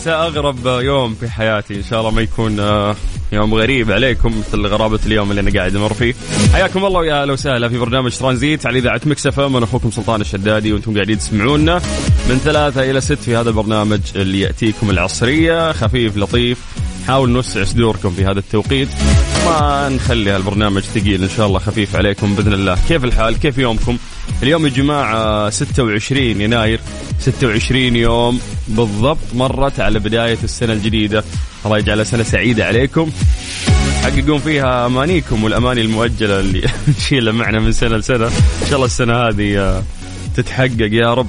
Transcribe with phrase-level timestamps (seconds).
[0.00, 1.74] مساء اغرب يوم في حياتي.
[1.74, 2.96] إن شاء الله ما يكون آه،
[3.32, 6.14] يوم غريب عليكم مثل غرابة اليوم اللي أنا قاعد أمر فيه.
[6.52, 10.72] حياكم الله ويا أهلا وسهلا في برنامج ترانزيت على إذاعة مكسفه من أخوكم سلطان الشدادي
[10.72, 11.80] وأنتم قاعدين تسمعونا
[12.28, 15.72] من ثلاثة إلى ست في هذا البرنامج اللي يأتيكم العصرية.
[15.72, 16.58] خفيف لطيف.
[17.02, 18.88] نحاول نوسع صدوركم في هذا التوقيت.
[19.46, 22.78] ما نخلي هالبرنامج ثقيل إن شاء الله خفيف عليكم بإذن الله.
[22.88, 23.98] كيف الحال؟ كيف يومكم؟
[24.42, 26.80] اليوم يا جماعة 26 يناير
[27.20, 31.24] 26 يوم بالضبط مرت على بداية السنة الجديدة.
[31.66, 33.10] الله يجعلها سنة سعيدة عليكم.
[34.02, 36.62] حققون فيها أمانيكم والأماني المؤجلة اللي
[36.98, 38.26] نشيلها معنا من سنة لسنة.
[38.26, 39.82] إن شاء الله السنة هذه آه،
[40.36, 41.26] تتحقق يا رب.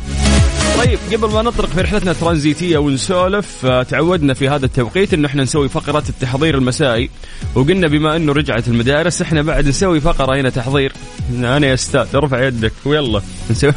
[0.86, 5.44] طيب قبل ما نطرق في رحلتنا الترانزيتية ونسولف آه، تعودنا في هذا التوقيت انه إحنا
[5.44, 7.10] نسوي فقره التحضير المسائي.
[7.56, 10.94] وقلنا بما إنه رجعت المدارس إحنا بعد نسوي فقرة هنا تحضير؟
[11.30, 13.22] أنا يا أستاذ ارفع يدك ويلا.
[13.52, 13.74] نسوي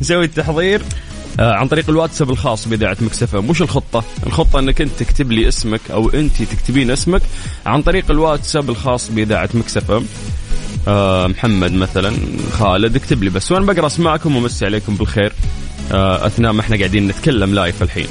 [0.00, 0.82] نسوي التحضير
[1.40, 5.80] آه، عن طريق الواتساب الخاص بإذاعة مكسفة مش الخطة؟ الخطة أنك أنت تكتب لي اسمك
[5.90, 7.22] أو أنت تكتبين اسمك
[7.66, 10.02] عن طريق الواتساب الخاص بإذاعة مكسفة
[10.88, 12.16] آه، محمد مثلا
[12.52, 15.32] خالد اكتب لي بس وأنا بقرأ اسماءكم ومسي عليكم بالخير.
[15.92, 18.06] آه، أثناء ما إحنا قاعدين نتكلم لايف الحين.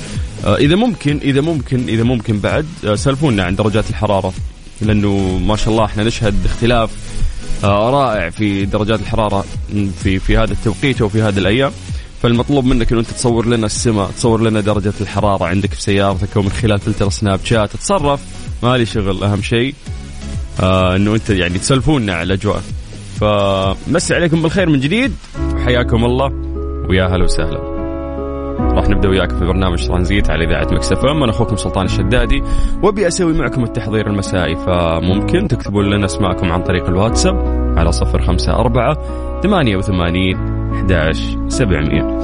[0.46, 4.34] آه، إذا ممكن إذا ممكن إذا ممكن بعد آه، سالفونا عن درجات الحرارة.
[4.82, 6.90] لأنه ما شاء الله إحنا نشهد اختلاف
[7.64, 9.46] آه، رائع في درجات الحرارة
[10.04, 11.72] في في هذا التوقيت وفي هذه الأيام.
[12.24, 16.42] فالمطلوب منك انه أنت تصور لنا السماء تصور لنا درجة الحرارة عندك في سيارتك أو
[16.42, 17.76] من خلال فلتر سناب شات.
[17.76, 18.20] تصرف
[18.64, 19.76] ما لي شغل أهم شيء
[20.62, 22.62] آه إنه أنت يعني تسولفونا على الأجواء.
[23.20, 25.14] فمسي عليكم بالخير من جديد.
[25.54, 26.32] وحياكم الله
[26.90, 27.78] ويا هلا وسهلا.
[28.60, 31.24] راح نبدأ وياكم في برنامج ترانزيت على إذاعة ميكس FM.
[31.24, 32.44] أنا أخوكم سلطان الشدادي
[32.84, 34.56] وأبي أسوي معكم التحضير المسائي.
[34.56, 37.36] فممكن تكتبوا لنا اسماءكم عن طريق الواتساب
[37.78, 38.98] على صفر خمسة أربعة
[39.44, 40.38] ثمانية وثمانين
[40.76, 42.20] أحداش سبعمية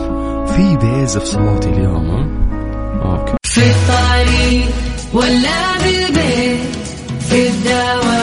[0.46, 2.28] في bass في صوتي اليوم ها؟
[3.06, 3.34] okay.
[3.44, 4.66] في الطريق
[5.14, 6.60] ولا بالبيت
[7.20, 8.23] في الدوام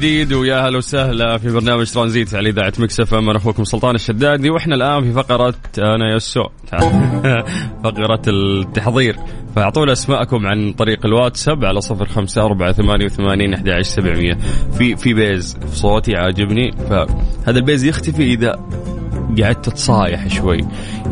[0.00, 4.50] جديد ويا هلا وسهلا في برنامج ترانزيت على إذاعة Mix FM أنا أخوكم سلطان الشدادي
[4.50, 6.44] وإحنا الآن في فقرة أنا يسو
[7.84, 9.16] فقرة التحضير.
[9.56, 14.34] فأعطونا أسماءكم عن طريق الواتساب على صفر خمسة أربعة ثمانية وثمانين أحد عشر سبعمية
[14.78, 18.52] في في bass في صوتي عاجبني فهذا ال bass يختفي إذا
[19.42, 20.60] قعدت تصايح شوي.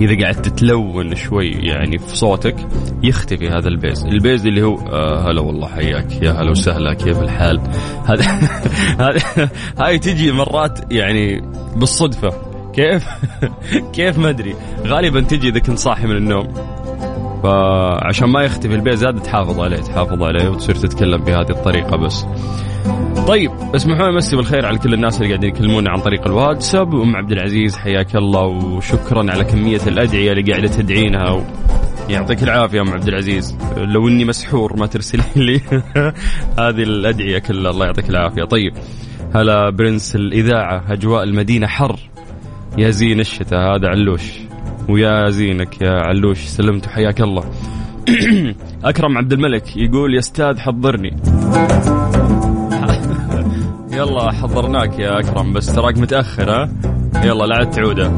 [0.01, 2.57] إذا قعدت تتلون شوي يعني في صوتك
[3.03, 4.07] يختفي هذا ال bass.
[4.07, 6.23] ال bass اللي هو آه هلا والله حياك.
[6.23, 7.61] يا هلا وسهلا كيف الحال؟
[8.05, 8.25] هذا
[9.05, 9.49] هذا
[9.79, 11.43] هاي تجي مرات يعني
[11.77, 12.33] بالصدفة.
[12.73, 13.07] كيف؟
[13.95, 14.55] كيف ما أدري.
[14.87, 16.49] غالبا تجي إذا كنت صاحي من النوم.
[17.43, 22.27] فعشان ما يختفي البيز هذا تحافظ عليه تحافظ عليه وتصير تتكلم بهذه الطريقة بس.
[23.29, 26.95] طيب اسمحوا لي امسي بالخير على كل الناس اللي قاعدين يكلمونا عن طريق الواتساب.
[26.95, 31.43] أم عبد العزيز حياك الله وشكرا على كمية الأدعية اللي قاعدة تدعينها و...
[32.09, 33.59] يعطيك العافية أم عبد العزيز.
[33.77, 35.61] لو إني مسحور ما ترسلين لي
[36.59, 37.71] هذه الأدعية كلها.
[37.71, 38.45] الله يعطيك العافية.
[38.45, 38.73] طيب
[39.35, 42.01] هلا برنس الإذاعة أجواء المدينة حر.
[42.79, 44.33] يا زين الشتاء هذا علوش.
[44.89, 47.45] ويا زينك يا علوش سلمت وحياك الله.
[48.85, 51.17] أكرم عبد الملك يقول يا أستاذ حضرني.
[53.99, 56.69] يلا حضرناك يا أكرم بس تراك متأخر ها؟
[57.25, 58.11] يلا لا عاد تعوده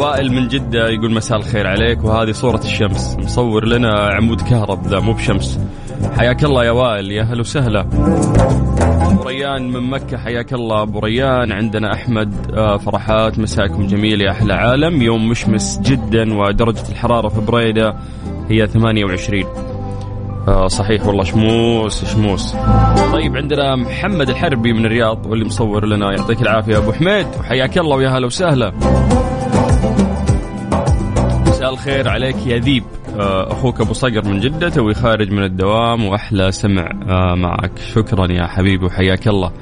[0.00, 3.16] وائل من جدة يقول مساء الخير عليك وهذه صورة الشمس.
[3.18, 5.60] مصور لنا عمود كهرب ذا مو بشمس.
[6.18, 7.80] حياك الله يا وائل يا هلا وسهلا.
[7.80, 10.82] أبو ريان من مكة حياك الله.
[10.82, 15.02] أبو ريان عندنا أحمد آه، فرحات مساكم جميل يا أحلى عالم.
[15.02, 17.94] يوم مشمس جدا ودرجة الحرارة في بريدة
[18.48, 19.44] هي 28
[20.48, 22.56] آه صحيح والله شموس شموس.
[23.12, 26.12] طيب عندنا محمد الحربي من الرياض واللي مصور لنا.
[26.12, 27.26] يعطيك العافية أبو حميد.
[27.40, 28.72] وحياك الله ويا هلا وسهلا.
[31.46, 32.84] مساء الخير عليك يا ذيب.
[33.18, 37.78] آه أخوك أبو صقر من جدة توي خارج من الدوام وأحلى سمع آه معك.
[37.94, 39.52] شكرا يا حبيبي وحياك الله.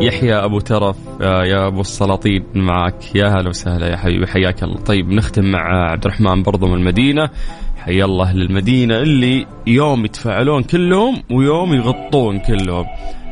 [0.00, 3.16] يحيى أبو ترف آه يا أبو السلاطين معك.
[3.16, 4.76] يا هلا وسهلا يا حبيبي حياك الله.
[4.76, 7.30] طيب نختم مع عبد الرحمن برضو من المدينة.
[7.88, 12.86] حيا الله أهل المدينة اللي يوم يتفاعلون كلهم ويوم يغطون كلهم.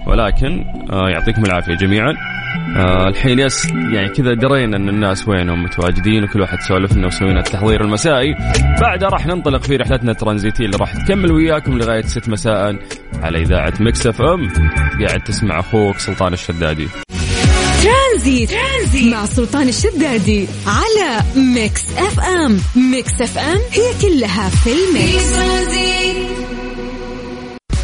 [0.07, 2.15] ولكن آه يعطيكم العافية جميعا.
[2.77, 7.39] آه الحين بس يعني كذا درينا إن الناس وينهم متواجدين وكل واحد سولف لنا وسوينا
[7.41, 8.35] التحضير المسائي.
[8.81, 12.77] بعدها راح ننطلق في رحلتنا الترانزيتية اللي راح تكمل وياكم لغاية 6 مساء
[13.23, 14.49] على إذاعة Mix FM.
[15.07, 16.87] قاعد تسمع أخوك سلطان الشدادي.
[18.17, 18.51] ترانزيت.
[18.51, 19.13] ترانزيت.
[19.13, 22.61] مع سلطان الشدادي على Mix FM.
[22.77, 25.27] Mix FM هي كلها في ال mix.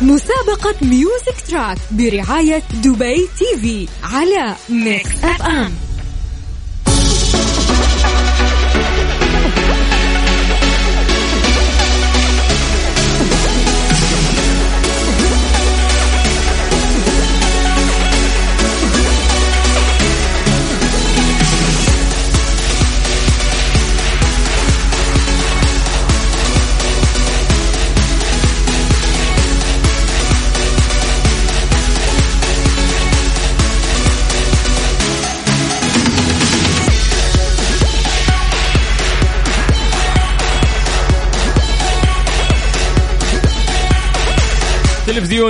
[0.02, 5.73] مسابقة ميوزك تراك برعاية دبي تي في على ميكس اف ام.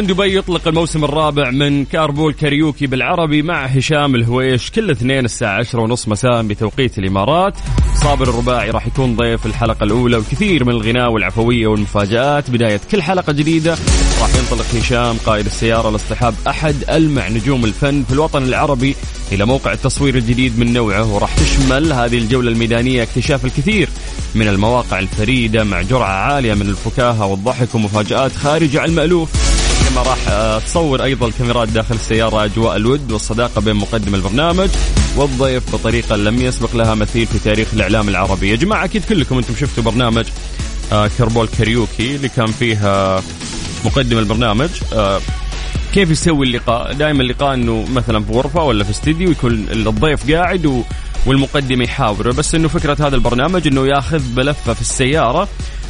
[0.02, 5.58] تلفزيون دبي يطلق الموسم الرابع من Carpool Karaoke بالعربي مع هشام الهويش كل اثنين الساعة
[5.58, 7.54] عشرة ونص مساء بتوقيت الإمارات.
[8.02, 12.50] صابر الرباعي راح يكون ضيف الحلقة الأولى وكثير من الغناء والعفوية والمفاجآت.
[12.50, 13.76] بداية كل حلقة جديدة
[14.20, 18.96] راح ينطلق هشام قائد السيارة لاصطحاب أحد ألمع نجوم الفن في الوطن العربي
[19.32, 23.88] إلى موقع التصوير الجديد من نوعه وراح تشمل هذه الجولة الميدانية اكتشاف الكثير
[24.34, 29.52] من المواقع الفريدة مع جرعة عالية من الفكاهة والضحك ومفاجآت خارجة عن المألوف.
[29.92, 34.68] كما راح آه، تصور أيضا الكاميرات داخل السياره أجواء الود والصداقة بين مقدم البرنامج
[35.16, 38.50] والضيف بطريقة لم يسبق لها مثيل في تاريخ الإعلام العربي.
[38.50, 40.24] يا جماعة أكيد كلكم أنتم شفتوا برنامج
[40.92, 43.22] آه، كربول كاريوكي اللي كان فيه آه،
[43.84, 44.68] مقدم البرنامج.
[45.94, 50.66] كيف يسوي اللقاء؟ دائما اللقاء إنه مثلا في غرفة ولا في استديو يكون الضيف قاعد
[50.66, 50.82] و
[51.26, 52.32] والمقدم يحاوره.
[52.32, 55.48] بس إنه فكرة هذا البرنامج إنه ياخذ بلفة في السيارة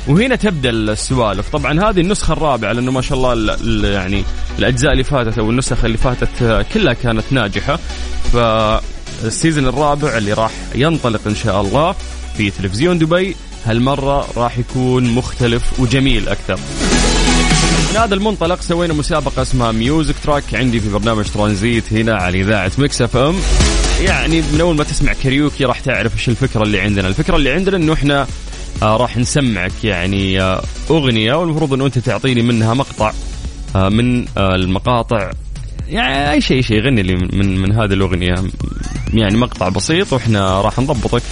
[0.08, 1.48] وهنا تبدأ السوالف.
[1.48, 4.24] طبعا هذه النسخة الرابعة لأنه ما شاء الله ال- ال- يعني
[4.58, 7.78] الأجزاء اللي فاتت أو النسخ اللي فاتت كلها كانت ناجحة.
[8.32, 11.94] فال season الرابع اللي راح ينطلق إن شاء الله
[12.36, 16.58] في تلفزيون دبي هالمرة راح يكون مختلف وجميل أكثر.
[17.92, 22.72] من هذا المنطلق سوينا مسابقة اسمها Music Track عندي في برنامج ترانزيت هنا على إذاعة
[22.78, 23.34] Mix FM
[24.00, 27.08] يعني من أول ما تسمع كاريوكي راح تعرف إيش الفكرة اللي عندنا.
[27.08, 28.26] الفكرة اللي عندنا إنه إحنا
[28.82, 33.12] آه راح نسمعك يعني آه أغنية والمفروض إنه أنت تعطيني منها مقطع
[33.76, 35.30] آه من آه المقاطع.
[35.88, 38.34] يعني أي شيء شيء غني لي من من هذه الأغنية.
[39.14, 41.22] يعني مقطع بسيط وإحنا راح نضبطك.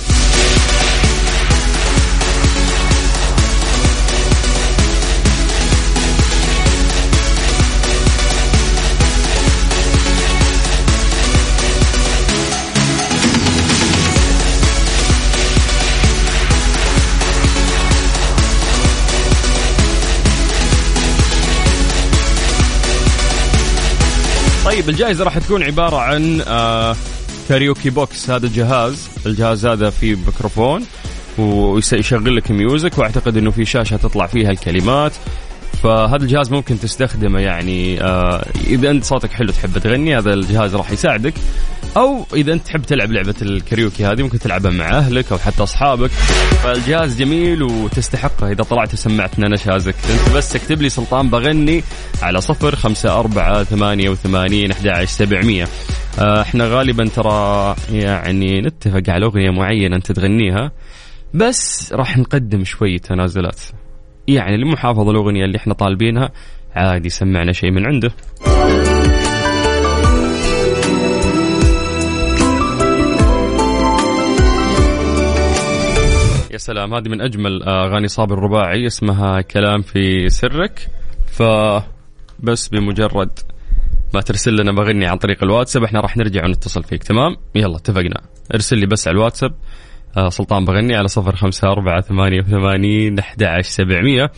[24.90, 26.96] الجائزة راح تكون عبارة عن آه
[27.48, 28.30] karaoke box.
[28.30, 30.84] هذا الجهاز الجهاز هذا فيه ميكروفون
[31.38, 35.12] ويشغل لك music وأعتقد إنه في شاشة تطلع فيها الكلمات.
[35.82, 40.90] فهذا الجهاز ممكن تستخدمه يعني آه إذا أنت صوتك حلو تحب تغني هذا الجهاز راح
[40.90, 41.34] يساعدك.
[41.96, 46.10] أو إذا أنت تحب تلعب لعبة الكاريوكي هذه ممكن تلعبها مع أهلك أو حتى أصحابك.
[46.62, 48.52] فالجهاز جميل وتستحقه.
[48.52, 51.82] إذا طلعت وسمعتنا نشازك أنت بس اكتب لي سلطان بغني
[52.22, 55.68] على صفر خمسة أربعة ثمانية وثمانين أحد سبعمية.
[56.18, 60.72] آه، إحنا غالبا ترى يعني نتفق على أغنية معينة أنت تغنيها.
[61.34, 63.60] بس راح نقدم شوية تنازلات.
[64.34, 66.30] يعني لمحافظة الأغنية اللي إحنا طالبينها.
[66.74, 68.10] عادي سمعنا شيء من عنده.
[76.52, 80.88] يا سلام هذه من أجمل أغاني صابر الرباعي اسمها كلام في سرك.
[81.32, 83.30] فبس بمجرد
[84.14, 88.20] ما ترسل لنا بغني عن طريق الواتساب إحنا راح نرجع ونتصل فيك تمام؟ يلا اتفقنا.
[88.54, 89.54] ارسل لي بس على الواتساب
[90.28, 94.32] سلطان بغني على صفر خمسة أربعة ثمانية وثمانين أحد عشر سبعمية.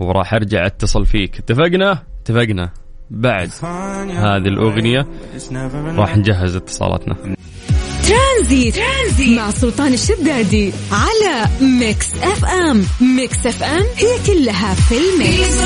[0.00, 1.38] وراح أرجع أتصل فيك.
[1.38, 2.70] اتفقنا؟ اتفقنا.
[3.10, 3.50] بعد
[4.10, 5.06] هذه الأغنية
[5.74, 7.16] راح نجهز اتصالاتنا.
[8.08, 12.84] ترانزيت, ترانزيت مع سلطان الشدادي على Mix FM.
[13.16, 15.60] Mix FM هي كلها في ال mix.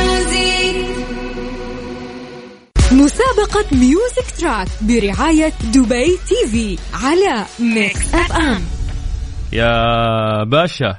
[2.92, 8.60] مسابقة Music Track برعاية دبي TV على Mix FM.
[9.54, 10.96] يا باشا.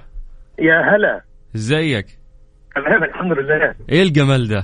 [0.60, 1.22] يا هلا.
[1.56, 2.06] إزيك؟
[2.76, 3.76] تمام الحمد لله.
[3.92, 4.64] إيه الجمال ده؟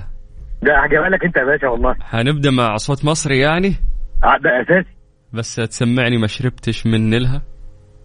[0.62, 1.96] ده جمالك انت يا باشا والله.
[2.00, 3.74] هنبدأ مع صوت مصري يعني؟
[4.24, 4.94] آه، ده أساسي.
[5.32, 7.42] بس تسمعني ما شربتش من نيلها؟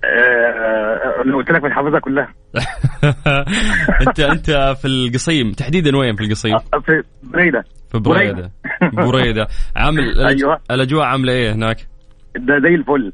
[0.03, 2.27] آه، اللي قلت لك بنحافظها كلها.
[4.07, 7.63] أنت أنت في القصيم تحديدا وين في القصيم؟ آه، في بريدة.
[7.91, 8.51] في بريدة.
[8.93, 9.47] بريدة.
[9.75, 10.59] عامل أيوة.
[10.71, 11.77] الأجواء عاملة إيه هناك؟
[12.35, 13.13] ده زي الفل.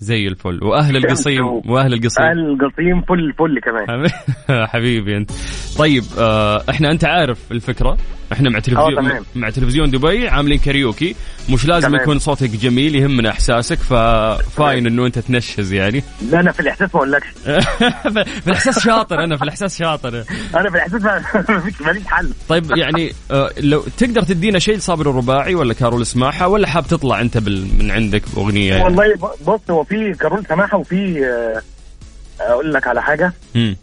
[0.00, 0.64] زي الفل.
[0.64, 2.24] وأهل القصيم وأهل القصيم.
[2.26, 4.08] القصيم فل الفل كمان.
[4.72, 5.30] حبيبي أنت.
[5.78, 7.96] طيب آه إحنا أنت عارف الفكرة.
[8.32, 9.24] إحنا مع آه، تلفزيون.
[9.34, 11.16] مع تلفزيون دبي عاملين كاريوكي.
[11.50, 12.02] مش لازم تمام.
[12.02, 16.02] يكون صوتك جميل يهمنا إحساسك ففاين إنه أنت تنشز يعني.
[16.30, 17.26] لا أنا في الإحساس ما أقولكش.
[18.42, 20.24] في الإحساس شاطر أنا في الإحساس شاطر.
[20.54, 21.02] أنا في الإحساس
[21.86, 22.30] ماليش حل.
[22.48, 27.20] طيب يعني آه، لو تقدر تدينا شيء لصابر الرباعي ولا كارول سماحة ولا حاب تطلع
[27.20, 29.04] أنت بال من عندك بأغنية؟ يعني؟ والله
[29.46, 31.62] بص هو في كارول سماحة وفي آه،
[32.40, 33.32] أقول لك على حاجة.
[33.54, 33.76] مم.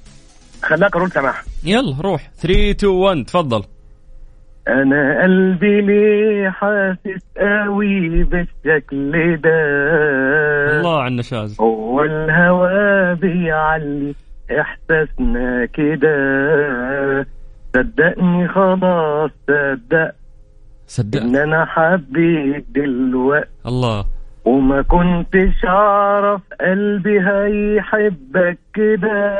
[0.63, 1.43] خليها كارول سماحة.
[1.63, 2.29] يلا روح.
[2.41, 3.63] 3 2 1 تفضل.
[4.67, 9.49] أنا قلبي ليه حاسس قوي بالشكل ده.
[10.79, 11.57] الله على النشاز.
[11.61, 14.15] هو الهوى بيعلي
[14.61, 16.17] إحساسنا كده.
[17.75, 19.95] صدقني خلاص صدق.
[20.01, 20.11] إن
[20.87, 23.47] صدق أنا حبيت دلوقتي.
[23.65, 24.05] الله.
[24.45, 29.31] وما كنتش اعرف قلبي هيحبك كده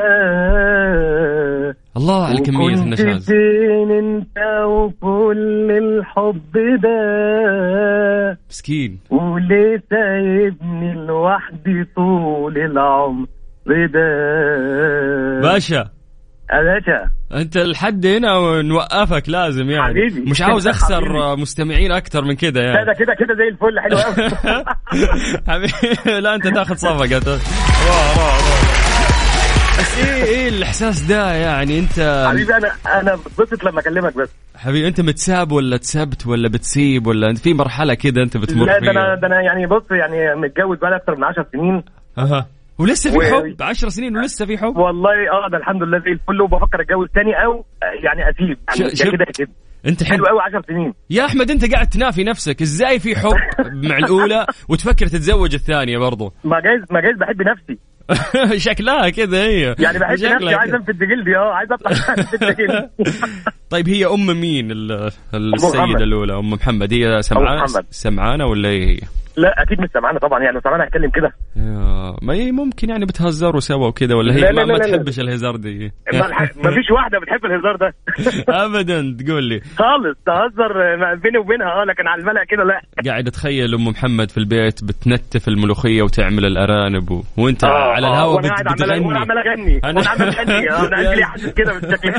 [1.98, 3.26] الله على وكنت النشاز.
[3.32, 8.38] فين انت وكل الحب ده.
[8.50, 9.00] مسكين.
[9.10, 13.26] وليه سايبني لوحدي طول العمر
[13.68, 14.10] ده.
[15.42, 16.01] باشا.
[16.64, 17.10] باشا
[17.42, 19.84] أنت لحد هنا ونوقفك لازم يعني.
[19.84, 20.30] حبيبي.
[20.32, 21.42] مش عاوز أخسر حبيبي.
[21.42, 22.86] مستمعين أكثر من لا يعني.
[22.86, 24.30] ده كده كده زي الفل حلو قوي
[25.48, 27.18] حبيبي لا أنت تاخذ صفقة.
[27.88, 28.82] روح روح روح
[29.80, 34.30] بس إيه إيه الإحساس ده يعني؟ انت حبيبي أنا أنا بتبسط لما أكلمك بس.
[34.56, 38.80] حبيبي أنت متساب ولا تسبت ولا بتسيب ولا أنت في مرحلة كده أنت بتمر لا
[38.80, 39.16] ده أنا فيها.
[39.16, 41.84] ده أنا يعني بص يعني متجوز بقالي أكتر من 10 سنين.
[42.18, 42.48] أها.
[42.82, 46.42] ولسه في حب؟ 10 سنين ولسه في حب؟ والله آه ده الحمد لله زي الفل.
[46.42, 47.66] وبفكر اتجوز تاني أو
[48.04, 48.58] يعني أسيب.
[48.80, 49.50] يعني كده كده.
[49.86, 50.94] أنت حلو قوي 10 سنين.
[51.10, 52.62] يا أحمد أنت قاعد تنافي نفسك.
[52.62, 53.34] إزاي في حب
[53.90, 57.78] مع الأولى وتفكر تتزوج الثانية برضو؟ ما جايز ما جايز بحب نفسي.
[58.70, 59.76] شكلها كده هي.
[59.80, 60.74] يعني بحب نفسي عايز.
[60.74, 61.38] أنفد جلدي.
[61.38, 61.92] آه عايز أطلع
[63.70, 65.84] طيب هي أم مين ال- السيدة.
[65.84, 66.94] الأولى؟ أم محمد.
[66.94, 67.66] هي سمعانه.
[67.90, 69.00] سمعانه ولا إيه هي؟
[69.38, 71.34] لا أكيد مش سامعانا طبعا يعني سامعانا هتكلم كده.
[72.22, 74.98] ما هي ممكن يعني بتهزروا سوا وكده ولا هي لا، ما, لا، ما لا، لا.
[74.98, 76.20] تحبش الهزار دي؟ ما
[76.64, 77.94] ما فيش واحدة بتحب الهزار ده.
[78.66, 79.60] ابدا تقول لي.
[79.60, 82.82] خالص تهزر ما بيني وبينها آه لكن على الملأ كده لا.
[83.12, 87.24] قاعد اتخيل أم محمد في البيت بتنتف الملوخية وتعمل الأرانب و...
[87.38, 88.68] وأنت آه، على آه، الهواء وأنا بت...
[88.68, 89.32] قاعد عمال وأنا بتغني.
[89.32, 89.80] عمال أغني.
[89.84, 92.14] وأنا عمال أغني آه، أنا ليه حاسس كده بالشكل.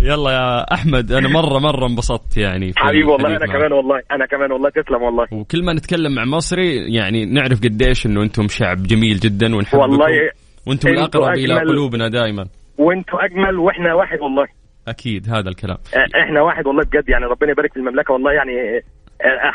[0.10, 3.46] يلا يا أحمد أنا مرة مرة انبسطت يعني حبيبي والله أنا.
[3.46, 5.26] كمان والله أنا كمان والله تسلم والله.
[5.32, 9.78] وكل ما نتكلم مع مصري يعني نعرف قديش إنه أنتم شعب جميل جدا ونحبكم.
[9.78, 10.30] والله
[10.66, 11.60] وأنتم الأقرب إلى.
[11.60, 12.46] قلوبنا دائما
[12.78, 14.46] وأنتوا أجمل وإحنا واحد والله.
[14.88, 15.78] أكيد هذا الكلام.
[16.22, 18.52] إحنا واحد والله بجد يعني ربنا يبارك في المملكة والله يعني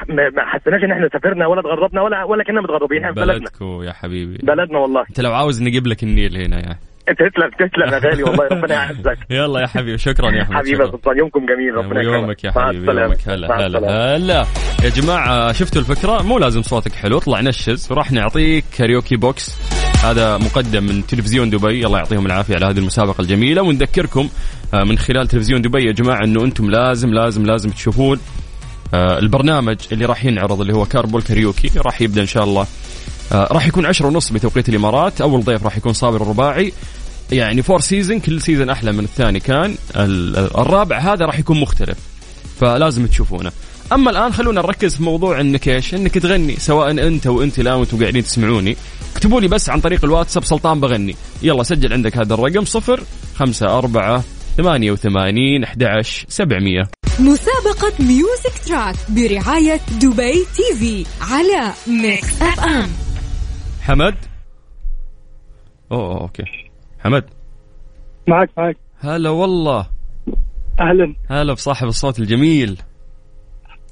[0.09, 3.37] ما ما حسيناش إن إحنا سافرنا ولا اتغربنا ولا ولا كنا متغربين إحنا في بلدنا.
[3.37, 4.37] بلدكم يا حبيبي.
[4.43, 5.01] بلدنا والله.
[5.09, 6.79] أنت لو عاوز نجيب لك النيل هنا يعني.
[7.05, 9.17] تسلم تسلم يا غالي والله ربنا يعزك.
[9.29, 10.91] يلا يا حبيبي شكرا يا احمد حبيبي يا.
[10.91, 13.01] سلطان يومكم جميل ربنا يومك يا حبيبي.
[13.01, 13.17] يومك.
[13.27, 14.15] هلا هلا.
[14.15, 14.45] هلا.
[14.83, 17.91] يا جماعة شفتوا الفكرة؟ مو لازم صوتك حلو اطلع نشز.
[17.91, 19.55] وراح نعطيك karaoke box.
[20.03, 21.85] هذا مقدم من تلفزيون دبي.
[21.85, 23.61] الله يعطيهم العافية على هذه المسابقة الجميلة.
[23.61, 24.29] ونذكركم
[24.73, 28.19] آه، من خلال تلفزيون دبي يا جماعة إنه أنتم لازم لازم لازم تشوفون
[28.93, 31.71] آه، البرنامج اللي راح ينعرض اللي هو Carpool Karaoke.
[31.77, 32.65] راح يبدأ إن شاء الله.
[33.31, 35.21] آه، راح يكون عشرة ونص بتوقيت الإمارات.
[35.21, 36.73] أول ضيف راح يكون صابر الرباعي.
[37.31, 39.75] يعني four season كل season أحلى من الثاني كان.
[39.95, 41.97] ال- الرابع هذا راح يكون مختلف
[42.59, 43.51] فلازم تشوفونه.
[43.93, 47.99] أما الآن خلونا نركز في موضوع انك إيش إنك تغني سواء أنت وأنت الان وأنتم
[47.99, 48.77] قاعدين تسمعوني.
[49.15, 51.15] اكتبوا لي بس عن طريق الواتساب سلطان بغني.
[51.41, 53.03] يلا سجل عندك هذا الرقم صفر
[53.35, 54.23] خمسة أربعة
[54.57, 56.83] ثمانية وثمانين أحد سبعمية.
[57.19, 62.89] مسابقة Music Track برعاية دبي TV على Mix FM
[63.81, 64.15] حمد؟
[65.91, 66.64] أوه، okay.
[67.05, 67.23] حمد.
[68.27, 68.77] معك معك.
[68.99, 69.87] هلا والله.
[70.79, 71.15] أهلا.
[71.29, 72.81] هلا بصاحب الصوت الجميل.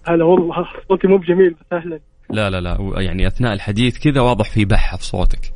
[0.07, 0.55] هلا والله.
[0.89, 1.99] صوتي مو بجميل بس أهلا.
[2.29, 2.77] لا لا لا.
[3.01, 5.53] يعني أثناء الحديث كذا واضح في بحة في صوتك.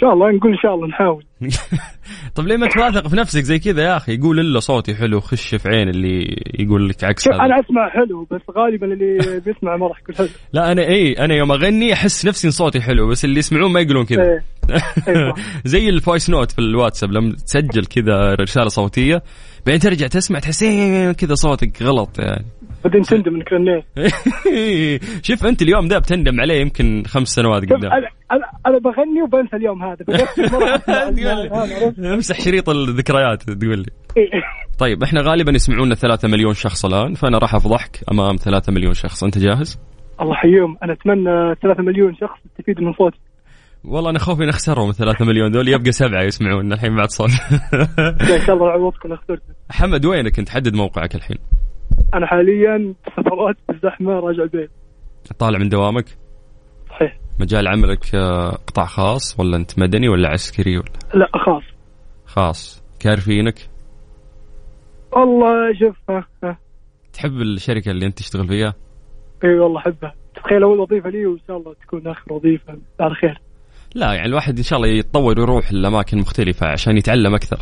[0.00, 1.24] شاء الله نقول إن شاء الله نحاول.
[2.34, 5.20] طب ليه ما انت واثق في نفسك زي كذا يا أخي؟ يقول إلا صوتي حلو
[5.20, 7.42] خش في عين اللي يقول لك عكس شوف هذا.
[7.42, 10.28] أنا أسمع حلو بس غالبا اللي بيسمع ما راح يقول حلو.
[10.52, 13.80] لا أنا اي أنا يوم أغني أحس نفسي إن صوتي حلو بس اللي يسمعون ما
[13.80, 14.22] يقولون كذا.
[14.22, 14.44] إيه.
[14.68, 14.94] صح.
[15.64, 19.22] زي ال voice note في الواتساب لما تسجل كذا رسالة صوتية
[19.66, 22.44] بعدين ترجع تسمع تحس إيه كذا صوتك غلط يعني.
[22.84, 23.84] بعدين تندم إنك رنيت.
[25.26, 29.56] شوف أنت اليوم ده بتندم عليه يمكن خمس سنوات قدام أنا أنا أنا بغني وبنسى
[29.56, 30.04] اليوم هذا.
[32.14, 33.90] امسح شريط الذكريات تقول لي.
[34.16, 34.42] إيه.
[34.78, 39.24] طيب إحنا غالبا يسمعونا ثلاثة مليون شخص الآن فأنا راح أفضحك أمام ثلاثة مليون شخص.
[39.24, 39.80] أنت جاهز؟
[40.20, 40.76] الله يحييهم.
[40.82, 43.18] أنا أتمنى 3 مليون شخص يستفيد من صوتي.
[43.84, 47.30] والله أنا خوفي نخسرهم الثلاثة مليون دول يبقى سبعة يسمعونا الحين بعد صوت.
[48.20, 51.36] إن شاء الله يعوضكم اخترت حمد وينك؟ أنت حدد موقعك الحين.
[52.14, 54.70] أنا حاليا سفرات بالزحمه راجع البيت.
[55.38, 56.04] طالع من دوامك؟
[56.90, 57.18] صحيح.
[57.40, 61.62] مجال عملك آه، قطاع خاص ولا أنت مدني ولا عسكري ولا؟ لا خاص.
[62.26, 62.84] خاص.
[63.00, 63.68] كارفينك؟
[65.12, 66.58] والله شوف ها ها
[67.12, 68.74] تحب الشركة اللي أنت تشتغل فيها؟
[69.44, 70.14] إي والله أحبها.
[70.34, 72.78] تخيل أول وظيفة لي وإن شاء الله تكون آخر وظيفة.
[73.00, 73.40] على خير.
[73.94, 77.58] لا يعني الواحد إن شاء الله يتطور ويروح لأماكن مختلفة عشان يتعلم أكثر.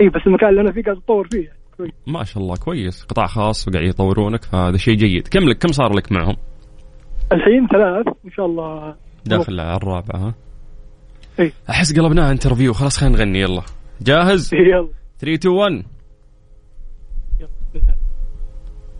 [0.00, 1.52] إي بس المكان اللي أنا فيه قاعد أتطور فيه.
[1.76, 3.04] كويس ما شاء الله كويس.
[3.04, 5.28] قطاع خاص وقاعد يطورونك فهذا شيء جيد.
[5.28, 6.36] كم لك كم صار لك معهم؟
[7.32, 8.94] الحين ثلاث وإن شاء الله
[9.26, 10.34] داخل على الرابعة ها؟
[11.40, 11.52] إي.
[11.70, 13.62] أحس قلبناها interview خلاص خلينا نغني يلا.
[14.00, 14.88] جاهز؟ يلا.
[15.18, 15.84] 3 2 1
[17.40, 17.94] يلا.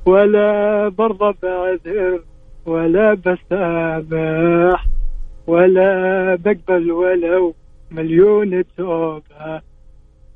[0.06, 2.22] ولا برضى بعذر
[2.66, 4.86] ولا بسامح
[5.46, 7.54] ولا بقبل ولو
[7.90, 9.62] مليون توبة.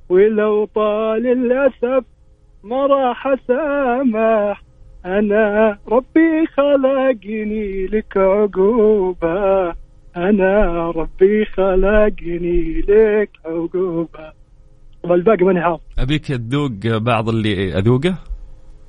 [0.08, 2.04] ولو طال الأسف
[2.64, 4.62] ما راح أسامح
[5.04, 9.74] أنا ربي خلقني لك عقوبة
[10.16, 14.32] أنا ربي خلقني لك عقوبة
[15.02, 18.18] والباقي ماني حافظ أبيك تذوق بعض اللي أذوقه؟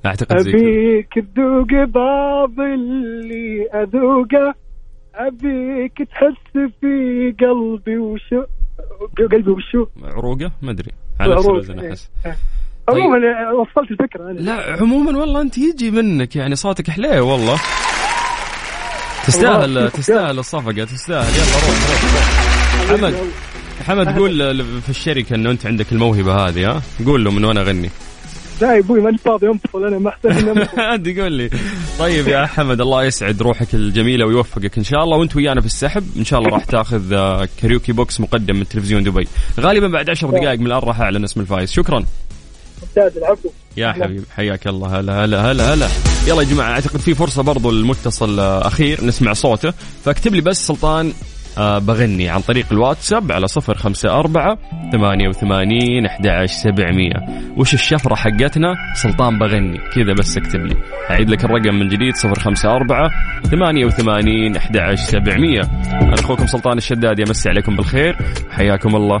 [0.06, 4.54] أعتقد زي أبيك تذوق بعض اللي أذوقه.
[5.14, 8.44] أبيك تحس في قلبي وشو
[9.18, 10.92] قلبي وشو؟ عروقة؟ ما أدري.
[11.20, 12.10] على نفس الوزن أحس.
[12.90, 13.02] طيب.
[13.02, 14.38] عموما وصلت الفكرة أنا.
[14.38, 17.60] لا عموما والله أنت يجي منك يعني صوتك حلية والله.
[19.26, 19.90] تستاهل.
[19.90, 21.34] تستاهل الصفقة تستاهل.
[21.34, 23.14] يلا روح روح
[23.86, 27.58] حمد حمد قول في الشركة إنه أنت عندك الموهبة هذه ها؟ قول له من وين
[27.58, 27.90] أغني.
[28.60, 30.32] لا يا أبوي ماني فاضي انفصل أنا ما أحتاج.
[30.94, 31.50] أنت قول لي.
[31.98, 34.78] طيب يا حمد الله يسعد روحك الجميلة ويوفقك.
[34.78, 38.20] إن شاء الله وأنت ويانا في السحب إن شاء الله راح تاخذ آه، karaoke box
[38.20, 39.28] مقدم من تلفزيون دبي.
[39.60, 42.04] غالبا بعد عشر دقائق من الآن راح أعلن اسم الفايز شكرا.
[42.82, 43.50] ممتاز العفو.
[43.76, 45.00] يا حبيبي حياك الله.
[45.00, 45.88] هلا هلا هلا هلا.
[46.26, 49.72] يلا يا جماعة أعتقد في فرصة برضو للمتصل آه، أخير نسمع صوته.
[50.04, 51.12] فاكتب لي بس سلطان
[51.58, 54.58] بغني عن طريق الواتساب على صفر خمسة أربعة
[54.92, 57.14] ثمانية وثمانين أحد سبعمية.
[57.56, 59.78] وش الشفرة حقتنا؟ سلطان بغني.
[59.78, 60.76] كذا بس اكتب لي.
[61.10, 63.10] أعيد لك الرقم من جديد صفر خمسة أربعة
[63.50, 65.62] ثمانية وثمانين أحد سبعمية.
[66.02, 68.16] أنا أخوكم سلطان الشداد يمسي عليكم بالخير.
[68.50, 69.20] حياكم الله.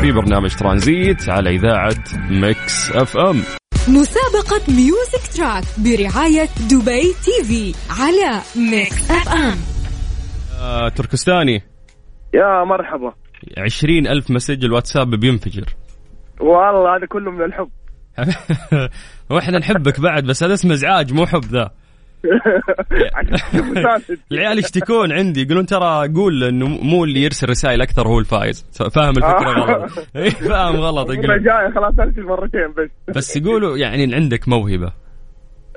[0.00, 1.96] في برنامج ترانزيت على إذاعة
[2.30, 3.42] Mix FM.
[3.88, 9.77] مسابقة Music Track برعاية دبي TV على Mix FM.
[10.58, 11.62] آه تركستاني.
[12.34, 13.12] يا مرحبا.
[13.58, 15.64] عشرين ألف message الواتساب بينفجر.
[16.40, 17.68] والله هذا كله من الحب.
[19.30, 21.70] وإحنا نحبك بعد بس هذا اسمه إزعاج مو حب ذا.
[24.32, 29.16] العيال يشتكون عندي يقولون ترى قول إنه مو اللي يرسل رسائل أكثر هو الفايز فاهم
[29.16, 29.64] الفكرة آه.
[29.64, 29.92] غلط.
[30.16, 31.44] إيه، فاهم غلط يقول
[31.74, 33.16] خلاص أرسل مرتين بس.
[33.16, 34.92] بس يقولوا يعني عندك موهبة.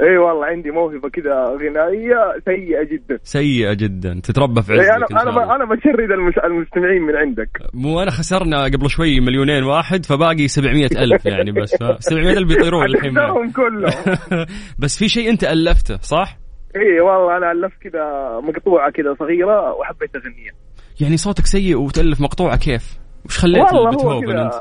[0.01, 3.19] إي والله عندي موهبة كذا غنائية سيئة جدا.
[3.23, 4.19] سيئة جدا.
[4.23, 5.55] تتربى في عزك أنا أنا.
[5.55, 7.49] أنا بشرد المس- المستمعين من عندك.
[7.73, 11.75] مو أنا خسرنا قبل شوي مليونين واحد فباقي 700 ألف يعني بس.
[11.75, 13.13] ف 700 ألف بيطيرون الحين
[13.51, 14.45] كلهم
[14.81, 16.37] بس في شيء أنت ألفته صح؟
[16.75, 20.53] إي والله أنا ألفت كذا مقطوعة كذا صغيرة وحبيت اغنيها
[21.01, 24.53] يعني صوتك سيء وتألف مقطوعة كيف؟ وش خليت والله هو انت؟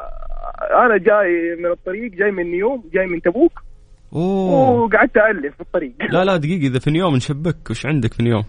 [0.84, 3.52] أنا جاي من الطريق جاي من نيوم جاي من تبوك.
[4.14, 4.70] أوه.
[4.70, 5.92] وقعدت الف في الطريق.
[6.10, 8.42] لا لا دقيقة إذا في نيوم نشبك وش عندك في نيوم؟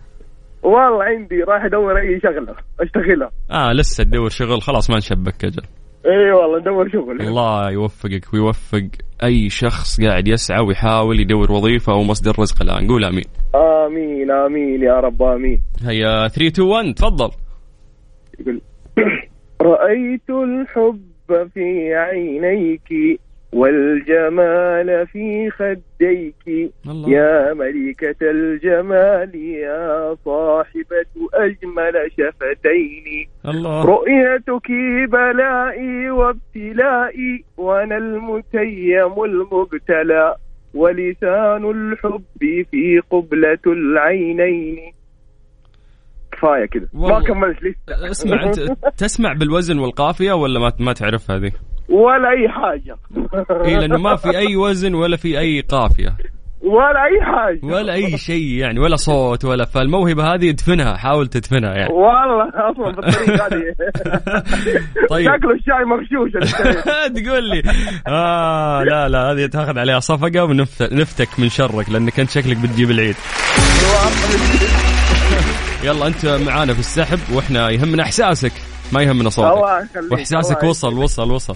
[0.64, 3.32] والله عندي رايح أدور أي شغلة أشتغلها.
[3.52, 5.64] آه لسه تدور شغل خلاص ما نشبك أجل
[6.06, 7.22] إي والله ندور شغل.
[7.22, 8.88] الله يوفقك ويوفق
[9.24, 12.88] أي شخص قاعد يسعى ويحاول يدور وظيفة أو مصدر رزق الآن.
[12.88, 13.24] قول آمين.
[13.56, 15.62] آمين آمين يا رب آمين.
[15.86, 17.30] هيا 3 2 1 تفضل.
[18.40, 18.62] يقول
[19.72, 23.20] رأيت الحب في عينيك.
[23.54, 27.10] والجمال في خديك الله.
[27.10, 34.72] يا ملكة الجمال يا صاحبة أجمل شفتين الله رؤيتك
[35.12, 40.36] بلائي وابتلائي وأنا المتيم المبتلى
[40.74, 44.94] ولسان الحب في قبلة العينين
[46.32, 47.24] كفاية كذا ما.
[47.24, 48.60] كملت لسه اسمع أنت
[49.04, 51.52] تسمع بالوزن والقافية ولا ما ما تعرف هذه؟
[51.92, 52.98] ولا أي حاجة.
[53.66, 56.16] إيه لأنه ما في أي وزن ولا في أي قافية.
[56.62, 57.60] ولا أي حاجة.
[57.76, 61.94] ولا أي شيء يعني ولا صوت ولا فالموهبة هذه ادفنها حاول تدفنها يعني.
[61.94, 63.76] والله أصلا بالطريقة هذه.
[65.10, 65.36] طيب.
[65.36, 66.32] شكله الشاي مغشوش.
[67.24, 67.62] تقول لي.
[68.08, 73.16] آه لا لا هذه تاخذ عليها صفقة ونفتك من شرك لأنك أنت شكلك بتجيب العيد.
[75.84, 78.52] يلا أنت معانا في السحب وإحنا يهمنا إحساسك
[78.94, 79.88] ما يهمنا صوتك.
[79.98, 81.56] الله وصل وصل وصل.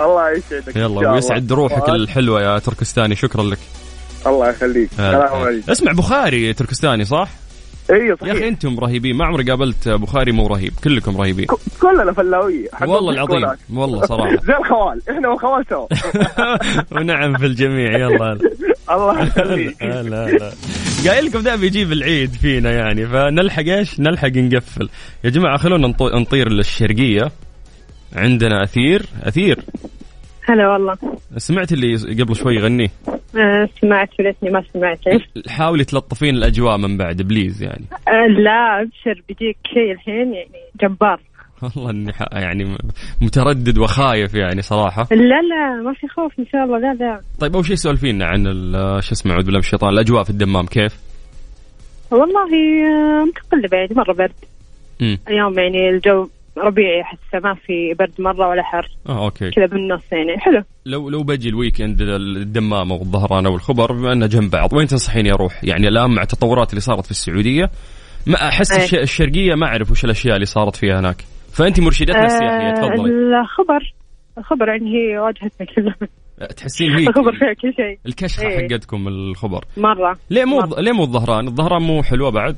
[0.00, 1.12] الله يسعدك يلا.
[1.12, 3.58] ويسعد روحك الحلوة يا تركستاني شكرا لك.
[4.26, 4.90] الله يخليك.
[4.92, 5.70] السلام عليكم.
[5.70, 7.28] اسمع بخاري تركستاني صح؟
[7.90, 9.16] أيوه يا أخي صحيح أنتم رهيبين.
[9.16, 10.72] ما عمري قابلت بخاري مو رهيب.
[10.84, 11.46] كلكم رهيبين.
[11.80, 13.48] كلنا فلاوية والله العظيم.
[13.74, 14.36] والله صراحة.
[14.46, 15.00] زي الخوال.
[15.10, 15.86] إحنا والخوال سوا.
[17.00, 17.98] ونعم في الجميع.
[17.98, 18.38] يلا.
[18.90, 19.82] الله يخليك.
[19.82, 20.52] لا لا
[21.08, 23.06] قايل لكم ذا بيجيب العيد فينا يعني.
[23.06, 24.88] فنلحق إيش؟ نلحق نقفل.
[25.24, 27.30] يا جماعة خلونا نط- نطير للشرقية.
[28.14, 29.02] عندنا أثير.
[29.22, 29.58] أثير.
[30.48, 30.96] هلا والله.
[31.36, 32.88] سمعت اللي قبل شوي يغنيه
[33.36, 34.98] آه، سمعت وليتني ما سمعت.
[35.48, 37.84] حاولي تلطفين الأجواء من بعد please يعني.
[38.08, 40.48] آه، لا أبشر بيجيك شيء الحين يعني
[40.82, 41.20] جبار.
[41.62, 42.76] والله إني ح- يعني
[43.22, 45.08] متردد وخايف يعني صراحة.
[45.10, 47.20] لا لا ما في خوف إن شاء الله لا لا.
[47.40, 50.66] طيب أول شيء سولفينا عن ال- شو اسمه اعوذ بالله من الشيطان الأجواء في الدمام
[50.66, 50.96] كيف؟
[52.10, 52.44] والله
[52.88, 54.32] آه، متقلبة يعني مرة برد.
[55.02, 59.66] امم اليوم يعني الجو ربيعي احسه ما في برد مرة ولا حر آه okay كذا
[59.66, 64.26] بالنص يعني حلو لو لو بجي ال weekend الدمام أو الظهران أو الخبر بما إنه
[64.26, 67.70] جنب بعض وين تنصحيني أروح؟ يعني الآن مع التطورات اللي صارت في السعودية
[68.26, 68.84] ما أحس أي.
[68.84, 73.12] الش- الشرقية ما أعرف وش الأشياء اللي صارت فيها هناك فانت مرشدتنا السياحية آه، تفضلي
[73.40, 73.94] الخبر
[74.38, 75.96] الخبر يعني هي واجهتنا كلها
[76.56, 78.68] تحسين هي الخبر فيها كل شيء الكشخة إيه.
[78.68, 80.80] حقتكم الخبر مرة ليه مو مرة.
[80.80, 82.56] ليه مو الظهران؟ الظهران مو حلوة بعد؟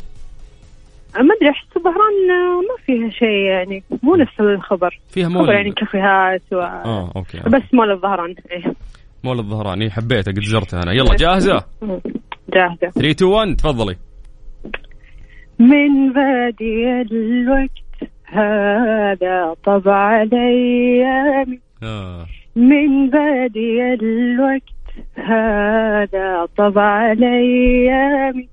[1.17, 5.01] ما أدري أحس الظهران آه، ما فيها شيء يعني مو نفس الخبر.
[5.09, 5.41] فيها مول.
[5.41, 6.57] الخبر يعني كافيهات و...
[6.61, 8.73] آه okay بس مول الظهران إيه.
[9.25, 10.93] مول الظهران إيه، حبيته قد زرته أنا.
[10.93, 11.65] يلا جاهزة؟
[12.55, 12.91] جاهزة.
[12.91, 13.97] 3 2 1 تفضلي.
[15.59, 22.27] من بادي الوقت هذا طبع الأيام آه.
[22.57, 24.63] من بادي الوقت
[25.15, 28.47] هذا طبع الأيام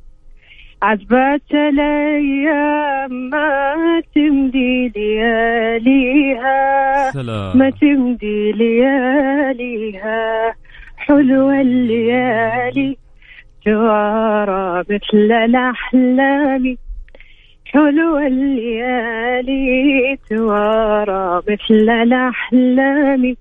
[0.85, 6.61] عذبات الأيام ما تمدي لياليها
[7.11, 7.57] سلام.
[7.57, 10.53] ما تمدي لياليها
[10.97, 12.97] حلوة الليالي.
[13.67, 16.77] جوارى مثل الأحلام
[17.65, 20.17] حلوة الليالي.
[20.29, 23.35] توارى مثل الأحلام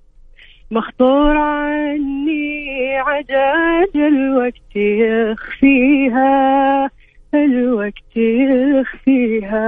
[0.70, 6.90] مخطور عني عجاج الوقت يخفيها.
[7.34, 9.64] الوقت يخفيها.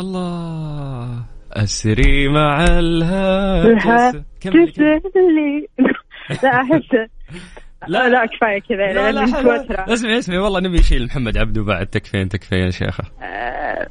[0.00, 1.24] الله.
[1.52, 4.22] أسري مع الهاتف.
[4.40, 5.66] تسلي
[6.42, 6.94] لا أحس
[7.88, 8.08] لا.
[8.08, 9.22] لا كفاية كذا لا لا.
[9.24, 13.04] متوترة اسمعي اسمعي والله نبي نشيل محمد عبده بعد تكفين تكفين يا شيخة.
[13.22, 13.88] آه،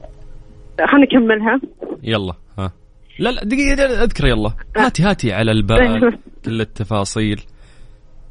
[0.92, 1.60] خلينا نكملها.
[2.04, 2.72] يلا ها.
[3.20, 4.54] لا لا دقيقة لا، أذكر يلا.
[4.78, 7.42] هاتي هاتي على البال كل التفاصيل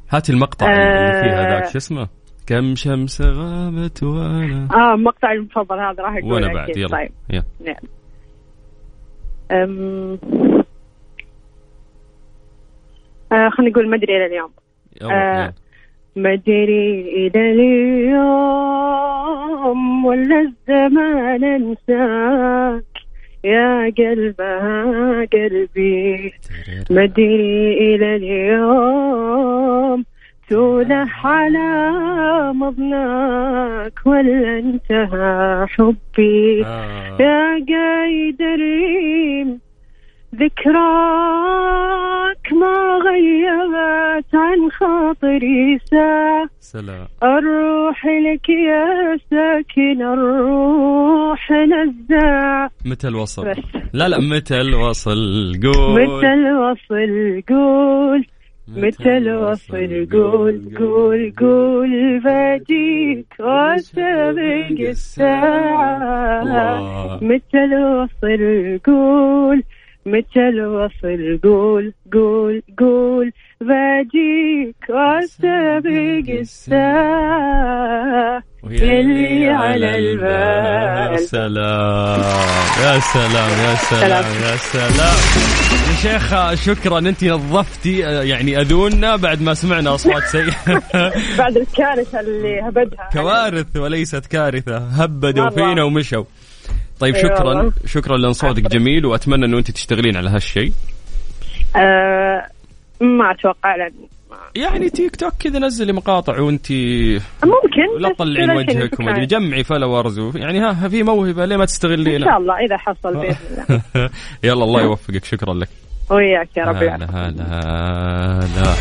[0.09, 1.47] هاتي المقطع اللي فيه آه.
[1.47, 2.07] هذاك شو اسمه؟
[2.49, 6.53] كم شمس غابت وأنا آه مقطع المفضل هذا راح أقول وأنا.
[6.53, 6.87] بعد يلا.
[6.87, 7.11] طيب.
[7.29, 7.43] يلا.
[7.65, 7.75] نعم.
[9.51, 10.19] أم...
[13.31, 14.51] آه خلينا نقول ما أدري إلى اليوم.
[15.01, 15.53] آه.
[16.17, 18.19] أدري إلى اليوم
[20.05, 22.83] ولا الزمان أنساك.
[23.43, 26.33] يا قلبها قلبي.
[26.89, 30.05] ما أدري إلى اليوم
[30.49, 31.91] تولح على
[32.53, 36.65] مضناك ولا انتهى حبي.
[36.65, 37.17] آه.
[37.19, 39.59] يا قايد الريم
[40.35, 40.79] ذكراك
[42.53, 47.07] ما غيبت عن خاطري ساعة سلام.
[47.23, 53.57] الروح لك يا ساكن الروح نزاع متى الوصل؟ بس.
[53.93, 55.17] لا لا متى الوصل؟
[55.63, 56.01] قول.
[56.01, 58.25] متى الوصل؟ قول.
[58.75, 66.43] متى الوصل قول قول قول باجيك واسابق الساعة.
[67.21, 69.63] متى الوصل قول
[70.05, 73.31] متى الوصل قول قول قول.
[73.61, 76.29] باجيك واسابق
[77.19, 81.19] الساعة يلي على يا البال.
[81.19, 82.19] سلام.
[82.83, 85.15] يا سلام يا سلام يا سلام.
[85.89, 86.99] يا شيخة شكرا.
[86.99, 90.53] أنت نظفتي يعني أذوننا بعد ما سمعنا أصوات سيئة.
[91.39, 93.09] بعد الكارثة اللي هبدها.
[93.13, 94.77] كوارث وليست كارثة.
[94.77, 95.49] هبدوا.
[95.49, 96.23] فينا ومشوا.
[96.99, 97.71] طيب شكرا.
[97.85, 100.71] شكرا لأن صوتك جميل وأتمنى أنه أنت تشتغلين على هالشيء.
[101.75, 102.45] آه
[103.01, 103.91] ما أتوقع لأن
[104.55, 106.71] يعني تيك توك كذا نزلي مقاطع وأنت
[107.43, 109.25] ممكن لا تطلعين وجهك وما أدري.
[109.25, 113.37] جمعي فلورز يعني ها في موهبة ليه ما إن تستغلينها شاء الله إذا حصل بإذن
[113.95, 114.09] الله.
[114.43, 115.25] يلا الله يوفقك.
[115.25, 115.69] شكرا لك.
[116.09, 117.45] وياك يا رب هلا هلا
[118.39, 118.73] هلا.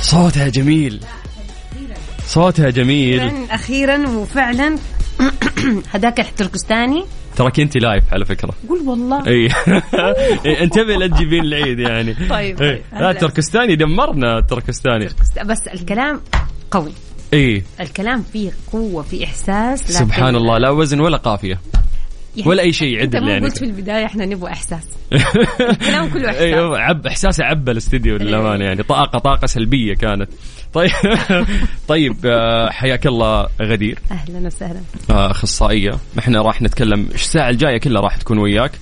[0.00, 1.00] صوتها جميل.
[2.26, 3.20] صوتها جميل.
[3.20, 4.76] أخيرا أخيرا وفعلا
[5.94, 7.04] هذاك التركستاني
[7.36, 8.54] تراك أنت live على فكرة.
[8.68, 9.26] قول والله.
[9.26, 9.48] إي.
[10.64, 12.14] انتبه لا تجيبين العيد يعني.
[12.30, 12.58] طيب،.
[12.58, 12.82] طيب.
[12.92, 15.08] لا تركستاني دمرنا التركستاني
[15.44, 16.20] بس الكلام
[16.70, 16.92] قوي.
[17.34, 17.62] إي.
[17.80, 21.60] الكلام فيه قوة فيه إحساس لكن سبحان الله لا وزن ولا قافية.
[22.38, 23.44] يعني ولا أي شيء عدل يعني.
[23.44, 24.88] قلت في البداية إحنا نبغى إحساس.
[25.60, 26.42] الكلام كله إحساس.
[26.42, 28.82] أيوه عب احساسه عبى الاستديو للأمانة يعني.
[28.82, 30.28] طاقة طاقة سلبية كانت.
[30.72, 30.90] طيب.
[31.88, 33.98] طيب آه، حياك الله غدير.
[34.10, 34.80] أهلا وسهلا.
[35.10, 35.98] آه، أخصائية.
[36.18, 38.72] إحنا راح نتكلم الساعة الجاية كلها راح تكون وياك.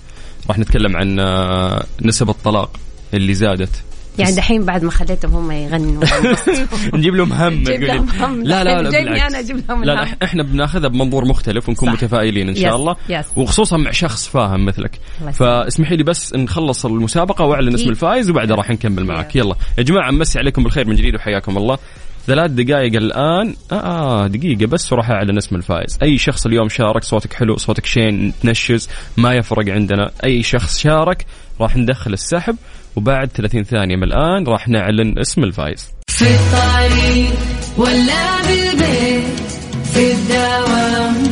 [0.48, 2.70] راح نتكلم عن آه، نسب الطلاق
[3.14, 3.82] اللي زادت.
[4.18, 6.04] يعني دحين بعد ما خليتهم هم يغنوا
[6.94, 7.62] نجيب لهم هم.
[8.42, 9.22] لا لا لا بالعكس.
[9.22, 9.92] أنا أجيب لهم لا.
[9.92, 11.90] لا إحنا بناخذها بمنظور مختلف ونكون.
[11.90, 12.96] متفائلين إن شاء الله.
[13.36, 15.00] وخصوصا مع شخص فاهم مثلك.
[15.32, 17.88] فاسمحي لي بس نخلص المسابقة وأعلن اسم أكيد.
[17.88, 19.44] الفائز وبعدها راح نكمل معك يس.
[19.44, 21.78] يلا يا جماعة نمسي عليكم بالخير من جديد وحياكم الله
[22.26, 27.32] ثلاث دقائق الآن آه دقيقة بس وراح أعلن اسم الفائز، أي شخص اليوم شارك صوتك
[27.32, 31.26] حلو، صوتك شين تنشز، ما يفرق عندنا، أي شخص شارك
[31.60, 32.56] راح ندخل السحب
[32.96, 35.92] وبعد 30 ثانية من الآن راح نعلن اسم الفائز.
[36.08, 37.32] في الطريق
[37.78, 39.40] ولا بالبيت
[39.92, 41.25] في الدوام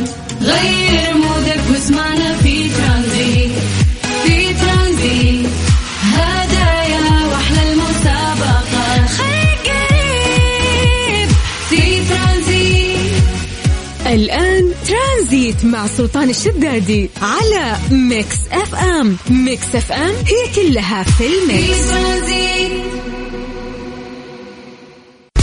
[15.87, 19.17] سلطان الشدادي على Mix FM.
[19.29, 21.79] Mix FM هي كلها في ال mix.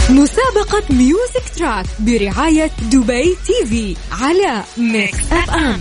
[0.09, 5.79] مسابقة ميوزك تراك برعاية دبي تي في على ميكس اف ام.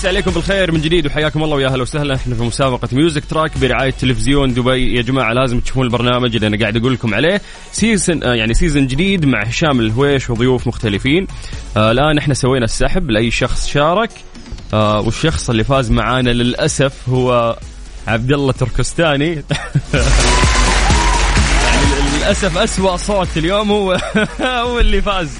[0.00, 2.14] أمسي عليكم بالخير من جديد وحياكم الله ويا أهلا وسهلا.
[2.14, 4.96] إحنا في مسابقة Music Track برعاية تلفزيون دبي.
[4.96, 7.40] يا جماعة لازم تشوفون البرنامج اللي أنا قاعد أقول لكم عليه.
[7.72, 11.26] season آه يعني season جديد مع هشام الهويش وضيوف مختلفين.
[11.76, 14.10] آه الآن إحنا سوينا السحب لأي شخص شارك.
[14.72, 17.58] آه والشخص اللي فاز معانا للأسف هو
[18.06, 19.42] عبد الله تركستاني.
[22.30, 23.92] للأسف أسوأ صوت اليوم هو
[24.40, 25.38] هو اللي فاز.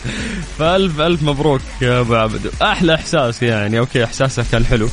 [0.59, 2.51] فألف ألف مبروك يا أبو عبد.
[2.63, 3.79] أحلى إحساس يعني.
[3.79, 4.89] okay احساسه كان حلو.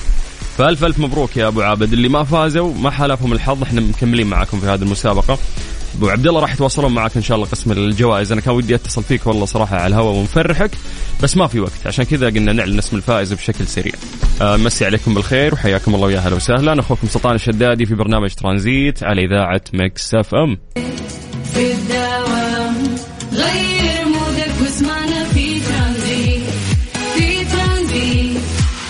[0.58, 4.60] فألف ألف مبروك يا أبو عابد اللي ما فازوا ما حالفهم الحظ إحنا مكملين معاكم
[4.60, 5.38] في هذه المسابقة.
[5.98, 8.32] أبو عبد الله راح يتواصلون معك إن شاء الله قسم الجوائز.
[8.32, 10.72] أنا كان ودي أتصل فيك والله صراحة على الهواء ونفرحك
[11.24, 11.88] بس ما في وقت.
[11.88, 13.94] عشان كذا قلنا نعلن اسم الفائز بشكل سريع.
[14.42, 16.80] آه مسي عليكم بالخير وحياكم الله ويا أهلا وسهلا.
[16.80, 20.58] أخوكم سلطان الشدادي في برنامج ترانزيت على إذاعة Mix FM.
[21.58, 22.96] في الدوام
[23.34, 26.44] غير مودك واسمعنا في ترانزيت
[27.16, 28.38] في ترانزيت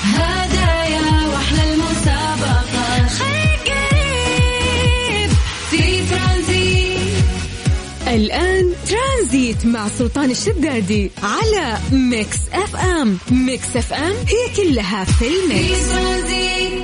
[0.04, 3.08] هدايا وأحلى المسابقة.
[3.08, 5.30] خليك قريب
[5.72, 6.98] في ترانزيت
[8.08, 13.18] الآن ترانزيت مع سلطان الشدادي على Mix FM.
[13.32, 16.84] Mix FM هي كلها في في ال mix ترانزيت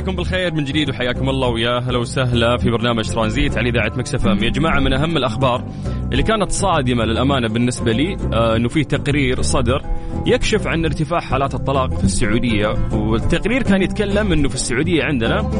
[0.00, 4.26] عليكم بالخير من جديد وحياكم الله ويا هلا وسهلا في برنامج ترانزيت على إذاعة Mix
[4.26, 4.44] FM.
[4.44, 5.64] يا جماعة من أهم الأخبار
[6.12, 9.82] اللي كانت صادمة للأمانة بالنسبة لي آه إنه في تقرير صدر
[10.26, 15.50] يكشف عن ارتفاع حالات الطلاق في السعودية والتقرير كان يتكلم إنه في السعودية عندنا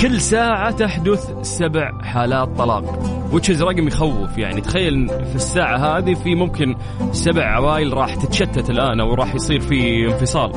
[0.00, 2.84] كل ساعة تحدث سبع حالات طلاق
[3.32, 4.38] وتشز رقم يخوف.
[4.38, 6.74] يعني تخيل في الساعة هذه في ممكن
[7.12, 10.52] سبع عوائل راح تتشتت الآن أو راح يصير في انفصال.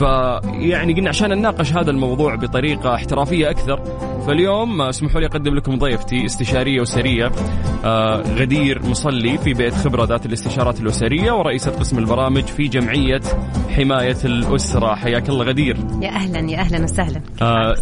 [0.00, 3.80] فيعني قلنا عشان نناقش هذا الموضوع بطريقة احترافية أكثر
[4.26, 7.32] فاليوم اسمحوا لي أقدم لكم ضيفتي استشارية أسرية
[7.84, 13.20] آه غدير مصلي في بيت خبرة ذات الاستشارات الأسرية ورئيسة قسم البرامج في جمعية
[13.76, 14.94] حماية الأسرة.
[14.94, 15.76] حياك الله غدير.
[16.02, 17.20] يا أهلا يا أهلا وسهلا.
[17.42, 17.74] آه؟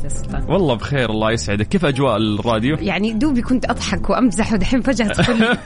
[0.48, 1.68] والله بخير الله يسعدك.
[1.68, 5.35] كيف أجواء الراديو؟ يعني دوبي كنت أضحك وأمزح ودحين فجأة تدخل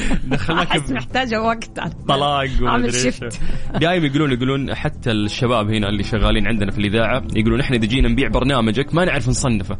[0.32, 1.80] دخلناك أحس محتاجة وقت.
[2.08, 3.40] طلاق اعمل شيفت
[3.80, 8.08] دائما يقولون يقولون حتى الشباب هنا اللي شغالين عندنا في الإذاعة يقولون إحنا اذا جينا
[8.08, 9.76] نبيع برنامجك ما نعرف نصنفه.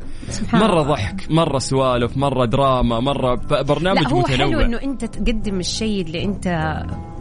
[0.52, 0.82] مرة.
[0.82, 4.48] ضحك مرة سوالف مرة دراما مرة برنامج لا هو متنوع.
[4.50, 6.46] حلو إنه أنت تقدم الشيء اللي أنت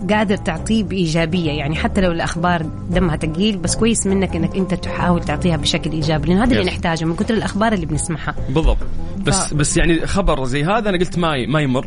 [0.10, 1.52] قادر تعطيه بإيجابية.
[1.52, 6.28] يعني حتى لو الأخبار دمها ثقيل بس كويس منك إنك أنت تحاول تعطيها بشكل إيجابي
[6.28, 6.66] لأنه هذا اللي.
[6.72, 8.36] نحتاجه من كثر الأخبار اللي بنسمعها.
[8.50, 8.78] بالضبط.
[9.26, 11.86] بس ف- بس يعني خبر زي هذا أنا قلت ما ما يمر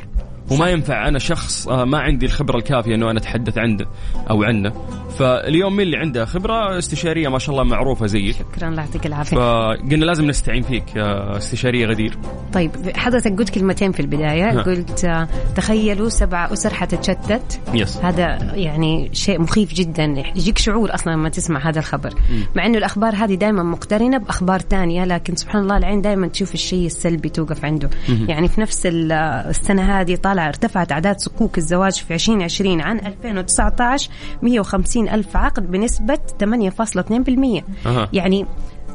[0.50, 3.86] وما ينفع أنا شخص آه، ما عندي الخبرة الكافية إنه أنا أتحدث عنده
[4.30, 4.72] أو عنه.
[5.18, 8.36] فاليوم مين اللي عنده خبرة؟ استشارية ما شاء الله معروفة زيك.
[8.36, 9.36] شكرا الله يعطيك العافية.
[9.36, 12.18] فقلنا لازم نستعين فيك استشارية غدير.
[12.52, 14.50] طيب حضرتك قلت كلمتين في البداية.
[14.50, 14.62] ها.
[14.62, 17.60] قلت آه، تخيلوا سبع أسر حتتشتت.
[17.74, 17.96] يس.
[17.96, 20.04] هذا يعني شيء مخيف جدا.
[20.36, 22.14] يجيك شعور أصلا لما تسمع هذا الخبر.
[22.56, 26.86] مع إنه الأخبار هذه دائما مقترنة بأخبار تانية لكن سبحان الله العين دائما تشوف الشيء
[26.86, 27.90] السلبي توقف عنده.
[28.28, 34.10] يعني في نفس ال- السنة هذه طالع ارتفعت أعداد صكوك الزواج في 2020 عن 2019
[34.42, 38.08] 150 ألف عقد بنسبة 8.2% أها.
[38.12, 38.46] يعني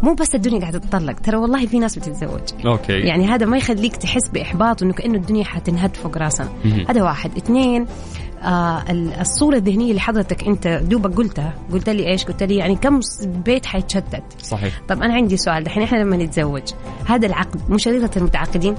[0.04, 2.42] مو بس الدنيا قاعدة تتطلق ترى والله في ناس بتتزوج.
[2.66, 2.94] أوكي.
[2.94, 6.50] يعني هذا ما يخليك تحس بإحباط انه كأنه الدنيا حتنهد فوق راسنا.
[6.90, 7.38] هذا واحد.
[7.38, 7.86] اثنين
[8.44, 12.76] آه ال- الصورة الذهنية اللي حضرتك أنت دوبك قلتها قلت لي إيش؟ قلت لي يعني
[12.76, 14.24] كم بيت حيتشتت.
[14.44, 14.82] صحيح.
[14.88, 16.64] طب أنا عندي سؤال دحين إحنا لما نتزوج
[17.06, 18.76] هذا العقد مو شريطة المتعاقدين؟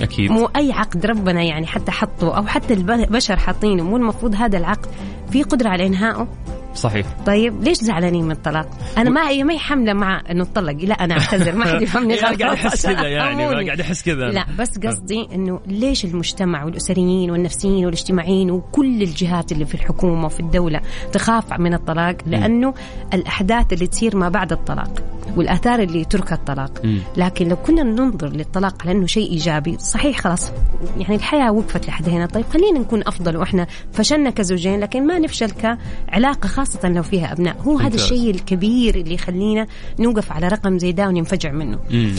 [0.00, 0.30] أكيد.
[0.30, 4.88] مو أي عقد ربنا يعني حتى حطه أو حتى البشر حاطينه مو المفروض هذا العقد
[5.30, 6.28] في قدرة على إنهائه؟
[6.74, 7.06] صحيح.
[7.26, 10.94] طيب ليش زعلانين من الطلاق؟ أنا ما هي ما هي حامله مع إنه اتطلق لا
[10.94, 12.42] أنا أعتذر ما حد يفهمني يعني غلط.
[12.42, 13.66] قاعد أحس كذا يعني.
[13.66, 14.28] قاعد أحس كذا.
[14.28, 20.40] لا بس قصدي إنه ليش المجتمع والأسريين والنفسيين والاجتماعيين وكل الجهات اللي في الحكومة وفي
[20.40, 20.80] الدولة
[21.12, 22.74] تخاف من الطلاق؟ لأنه
[23.14, 25.04] الأحداث اللي تصير ما بعد الطلاق
[25.36, 26.84] والآثار اللي يتركها الطلاق.
[26.84, 26.98] مم.
[27.16, 30.52] لكن لو كنا ننظر للطلاق على إنه شيء إيجابي صحيح خلاص
[30.98, 32.26] يعني الحياة وقفت لحد هنا.
[32.26, 37.56] طيب خلينا نكون أفضل وإحنا فشلنا كزوجين لكن ما نفشل كعلاقة خاصة لو فيها أبناء
[37.62, 37.94] هو هذا.
[37.94, 39.66] الشيء الكبير اللي يخلينا
[39.98, 42.12] نوقف على رقم زي ده وننفجع منه مم.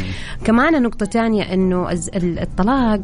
[0.45, 1.53] كمان نقطة تانية
[2.15, 3.01] ال- الطلاق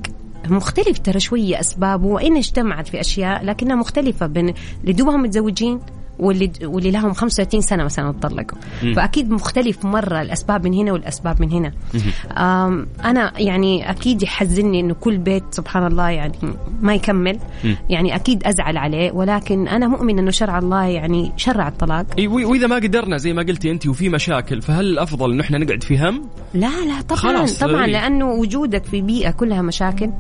[0.50, 5.80] مختلف ترى شوية أسبابه وإن اجتمعت في أشياء لكنها مختلفة بين اللي دوبهم متزوجين
[6.20, 8.94] واللي واللي لهم 35 سنة مثلا طلقوا مم.
[8.94, 11.72] فأكيد مختلف مرة الأسباب من هنا والأسباب من هنا
[13.06, 16.38] أنا يعني أكيد يحزنني إنه كل بيت سبحان الله يعني
[16.82, 17.40] ما يكمل.
[17.90, 22.76] يعني أكيد أزعل عليه ولكن أنا مؤمن إنه شرع الله يعني شرع الطلاق وإذا ما
[22.76, 26.86] قدرنا زي ما قلتي أنت وفي مشاكل فهل الأفضل إنه إحنا نقعد في هم؟ لا
[26.86, 27.92] لا طبعا خلاص، طبعا إيه.
[27.92, 30.12] لأنه وجودك في بيئة كلها مشاكل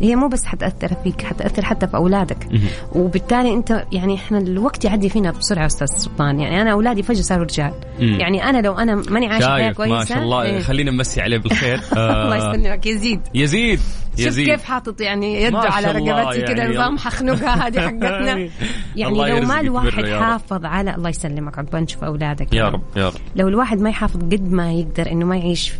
[0.00, 2.48] هي مو بس حتأثر فيك حتأثر حتى في أولادك
[2.92, 6.40] وبالتالي أنت يعني إحنا الوقت يعدي فينا بسرعة أستاذ سلطان.
[6.40, 7.72] يعني أنا أولادي فجأة صاروا رجال.
[7.98, 10.42] يعني أنا لو أنا ماني عايشة حياه كويسة ما شاء الله.
[10.42, 10.60] إيه.
[10.60, 11.80] خلينا نمسي عليه بالخير.
[11.92, 13.20] الله آه، يسلمك يزيد.
[13.34, 13.80] يزيد.
[14.18, 16.98] شوف كيف حاطط يعني يده على رقبتي كذا يعني نظام.
[16.98, 18.48] حخنقها هذه حقتنا.
[18.96, 20.06] يعني لو ما الواحد.
[20.06, 22.54] حافظ على الله يسلمك عقبال نشوف أولادك.
[22.54, 23.14] يا رب يا رب.
[23.36, 25.72] لو الواحد ما يحافظ قد ما يقدر إنه ما يعيش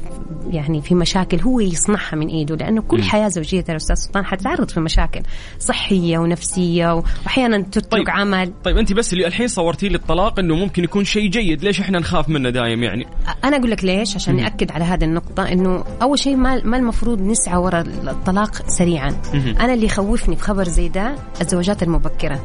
[0.51, 4.71] يعني في مشاكل هو يصنعها من إيده لأنه كل حياة زوجية ترى أستاذ سلطان حتتعرض
[4.71, 5.21] في مشاكل
[5.59, 8.11] صحية ونفسية وأحيانا تترك طيب.
[8.11, 8.53] عمل.
[8.65, 11.99] طيب أنت بس اللي الحين صورتي لي الطلاق إنه ممكن يكون شيء جيد ليش إحنا
[11.99, 13.07] نخاف منه دايم يعني؟
[13.45, 17.21] أنا أقول لك ليش؟ عشان ناكد على هذه النقطة إنه أول شيء ما ما المفروض
[17.21, 17.87] نسعى وراء
[18.29, 19.17] الطلاق سريعا.
[19.61, 22.41] أنا اللي يخوفني في خبر زي ده الزواجات المبكرة.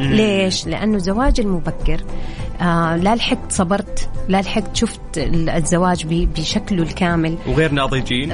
[0.00, 2.00] ليش؟ لأنه الزواج المبكر
[2.60, 7.38] آه لا لحقت صبرت لا لحقت شفت الزواج بشكله الكامل.
[7.46, 8.30] وغير ناضجين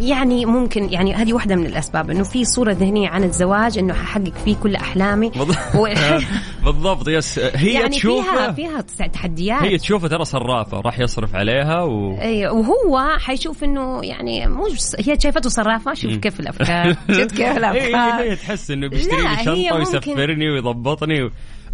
[0.00, 4.32] يعني ممكن يعني هذه واحدة من الأسباب إنه في صورة ذهنية عن الزواج إنه ححقق
[4.44, 5.26] فيه كل أحلامي.
[5.78, 5.88] و...
[6.64, 7.38] بالضبط يس.
[7.38, 8.52] هي يعني تشوفه.
[8.52, 9.62] فيها فيها تحديات.
[9.62, 12.16] هي تشوفه ترى صرافة راح يصرف عليها و
[12.58, 14.66] وهو حيشوف إنه يعني مو
[14.98, 16.96] هي شايفته صرافة شوف كيف الأفكار.
[17.10, 18.22] شفت كيف الأفكار.
[18.22, 21.30] هي تحس إنه بيشتري لي ممكن- ويسفرني ويضبطني و...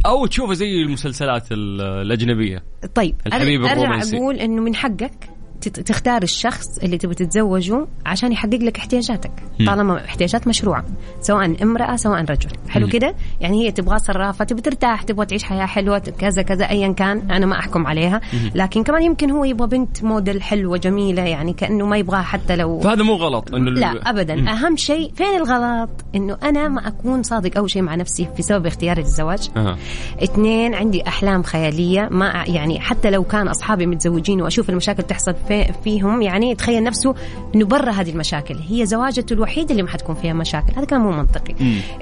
[0.06, 2.62] أو تشوفه زي المسلسلات ال- الأجنبية
[2.94, 4.16] طيب الحبيب الرومانسي.
[4.16, 5.30] أقول إنه من حقك
[5.60, 9.32] تختار الشخص اللي تبي تتزوجه عشان يحقق لك احتياجاتك.
[9.66, 10.84] طالما احتياجات مشروعة
[11.20, 12.50] سواء امرأة سواء رجل.
[12.68, 16.92] حلو كده؟ يعني هي تبغى صرافة تبي ترتاح تبغى تعيش حياة حلوة كذا كذا ايا
[16.92, 17.30] كان.
[17.30, 18.20] أنا ما أحكم عليها.
[18.54, 22.80] لكن كمان يمكن هو يبغى بنت موديل حلوة جميلة يعني كأنه ما يبغاها حتى لو
[22.80, 24.50] فهذا مو غلط إنه لا ابدا.
[24.50, 29.02] أهم شيء فين الغلط؟ إنه أنا ما أكون صادق أول شيء مع نفسي بسبب اختياري
[29.02, 29.76] للزواج أها.
[30.22, 35.72] اثنين عندي أحلام خيالية ما يعني حتى لو كان أصحابي متزوجين وأشوف المشاكل تحصل في
[35.84, 36.22] فيهم.
[36.22, 37.14] يعني يتخيل نفسه
[37.54, 38.56] إنه برا هذه المشاكل.
[38.68, 40.72] هي زواجته الوحيدة اللي ما حتكون فيها مشاكل.
[40.76, 41.54] هذا كلام مو منطقي.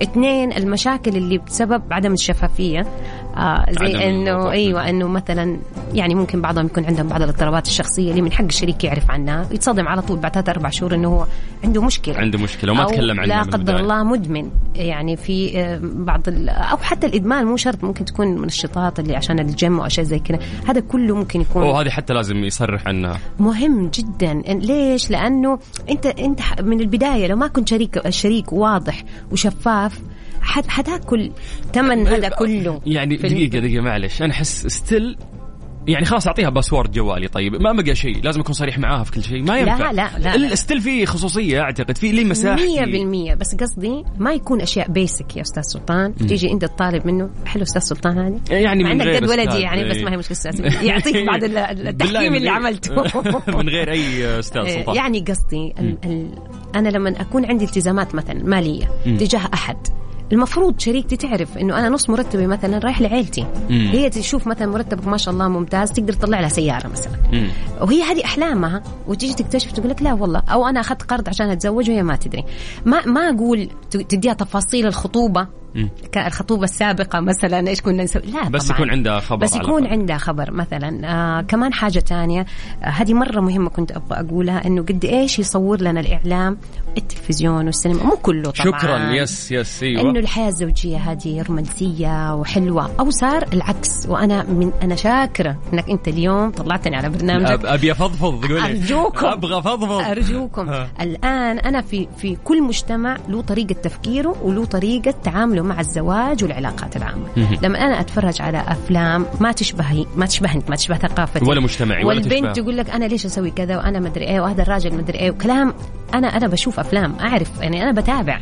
[0.02, 2.86] اثنين المشاكل اللي بسبب عدم الشفافية.
[3.36, 4.50] آه زي انه.
[4.50, 5.58] أيوه إنه مثلا
[5.94, 9.46] يعني ممكن بعضهم يكون عندهم بعض الاضطرابات الشخصية اللي من حق الشريك يعرف عنها.
[9.50, 11.26] يتصدم على طول بعد ثلاث أربع شهور إنه هو
[11.64, 12.18] عنده مشكلة.
[12.18, 13.80] عنده مشكلة وما تكلم عنها لا قدر.
[13.80, 14.50] الله مدمن.
[14.74, 19.78] يعني في آه، بعض أو حتى الإدمان مو شرط ممكن تكون منشطات اللي عشان الجيم
[19.78, 20.38] واشياء زي كذا.
[20.66, 23.18] هذا كله ممكن يكون أوه هذه حتى لازم يصرح عنها.
[23.38, 24.42] مهم جدا.
[24.48, 25.58] ليش؟ لأنه
[25.90, 30.00] انت أنت من البداية لو ما كنت شريك الشريك واضح وشفاف
[30.40, 31.30] حت حتأكل
[31.74, 34.22] ثمن هذا كله يعني دقيقة دقيقة معلش.
[34.22, 35.16] أنا أحس still
[35.88, 39.22] يعني خلاص أعطيها password جوالي طيب ما بقى شيء لازم أكون صريح معاها في كل
[39.22, 39.90] شيء ما ينفع.
[39.90, 40.54] لا، لا، لا.
[40.54, 42.62] still في خصوصية أعتقد في لي مساحة.
[42.62, 46.14] مية بالمية بس قصدي ما يكون أشياء basic يا أستاذ سلطان.
[46.14, 48.40] تيجي أنت تطالب منه حلو أستاذ سلطان هذه.
[48.50, 49.96] يعني غير قد ولدي يعني بس.
[49.96, 50.60] ما هي مشكلة أستاذ.
[50.88, 52.94] يعطيك بعد التحكيم اللي عملته.
[53.58, 54.96] من غير أي أستاذ سلطان.
[54.96, 56.30] يعني قصدي ال ال
[56.76, 59.76] أنا لما أكون عندي التزامات مثلا مالية تجاه أحد
[60.34, 63.88] المفروض شريكتي تعرف إنه أنا نص مرتبي مثلا رايح لعيلتي مم.
[63.92, 67.48] هي تشوف مثلا مرتبك ما شاء الله ممتاز تقدر تطلع لها سيارة مثلا مم.
[67.80, 71.90] وهي هذه أحلامها وتيجي تكتشف تقول لك لا والله أو أنا أخذت قرض عشان أتزوج
[71.90, 72.44] وهي ما تدري
[72.84, 75.88] ما ما أقول تديها تفاصيل الخطوبة مم.
[76.12, 78.78] كالخطوبة السابقة مثلا إيش كنا نسوي؟ لا بس طبعاً.
[78.78, 79.86] يكون عندها خبر بس يكون.
[79.86, 81.00] عندها خبر مثلا.
[81.04, 82.46] آه كمان حاجة تانية
[82.82, 86.58] آه هذه مرة مهمة كنت أبغى أقولها إنه قد إيش يصور لنا الإعلام
[86.98, 88.78] التلفزيون والسينما مو كله طبعا.
[88.78, 88.98] شكرا.
[89.12, 90.00] yes yes أيوه.
[90.10, 94.06] إنه الحياة الزوجية هذه رومانسية وحلوة أو صار العكس.
[94.08, 97.60] وأنا من أنا شاكرة إنك أنت اليوم طلعتني على برنامجك.
[97.62, 98.64] أب- أبي أفضفض قولي.
[98.70, 99.26] أرجوكم.
[99.26, 100.00] أبغى أفضفض.
[100.10, 100.68] أرجوكم.
[101.00, 105.63] الآن أنا في في كل مجتمع له طريقة تفكيره وله طريقة تعامله.
[105.64, 107.26] مع الزواج والعلاقات العامة.
[107.62, 111.44] لما أنا أتفرج على أفلام ما تشبه ما تشبهني ما تشبه ثقافتي.
[111.44, 112.52] ولا مجتمعي ولا والبنت تشبه.
[112.52, 115.74] تقول لك أنا ليش أسوي كذا وأنا مدري إيه وهذا الراجل مدري إيه وكلام.
[116.14, 118.40] أنا أنا بشوف أفلام أعرف يعني أنا بتابع.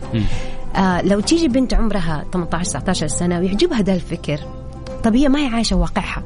[0.77, 4.39] آه لو تيجي بنت عمرها 18 19 سنة ويعجبها ده الفكر
[5.05, 6.23] طب هي ما هي عايشة واقعها.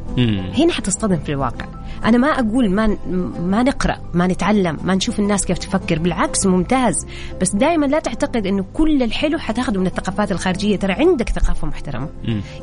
[0.59, 1.67] هنا حتصطدم في الواقع.
[2.07, 2.97] أنا ما أقول ما
[3.41, 7.07] ما نقرأ ما نتعلم ما نشوف الناس كيف تفكر بالعكس ممتاز.
[7.41, 10.77] بس دائما لا تعتقد إنه كل الحلو حتاخذه من الثقافات الخارجية.
[10.77, 12.09] ترى عندك ثقافة محترمة.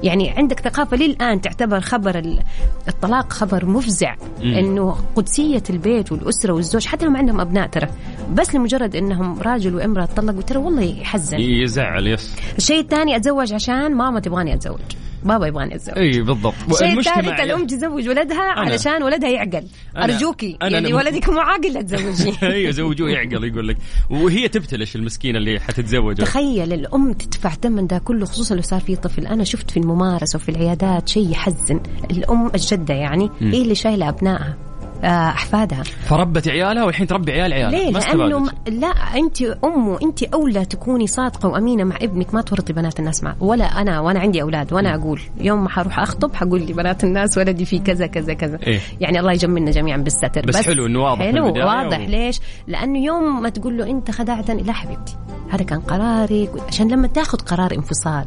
[0.03, 2.39] يعني عندك ثقافة للآن تعتبر خبر ال-
[2.87, 4.15] الطلاق خبر مفزع.
[4.43, 7.87] إنه قدسية البيت والأسرة والزوج حتى لو ما عندهم أبناء ترى.
[8.33, 11.39] بس لمجرد إنهم راجل وإمرأة طلقوا ترى والله يحزن.
[11.39, 12.35] يزعل يس.
[12.57, 14.79] الشيء الثاني أتزوج عشان ماما تبغاني أتزوج.
[15.23, 16.53] بابا يبغاني اتزوج إي بالضبط.
[16.71, 19.63] الشيء الثالث الأم تزوج ولدها علشان ولدها يعقل.
[19.95, 22.33] أنا- أرجوكي أنا يعني لما- ولدك مو عاقل لا تزوجيه.
[22.53, 23.77] أيوه زوجوه يعقل يقول لك.
[24.09, 28.95] وهي تبتلش المسكينة اللي حتتزوج تخيل الأم تدفع ثمن ده كله خصوصا لو صار في
[28.95, 29.27] طفل.
[29.27, 31.79] أنا شفت في الممارسة وفي العيادات شيء يحزن.
[32.11, 34.57] الأم الجده يعني هي اللي شايلة أبنائها.
[35.05, 35.83] أحفادها.
[35.83, 37.71] فربت عيالها والحين تربي عيال عيالها.
[37.79, 38.49] ليه؟ ما لأنه م-.
[38.67, 43.35] لا أنت امه أنت أولى تكوني صادقة وأمينة مع ابنك ما تورطي بنات الناس معه
[43.39, 47.37] ولا أنا وأنا عندي أولاد وأنا أقول يوم ما حروح أخطب حقول لي بنات الناس
[47.37, 48.59] ولدي فيه كذا كذا كذا.
[48.67, 48.79] إيه.
[49.01, 50.41] يعني الله يجملنا جميعا بالستر.
[50.47, 51.99] بس حلو إنه واضح حلو واضح.
[51.99, 55.15] و- ليش؟ لأنه يوم ما تقول له أنت خدعتني لا حبيبتي
[55.49, 56.49] هذا كان قرارك.
[56.67, 58.25] عشان لما تاخذ قرار انفصال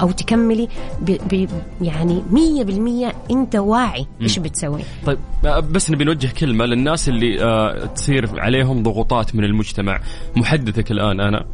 [0.00, 0.68] أو تكملي
[1.02, 1.48] ب ب
[1.82, 4.80] يعني 100% أنت واعي إيش بتسوي.
[5.06, 10.00] طيب آه، بس نبي نوجه كلمة للناس اللي آه، تصير عليهم ضغوطات من المجتمع.
[10.36, 11.44] محدثك الآن أنا.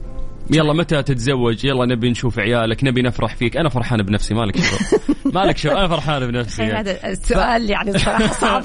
[0.50, 3.56] يلا متى تتزوج؟ يلا نبي نشوف عيالك نبي نفرح فيك.
[3.56, 5.00] أنا فرحان بنفسي مالك شغل
[5.34, 6.80] مالك شغل أنا فرحان بنفسي يعني.
[6.80, 8.62] هذا السؤال يعني صراحة صعب.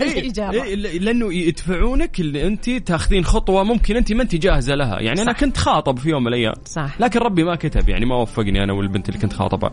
[0.00, 0.62] إيه، الإجابة.
[0.62, 5.00] إيه، لأنه يدفعونك اللي أنت تاخذين خطوة ممكن أنت ما أنت جاهزة لها.
[5.00, 5.40] يعني أنا صح.
[5.40, 6.54] كنت خاطب في يوم من الأيام.
[6.64, 7.00] صح.
[7.00, 9.72] لكن ربي ما كتب يعني ما وفقني أنا والبنت اللي كنت خاطبها.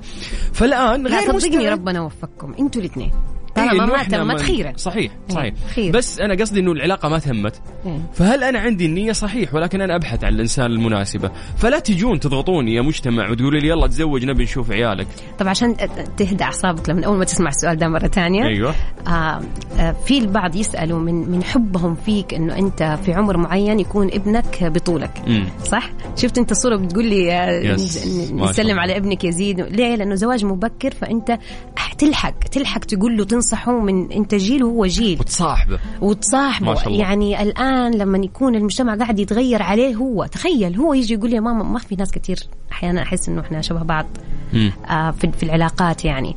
[0.54, 1.70] فالآن لا غير صدقني.
[1.70, 3.12] ربنا وفقكم أنتوا الاثنين.
[3.56, 5.92] طالما إنه ما تمت خيره صحيح صحيح إيه، خير.
[5.92, 7.98] بس أنا قصدي إنه العلاقة ما تمت إيه.
[8.14, 11.32] فهل أنا عندي النية؟ صحيح ولكن أنا أبحث عن الإنسان المناسبة.
[11.58, 15.08] فلا تجون تضغطوني يا مجتمع وتقولوا لي يلا تزوج نبي نشوف عيالك.
[15.40, 15.76] طب عشان
[16.18, 18.44] تهدى أعصابك لما أول ما تسمع السؤال ده مرة ثانية.
[18.44, 18.76] أيوه.
[19.08, 19.42] آه
[19.80, 24.64] آه في البعض يسألوا من من حبهم فيك إنه أنت في عمر معين يكون ابنك
[24.64, 25.22] بطولك.
[25.28, 25.48] مم.
[25.64, 27.76] صح؟ شفت أنت الصورة بتقول لي آه،
[28.34, 28.80] نسلم.
[28.80, 29.60] على ابنك يزيد.
[29.60, 31.38] ليه؟ لأنه زواج مبكر فأنت
[31.98, 35.20] تلحق تلحق تقول له تنصحه من انت جيل وهو جيل.
[35.20, 35.80] وتصاحبه.
[36.02, 36.66] وتصاحبه.
[36.66, 37.00] ما شاء الله.
[37.00, 40.26] يعني الآن لما يكون المجتمع قاعد يتغير عليه هو.
[40.26, 42.40] تخيل هو يجي يقول لي يا ماما ما في ناس كثير
[42.72, 44.06] أحيانا أحس إنه إحنا شبه بعض.
[44.90, 46.36] آه في, في العلاقات يعني.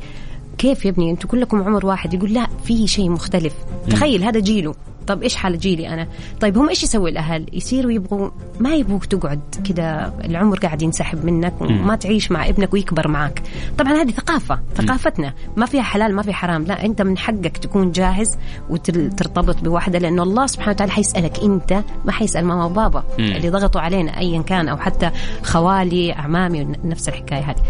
[0.57, 2.13] كيف يا ابني؟ أنتوا كلكم عمر واحد.
[2.13, 3.53] يقول لا في شيء مختلف.
[3.89, 4.75] تخيل هذا جيله.
[5.07, 6.07] طب إيش حال جيلي أنا؟
[6.41, 8.29] طيب هم إيش يسوي الأهل؟ يصيروا يبغوا
[8.59, 9.39] ما يبغوك تقعد
[9.69, 13.41] كده العمر قاعد ينسحب منك وما تعيش مع ابنك ويكبر معك
[13.77, 15.33] طبعا هذه ثقافة ثقافتنا.
[15.57, 16.63] ما فيها حلال ما فيها حرام.
[16.63, 18.37] لا أنت من حقك تكون جاهز
[18.69, 24.19] وترتبط بواحدة لأنه الله سبحانه وتعالى حيسألك أنت ما حيسأل ماما وبابا اللي ضغطوا علينا
[24.19, 25.11] ايا كان أو حتى
[25.43, 27.63] خوالي أعمامي نفس الحكاية هذه.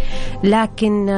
[0.43, 1.09] لكن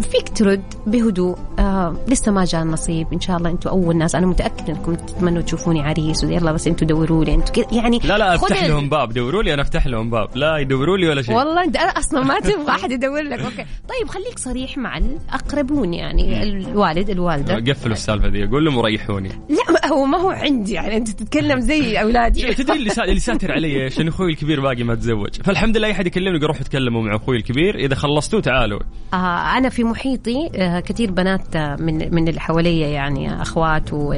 [0.00, 1.38] فيك ترد بهدوء.
[1.58, 3.06] آه لسه ما جاء النصيب.
[3.12, 4.14] إن شاء الله أنتم أول ناس.
[4.14, 6.22] أنا متأكدة إنكم تتمنوا تشوفوني عريس.
[6.22, 7.34] يلا بس أنتم دوروا لي.
[7.34, 9.12] أنتم يعني لا لا أفتح لهم باب.
[9.12, 10.28] دوروا لي أنا أفتح لهم باب.
[10.34, 11.34] لا يدوروا لي ولا شيء.
[11.34, 13.40] والله انت أصلا ما تبغى احد يدور لك.
[13.40, 13.64] أوكي.
[13.88, 17.72] طيب خليك صريح مع الأقربون يعني الوالد الوالدة.
[17.72, 18.46] قفلوا السالفة دي.
[18.46, 20.72] قول لهم ريحوني لا هو ما هو عندي.
[20.72, 22.54] يعني أنت تتكلم زي أولادي.
[22.54, 22.90] تدري اللي.
[23.00, 26.36] اللي ساتر علي إيش؟ إن أخوي الكبير باقي ما تزوج، فالحمد لله أي أحد يكلمني
[26.36, 28.80] يقول روحوا تكلموا مع أخوي الكبير، إذا خلصتوا تعالوا.
[29.14, 34.14] آه أنا في محيطي آه كثير بنات آه من من اللي حواليا يعني أخوات و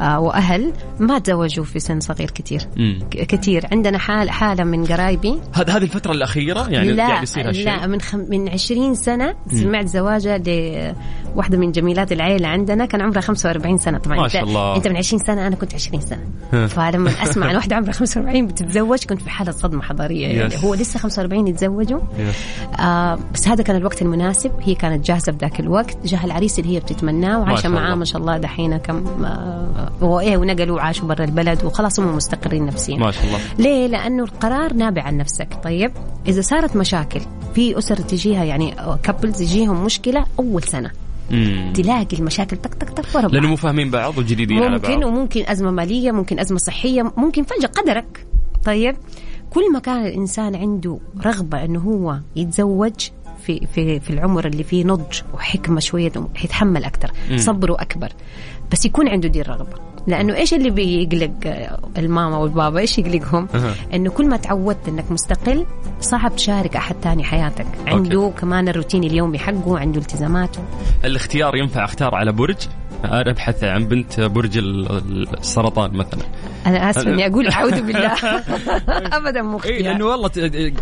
[0.00, 2.60] آه وأهل ما تزوجوا في سن صغير كثير
[3.10, 5.38] كثير عندنا حال حالة من قرايبي.
[5.52, 9.34] هذا هذه الفترة الأخيرة يعني لا قاعد يصير هالشيء؟ لا من خم من 20 سنة
[9.50, 10.42] سمعت زواجة
[11.34, 14.20] لواحدة من جميلات العيلة عندنا كان عمرها 45 سنة طبعا.
[14.20, 14.76] ما شاء الله.
[14.76, 16.24] أنت من 20 سنة أنا كنت 20 سنة.
[16.52, 16.66] ها.
[16.66, 20.26] فلما أسمع عن واحدة عمرها 45 بتتزوج كنت في حالة صدمة حضارية.
[20.26, 20.54] يعني.
[20.64, 22.00] هو لسه 45 يتزوجوا.
[22.80, 24.52] آه بس هذا كان الوقت المناسب.
[24.60, 26.06] هي كانت جاهزة بذاك الوقت.
[26.06, 27.94] جاء العريس اللي هي بتتمناه وعايشة شاء معاه.
[27.94, 33.10] ما شاء الله دحين كم آه ونقلوا وعاشوا برا البلد وخلاص هم مستقرين نفسيا ما
[33.10, 33.38] شاء الله.
[33.58, 35.92] ليه؟ لأنه القرار نابع عن نفسك طيب
[36.26, 37.20] إذا صارت مشاكل
[37.54, 40.90] في أسر تجيها يعني كابلز يجيهم مشكلة أول سنة
[41.30, 41.72] مم.
[41.76, 43.28] تلاقي المشاكل طق طق طق ورا.
[43.28, 45.04] لأنه مو فاهمين بعض وجديدين على ممكن بعض.
[45.04, 48.26] وممكن أزمة مالية ممكن أزمة صحية ممكن فجأة قدرك
[48.64, 48.96] طيب
[49.50, 53.08] كل ما كان الإنسان عنده رغبة أنه هو يتزوج
[53.46, 58.08] في في في العمر اللي فيه نضج وحكمة شوية حيتحمل أكثر صبره أكبر
[58.72, 59.90] بس يكون عنده دي الرغبة.
[60.06, 61.30] لأنه إيش اللي بيقلق
[61.98, 63.74] الماما والبابا؟ إيش يقلقهم؟ أها.
[63.94, 65.66] أنه كل ما تعودت أنك مستقل
[66.00, 67.66] صعب تشارك أحد تاني حياتك.
[67.86, 70.60] عنده كمان الروتين اليومي حقه عنده التزاماته.
[71.04, 72.56] الاختيار ينفع أختار على برج؟
[73.04, 76.20] أنا أبحث عن بنت برج ال- السرطان مثلا.
[76.66, 78.14] أنا آسفة إني أقول أعوذ بالله.
[78.88, 79.82] أبدا مو اختيار.
[79.82, 80.30] لأنه والله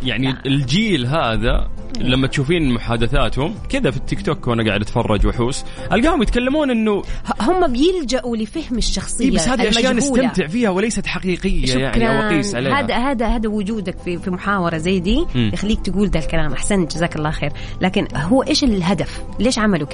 [0.03, 1.69] يعني الجيل هذا
[2.01, 7.03] لما تشوفين محادثاتهم كذا في التيك توك وأنا قاعد أتفرج وحوس ألقاهم يتكلمون إنه
[7.41, 9.93] هم بيلجأوا لفهم الشخصية إيه بس هذه أشياء.
[9.93, 12.81] نستمتع فيها وليست حقيقية يعني أو أقيس عليها.
[12.81, 15.25] هذا هذا هذا وجودك في في محاورة زي دي.
[15.35, 16.53] يخليك تقول ده الكلام.
[16.53, 17.53] أحسنت جزاك الله خير.
[17.81, 19.87] لكن هو إيش الهدف؟ ليش عملوا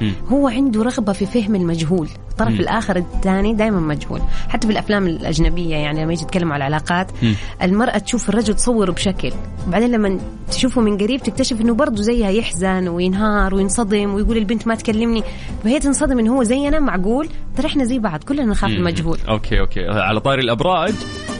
[0.00, 0.12] مم.
[0.28, 2.60] هو عنده رغبة في فهم المجهول الطرف مم.
[2.60, 4.20] الآخر الثاني دائما مجهول.
[4.48, 7.34] حتى في الأفلام الأجنبية يعني لما يجي يتكلموا على العلاقات مم.
[7.62, 9.32] المرأة تشوف الرجل تصوره بشكل.
[9.66, 10.18] بعدين لما
[10.50, 15.22] تشوفه من قريب تكتشف إنه برضه زيها يحزن وينهار وينصدم ويقول البنت ما تكلمني.
[15.64, 18.76] فهي تنصدم انه هو زينا معقول؟ ترى إحنا زي بعض كلنا نخاف مم.
[18.76, 19.80] المجهول okay okay.
[19.88, 20.94] على طاري الأبراج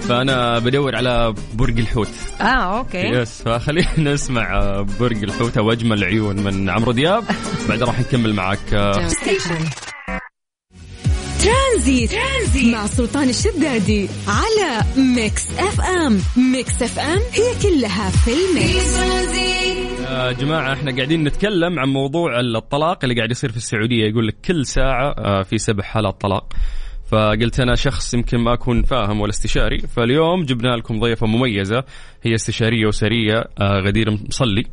[0.09, 2.09] فأنا بدور على برج الحوت.
[2.41, 2.45] آه
[2.79, 2.99] okay.
[2.99, 7.25] yes فخلينا نسمع آه، برج الحوت أو اجمل عيون من عمرو دياب.
[7.69, 9.09] بعد راح نكمل معك آه،
[11.43, 12.75] ترانزيت, ترانزيت.
[12.75, 14.85] مع سلطان الشدادي على
[15.17, 16.19] Mix FM.
[16.53, 18.97] Mix FM هي كلها في ال mix.
[18.97, 20.01] ترانزيت.
[20.01, 24.05] يا جماعة إحنا قاعدين نتكلم عن موضوع الطلاق اللي قاعد يصير في السعودية.
[24.05, 26.53] يقول لك كل ساعة آه، في سبع حالات طلاق
[27.11, 29.79] فقلت أنا شخص يمكن ما أكون فاهم ولا استشاري.
[29.79, 31.85] فاليوم جبنا لكم ضيفة مميزة.
[32.23, 34.65] هي استشارية أسرية آه، غدير مصلي.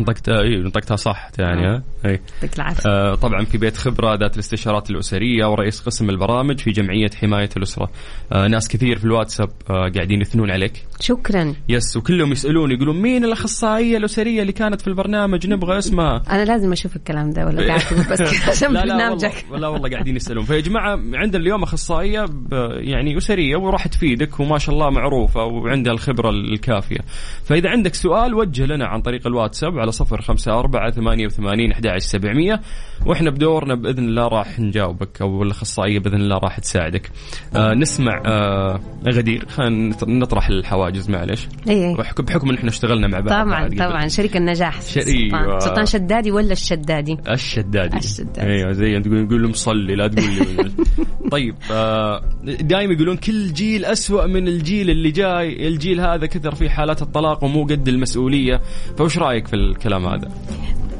[0.00, 2.20] نطقتها إي نطقتها صح يعني ها؟ إي.
[2.42, 2.90] يعطيك العافية.
[2.90, 7.90] آه، طبعا في بيت خبرة ذات الاستشارات الأسرية ورئيس قسم البرامج في جمعية حماية الأسرة.
[8.32, 10.84] آه، ناس كثير في الواتساب آه، قاعدين يثنون عليك.
[11.00, 11.54] شكرا.
[11.68, 16.22] يس وكلهم يسألون يقولون مين الأخصائية الأسرية اللي كانت في البرنامج؟ نبغى اسمها.
[16.30, 17.80] أنا لازم أشوف الكلام ده ولا قاعد
[18.10, 19.32] بس عشان لا لا برنامجك.
[19.50, 20.44] والله, لا والله قاعدين يسألون.
[20.44, 25.92] فيا جماعة عندنا اليوم أخصائية ب- يعني أسرية وراح تفيدك وما شاء الله معروفة وعندها
[25.92, 26.98] الخبرة الكافية.
[27.44, 31.98] فإذا عندك سؤال وجه لنا عن طريق الواتساب على صفر خمسة أربعة ثمانية وثمانين أحد
[31.98, 32.60] سبعمية.
[33.06, 37.10] وإحنا بدورنا بإذن الله راح نجاوبك أو الأخصائية بإذن الله راح تساعدك.
[37.56, 43.20] آه نسمع آه غدير خلينا نطرح الحواجز معلش إيه بحكم بحكم إن إحنا اشتغلنا مع
[43.20, 43.44] بعض.
[43.44, 43.68] طبعا.
[43.68, 44.08] طبعا.
[44.08, 44.80] شريك النجاح.
[44.80, 45.60] سلطان.
[45.60, 47.96] سلطان شدادي ولا الشدادي؟ الشدادي.
[47.96, 48.40] الشدادي.
[48.40, 50.72] أيوه زي تقول تقول مصلي لا تقول لي
[51.32, 55.68] طيب آه دائما يقولون كل جيل أسوأ من الجيل اللي جاي.
[55.68, 58.60] الجيل هذا كثر فيه حالات الطلاق ومو قد المسؤولية.
[58.98, 60.28] فوش رأيك في الكلام هذا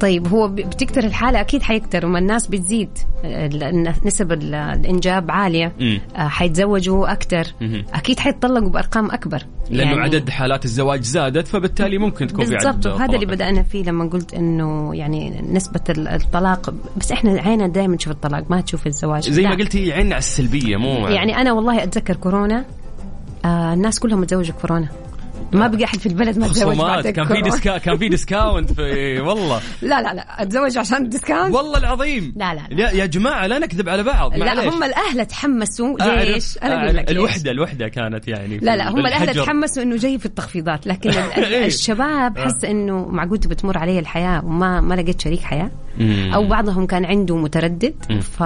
[0.01, 2.89] طيب هو بتكتر الحالة أكيد حيكتر وما الناس بتزيد
[4.05, 5.73] نسب ال- الإنجاب عالية.
[6.17, 7.85] آه، حيتزوجوا أكتر مهم.
[7.95, 12.65] أكيد حيتطلقوا بأرقام أكبر لأنه يعني عدد حالات الزواج زادت فبالتالي ممكن تكون في عدد
[12.67, 13.27] بالضبط وهذا اللي.
[13.27, 18.51] بدأنا فيه لما قلت إنه يعني نسبة ال- الطلاق بس إحنا عينا دائما تشوف الطلاق
[18.51, 19.55] ما تشوف الزواج زي ما.
[19.55, 22.65] قلتي عين على السلبية مو يعني أنا والله أتذكر كورونا
[23.45, 24.89] آه الناس كلهم تزوجوا كورونا
[25.53, 27.41] ما بقى أحد في البلد ما تزوج بعد كان في.
[27.43, 32.35] disco- كان في discount في والله لا لا لا أتزوج عشان ال discount والله العظيم
[32.37, 32.91] لا، لا، لا.
[32.91, 34.75] يا, جماعة لا نكذب على بعض لا معليش.
[34.75, 36.97] هم الأهل تحمسوا ليش؟ أنا أقول.
[36.97, 37.19] لك ليش.
[37.19, 39.35] الوحده الوحدة كانت يعني لا لا هم الأهل.
[39.35, 41.67] تحمسوا إنه جاي في التخفيضات لكن إيه.
[41.67, 46.31] الشباب حس إنه معقول تبي تمر علي الحياة وما ما لقيت شريك حياة مم.
[46.35, 48.43] أو بعضهم كان عنده متردد ف...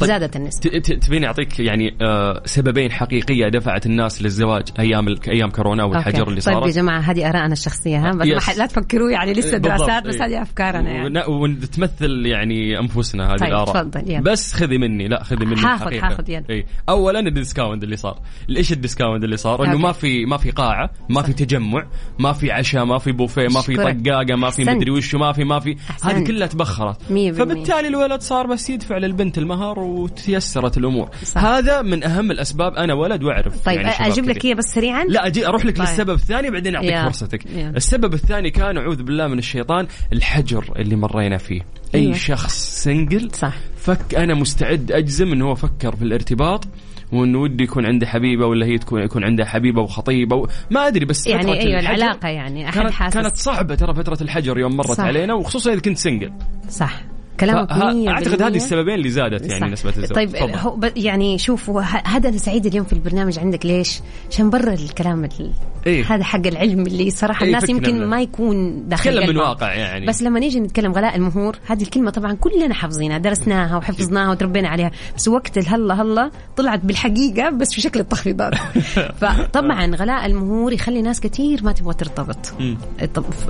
[0.00, 6.20] فزادت النسبة تبيني أعطيك يعني آه سببين حقيقية دفعت الناس للزواج أيام أيام كورونا والحجر
[6.20, 6.30] okay.
[6.30, 8.58] اللي طيب صارت يا جماعة هذه آرائنا الشخصية ها بس yes.
[8.58, 9.66] لا تفكروا يعني لسه بالضبط.
[9.80, 10.26] دراسات بس إيه.
[10.26, 14.20] هذه أفكارنا يعني ون- ونتمثل يعني أنفسنا هذه طيب، الآراء تفضل، يلا.
[14.20, 16.02] بس خذي مني لا خذي مني حاخذ- الحقيقة.
[16.02, 16.44] حاخذ، يلا.
[16.50, 16.66] إيه.
[16.88, 18.18] اولا ال discount اللي صار
[18.50, 19.78] إيش ال discount اللي صار إنه.
[19.78, 21.86] ما في ما في قاعة ما في تجمع
[22.18, 23.76] ما في عشاء ما في بوفيه ما في.
[23.76, 24.64] طقاقة ما في.
[24.64, 25.76] مدري وش ما في ما في.
[26.02, 27.02] هذه كلها تبخرت.
[27.12, 31.44] فبالتالي الولد صار بس يدفع للبنت المهر وتيسرت الأمور صح.
[31.44, 34.44] هذا من أهم الأسباب أنا ولد وأعرف طيب يعني أجيب لك.
[34.44, 35.86] إياه بس سريعا لا أجي أروح لك طيب.
[35.94, 37.04] للسبب الثاني بعدين أعطيك يا.
[37.04, 37.72] فرصتك يا.
[37.76, 41.60] السبب الثاني كان أعوذ بالله من الشيطان الحجر اللي مرينا فيه
[41.94, 42.14] أي أيوة.
[42.14, 43.54] شخص سنجل صح.
[43.76, 46.68] فك أنا مستعد أجزم إنه هو فكر في الارتباط
[47.12, 50.48] وانه ودي يكون عنده حبيبة ولا هي تكون يكون عندها حبيبة وخطيبة و...
[50.70, 54.18] ما أدري بس يعني فترة أيوه العلاقة يعني أحد كانت حاسس كانت صعبة ترى فترة
[54.22, 55.04] الحجر يوم مرت صح.
[55.04, 56.32] علينا وخصوصا إذا كنت سنجل
[56.68, 59.66] صح كلامك 100% أعتقد هذه السببين اللي زادت يعني صح.
[59.66, 60.56] نسبة الزواج طيب.
[60.56, 61.70] هو يعني شوف
[62.04, 65.52] هذا أنا سعيد اليوم في البرنامج عندك ليش؟ عشان برا الكلام ال...
[65.86, 66.14] إيه.
[66.14, 68.06] هذا حق العلم اللي صراحة إيه، الناس يمكن.
[68.06, 69.36] ما يكون داخل من.
[69.36, 74.30] واقع يعني بس لما نيجي نتكلم غلاء المهور هذه الكلمة طبعا كلنا حافظينها درسناها وحفظناها
[74.30, 78.54] وتربينا عليها بس وقت الهلا هلا طلعت بالحقيقة بس في شكل التخفيضات
[79.20, 82.54] فطبعا غلاء المهور يخلي ناس كثير ما تبغى ترتبط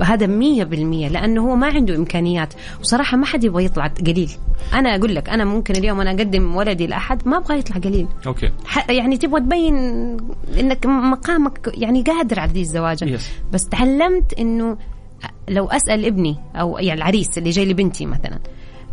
[0.01, 4.31] هذا مية بالمية لأنه هو ما عنده إمكانيات وصراحة ما حد يبغى يطلع قليل.
[4.73, 8.07] أنا أقول لك أنا ممكن اليوم أنا أقدم ولدي لأحد ما أبغى يطلع قليل.
[8.27, 8.51] okay.
[8.89, 9.75] يعني تبغى تبين
[10.59, 13.31] إنك مقامك يعني قادر على ذي الزواجه yes.
[13.53, 14.77] بس تعلمت إنه
[15.49, 18.39] لو أسأل ابني أو يعني العريس اللي جاي لبنتي مثلا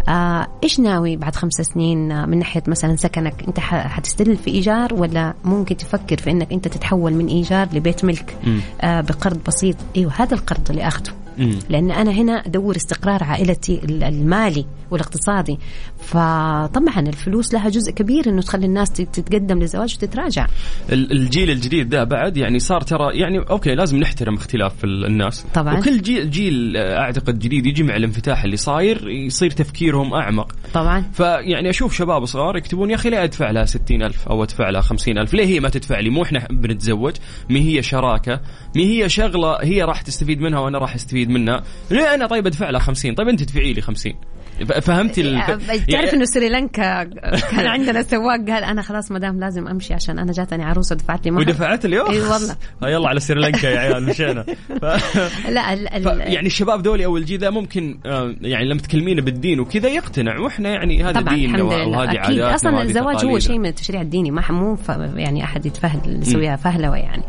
[0.09, 4.95] آه إيش ناوي بعد خمس سنين آه، من ناحية مثلا سكنك؟ أنت حتستدل في إيجار
[4.95, 8.37] ولا ممكن تفكر في إنك أنت تتحول من إيجار لبيت ملك؟
[8.81, 9.77] آه بقرض بسيط.
[9.97, 11.22] إيوه هذا القرض اللي أخذه.
[11.39, 11.59] مم.
[11.69, 15.59] لأن أنا هنا أدور استقرار عائلتي ال- المالي والاقتصادي.
[15.99, 20.47] فطبعا الفلوس لها جزء كبير إنه تخلي الناس تت- تتقدم للزواج وتتراجع.
[20.93, 25.45] ال- الجيل الجديد ده بعد يعني صار ترى يعني okay لازم نحترم اختلاف ال- الناس.
[25.55, 25.79] طبعاً.
[25.79, 30.53] وكل جيل جيل أعتقد جديد يجي مع الانفتاح اللي صاير يصير تفكيرهم أعمق.
[30.75, 31.05] طبعا.
[31.13, 34.81] فيعني أشوف شباب صغار يكتبون يا أخي ليه أدفع لها ستين ألف أو أدفع لها
[34.81, 35.35] خمسين ألف.
[35.35, 37.13] ليه هي ما تدفع لي؟ مو إحنا بنتزوج.
[37.51, 38.41] مي هي شراكة.
[38.77, 41.63] مي هي شغلة هي راح تستفيد منها وأنا راح أستفيد منها.
[41.91, 44.15] ليه أنا طيب أدفع لها خمسين؟ طيب أنت تدفعي لي خمسين.
[44.15, 44.42] ف-
[44.83, 45.41] فهمتي ال...
[45.47, 47.05] تعرف يعني- إنه سريلانكا
[47.51, 51.31] كان عندنا سواق قال أنا خلاص مدام لازم أمشي عشان أنا جاتني عروسه دفعت لي
[51.31, 51.41] مهر.
[51.41, 52.57] ودفعت اليوم إي والله.
[52.83, 54.43] يلا على سريلانكا يا عيال مشينا.
[54.81, 54.85] ف...
[55.57, 56.07] لا ال ال ف...
[56.07, 60.69] يعني الشباب ذولي أو الجيل ذا ممكن آه، يعني لما تكلمينه بالدين وكذا يقتنع وإحنا
[60.69, 63.39] يعني هذا ديننا وهذه عاداتنا أصلا الزواج هو.
[63.39, 67.23] شيء من التشريع الديني ما مو ف- يعني أحد يتفهل يسويها فهلوة يعني.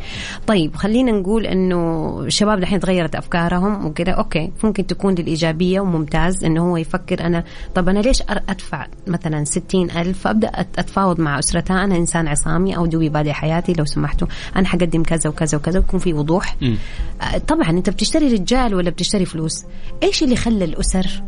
[0.47, 4.11] طيب خلينا نقول إنه الشباب الحين تغيرت أفكارهم وكذا.
[4.11, 7.43] أوكي ممكن تكون للإيجابية وممتاز إنه هو يفكر أنا
[7.76, 12.78] طب أنا ليش أدفع مثلا ستين ألف فأبدأ أت- أتفاوض مع أسرتها؟ أنا إنسان عصامي
[12.78, 14.28] أو دوي بادئ حياتي لو سمحتوا.
[14.55, 16.55] أنا حقدم كذا وكذا وكذا ويكون في وضوح.
[16.61, 16.78] مم.
[17.22, 19.64] آه، طبعا أنت بتشتري رجال ولا بتشتري فلوس؟
[20.03, 21.24] إيش اللي خلى الأسر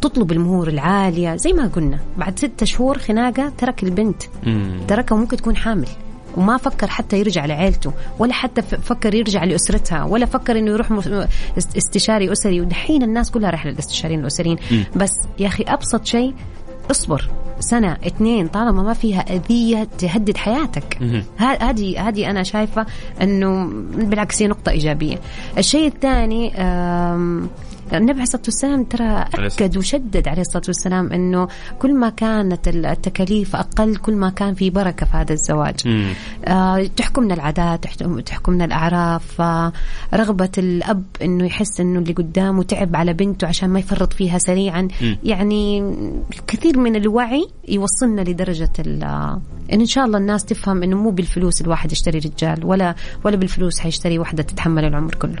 [0.00, 4.22] تطلب المهور العالية؟ زي ما قلنا بعد ستة شهور خناقة ترك البنت.
[4.88, 5.88] تركها وممكن تكون حامل.
[6.36, 10.92] وما فكر حتى يرجع لعيلته ولا حتى فكر يرجع لأسرتها ولا فكر إنه يروح
[11.58, 12.60] استشاري أسري.
[12.60, 14.56] ودحين الناس كلها رايحة للاستشاريين الأسريين.
[14.96, 16.34] بس يا أخي أبسط شيء
[16.90, 17.30] اصبر.
[17.60, 20.98] سنة اثنين طالما ما فيها أذية تهدد حياتك.
[21.36, 22.86] هذه هذه أنا شايفة
[23.22, 25.18] أنه بالعكس هي نقطة إيجابية.
[25.58, 26.52] الشيء الثاني
[27.92, 33.56] النبي عليه الصلاة والسلام ترى أكد وشدد عليه الصلاة والسلام أنه كل ما كانت التكاليف
[33.56, 35.74] أقل كل ما كان في بركة في هذا الزواج.
[36.44, 39.72] آه، تحكمنا العادات تحكم- تحكمنا الأعراف آه،
[40.14, 44.88] رغبة الأب أنه يحس أنه اللي قدامه تعب على بنته عشان ما يفرط فيها سريعا
[45.02, 45.18] مم.
[45.24, 45.92] يعني
[46.46, 51.92] كثير من الوعي يوصلنا لدرجة إن إن شاء الله الناس تفهم أنه مو بالفلوس الواحد
[51.92, 55.36] يشتري رجال ولا ولا بالفلوس حيشتري واحدة تتحمل العمر كله.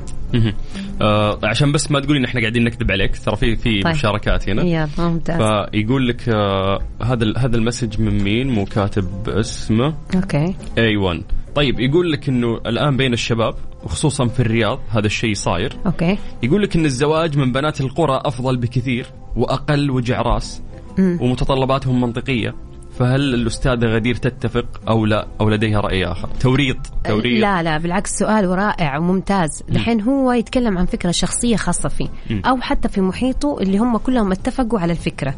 [1.00, 3.18] آه عشان بس ما تقولي إن إحنا قاعدين نكذب عليك.
[3.18, 3.94] ترى في في طيب.
[3.94, 4.62] مشاركات هنا.
[4.62, 5.36] يلا ممتاز.
[5.36, 9.94] فيقول لك آه هذا هذا المسج من مين؟ مو كاتب اسمه.
[10.14, 10.54] okay.
[10.76, 11.22] أيوه
[11.54, 15.72] طيب يقول لك إنه الآن بين الشباب وخصوصا في الرياض هذا الشيء صاير.
[15.86, 16.18] okay.
[16.42, 19.06] يقول لك إن الزواج من بنات القرى أفضل بكثير
[19.36, 20.62] وأقل وجع راس.
[20.98, 22.54] ومتطلباتهم منطقية.
[22.98, 27.42] فهل الأستاذة غدير تتفق أو لا؟ أو لديها رأي آخر؟ توريط توريط.
[27.42, 29.62] لا لا بالعكس سؤال رائع وممتاز.
[29.68, 32.08] الحين هو يتكلم عن فكرة شخصية خاصة فيه.
[32.30, 35.34] أو حتى في محيطه اللي هم كلهم اتفقوا على الفكرة.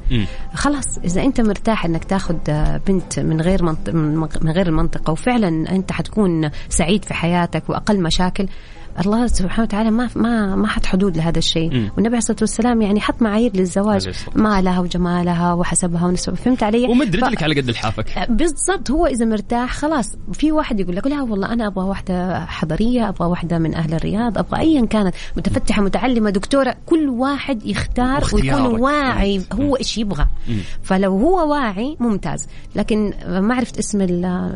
[0.54, 2.36] خلاص إذا أنت مرتاح أنك تاخذ
[2.86, 3.94] بنت من غير منطق
[4.42, 8.46] من غير المنطقة وفعلا أنت حتكون سعيد في حياتك وأقل مشاكل
[9.00, 11.72] الله سبحانه وتعالى ما ما ما حط حدود لهذا الشيء.
[11.72, 14.10] والنبي عليه الصلاة والسلام يعني حط معايير للزواج.
[14.36, 16.36] مالها وجمالها وحسبها ونسبها.
[16.36, 18.90] فهمت علي؟ ومد ف- رجلك على قد لحافك بالضبط.
[18.90, 20.16] هو إذا مرتاح خلاص.
[20.32, 24.38] في واحد يقول لك لا والله أنا أبغى واحدة حضرية أبغى واحدة من أهل الرياض
[24.38, 25.14] أبغى ايا كانت.
[25.36, 26.74] متفتحة متعلمة دكتورة.
[26.86, 28.80] كل واحد يختار ويكون.
[28.80, 29.42] واعي.
[29.52, 30.26] هو إيش يبغى.
[30.82, 32.46] فلو هو واعي ممتاز.
[32.76, 34.54] لكن ما عرفت اسم ال-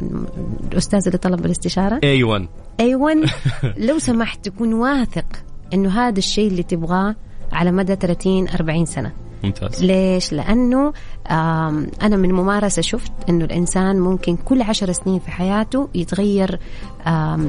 [0.72, 2.42] الأستاذ اللي طلب الاستشارة؟ A1
[2.80, 3.24] ايوان
[3.88, 5.26] لو سمحت تكون واثق
[5.74, 7.16] إنه هذا الشيء اللي تبغاه
[7.52, 9.12] على مدى 30 40 سنة.
[9.44, 9.84] ممتاز.
[9.84, 10.92] ليش؟ لأنه
[12.02, 16.58] أنا من ممارسة شفت أنه الإنسان ممكن كل عشر سنين في حياته يتغير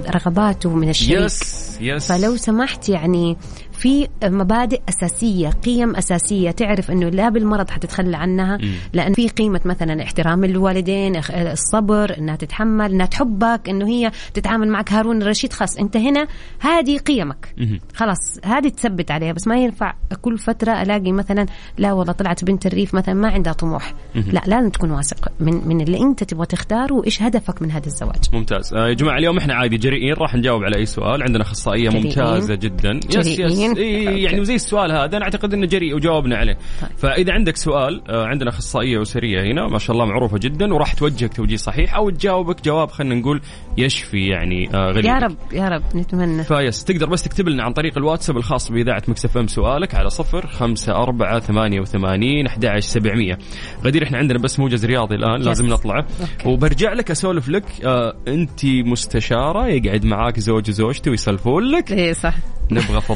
[0.10, 1.20] رغباته من الشريك.
[1.20, 3.38] يس يس فلو سمحت يعني
[3.84, 8.58] في مبادئ أساسية قيم أساسية تعرف أنه لا بالمرض حتتخلى عنها.
[8.94, 14.94] لأن في قيمة مثلا احترام الوالدين الصبر أنها تتحمل أنها تحبك أنه هي تتعامل معك
[14.94, 16.28] هارون الرشيد خلاص أنت هنا
[16.60, 17.56] هذه قيمك.
[17.96, 21.46] خلاص هذه تثبت عليها بس ما ينفع كل فترة ألاقي مثلا
[21.78, 25.82] لا والله طلعت بنت الريف مثلا ما عندها طموح لا لازم تكون واثق من من
[25.82, 29.54] اللي أنت تبغى تختاره وإيش هدفك من هذا الزواج ممتاز آه يا جماعة اليوم إحنا
[29.54, 32.08] عادي جريئين راح نجاوب على أي سؤال عندنا أخصائية جريئين.
[32.08, 33.60] ممتازة جدا yes yes جريئين.
[33.62, 33.73] إيه okay.
[34.26, 36.58] يعني وزي السؤال هذا أنا أعتقد إنه جريء وجاوبنا عليه.
[36.82, 36.92] طيب.
[36.98, 41.34] فإذا عندك سؤال آه عندنا أخصائية أسرية هنا ما شاء الله معروفة جدا وراح توجهك
[41.34, 43.42] توجيه صحيح أو تجاوبك جواب خلينا نقول
[43.78, 45.06] يشفي يعني آه غريب.
[45.06, 46.44] يا رب يا رب نتمنى.
[46.44, 49.96] فا yes تقدر بس تكتب لنا عن طريق الواتساب الخاص بإذاعة ميكس أف أم سؤالك
[49.96, 53.38] على صفر خمسة أربعة ثمانية وثمانين أحد عشر سبعمية.
[53.86, 55.46] غدير إحنا عندنا بس موجز رياضي الآن Yes.
[55.46, 56.06] لازم نطلعه.
[56.46, 61.92] وبرجع لك أسولف لك آه أنت مستشارة يقعد معاك زوج وزوجته ويسولفون لك.
[61.92, 62.34] إيه صح.
[62.72, 63.02] نبغى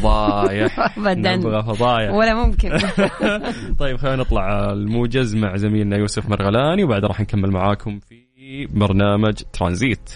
[0.44, 0.80] فضايح.
[0.98, 1.36] أبداً.
[1.36, 2.12] نبغى فضايح.
[2.14, 2.70] ولا ممكن.
[3.80, 10.10] طيب خلينا نطلع الموجز مع زميلنا يوسف مرغلاني وبعد راح نكمل معاكم في برنامج ترانزيت.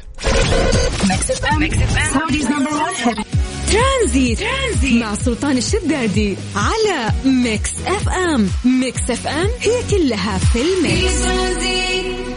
[3.72, 4.40] ترانزيت.
[4.40, 8.48] ترانزيت مع سلطان الشدادي على ميكس أف أم.
[8.66, 11.24] ميكس أف أم هي كلها في في الميكس.
[11.24, 12.31] ترانزيت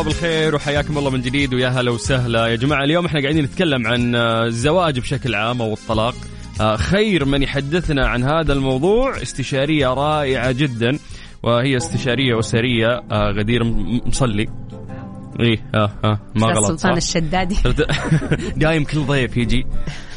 [0.00, 2.46] الله بالخير وحياكم الله من جديد ويا هلا وسهلا.
[2.46, 6.14] يا جماعة اليوم إحنا قاعدين نتكلم عن آه، الزواج بشكل عام أو الطلاق.
[6.60, 10.98] آه، خير من يحدثنا عن هذا الموضوع استشارية رائعة جدا
[11.42, 13.64] وهي استشارية أسرية آه، غدير
[14.06, 14.48] مصلي.
[15.40, 17.56] إيه آه آه ما غلط سلطان صح؟ الشدادي؟
[18.56, 19.66] دايم كل ضيف يجي.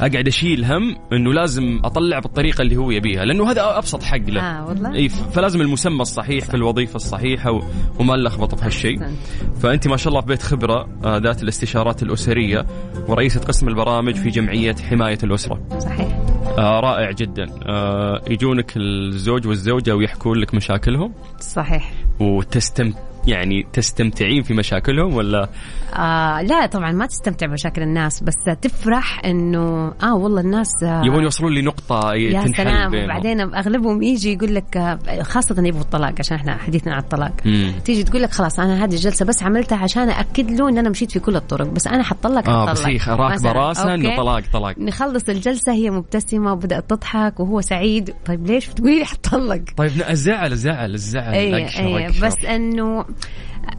[0.01, 4.41] أقعد أشيل هم إنه لازم أطلع بالطريقة اللي هو يبيها لأنه هذا أبسط حق له.
[4.41, 4.93] آه والله.
[4.95, 7.63] اي فلازم المسمى الصحيح في الوظيفة الصحيحة و-
[7.99, 9.01] وما نلخبط في هالشيء.
[9.03, 9.17] أحسنت.
[9.61, 12.65] فأنت ما شاء الله في بيت خبرة آه، ذات الاستشارات الأسرية
[13.07, 15.59] ورئيسة قسم البرامج في جمعية حماية الأسرة.
[15.79, 16.19] صحيح.
[16.57, 17.45] آه رائع جدا.
[17.69, 21.13] آه يجونك الزوج والزوجة ويحكون لك مشاكلهم.
[21.39, 21.91] صحيح.
[22.19, 22.93] وتستم
[23.27, 25.49] يعني تستمتعين في مشاكلهم ولا
[25.95, 31.23] آه لا طبعا ما تستمتع بمشاكل الناس بس تفرح إنه آه والله الناس آه يبون
[31.23, 36.37] يوصلون لنقطة يا سلام بينهم وبعدين أغلبهم يجي يقول لك آه، خاصة يبغوا الطلاق عشان
[36.37, 37.73] إحنا حديثنا عن الطلاق مم.
[37.85, 41.11] تيجي تقول لك خلاص أنا هذه الجلسة بس عملتها عشان ااكد له إن أنا مشيت
[41.11, 43.51] في كل الطرق بس أنا حطلق آه حطلق بس هي راكبة مثلاً.
[43.51, 48.99] راسها إنه؟ طلاق طلاق نخلص الجلسة هي مبتسمة وبدأت تضحك وهو سعيد طيب ليش بتقولي
[48.99, 52.25] لي حطلق طيب لا، الزعل الزعل الزعل اي أقشر.
[52.25, 53.05] بس إنه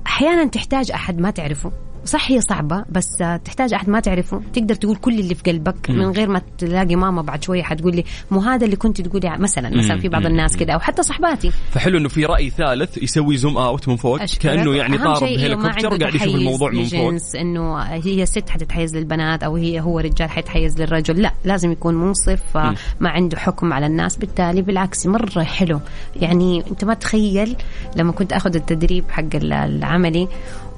[0.06, 1.72] أحيانا تحتاج أحد ما تعرفه.
[2.04, 4.42] صح هي صعبة بس تحتاج أحد ما تعرفه.
[4.52, 8.04] تقدر تقول كل اللي في قلبك من غير ما تلاقي ماما بعد شوية حتقول لي
[8.30, 10.26] مو هذا اللي كنت تقولي مثلا مثلا في بعض.
[10.26, 11.50] الناس كده أو حتى صحباتي.
[11.70, 14.42] فحلو إنه في رأي ثالث يسوي zoom out من فوق أشكرك.
[14.42, 17.14] كأنه يعني طار إنه بهليكوبتر وقاعد يشوف الموضوع من فوق.
[17.40, 21.22] إنه هي ست حتتحيز للبنات أو هي هو رجال حيتحيز للرجل.
[21.22, 24.16] لا لازم يكون منصف آه، ما عنده حكم على الناس.
[24.16, 25.80] بالتالي بالعكس مرة حلو.
[26.16, 27.56] يعني أنت ما تخيل
[27.96, 30.28] لما كنت أخذ التدريب حق ال- العملي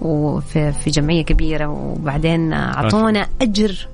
[0.00, 3.88] وفي في جمعية كبيرة وبعدين أعطونا أجر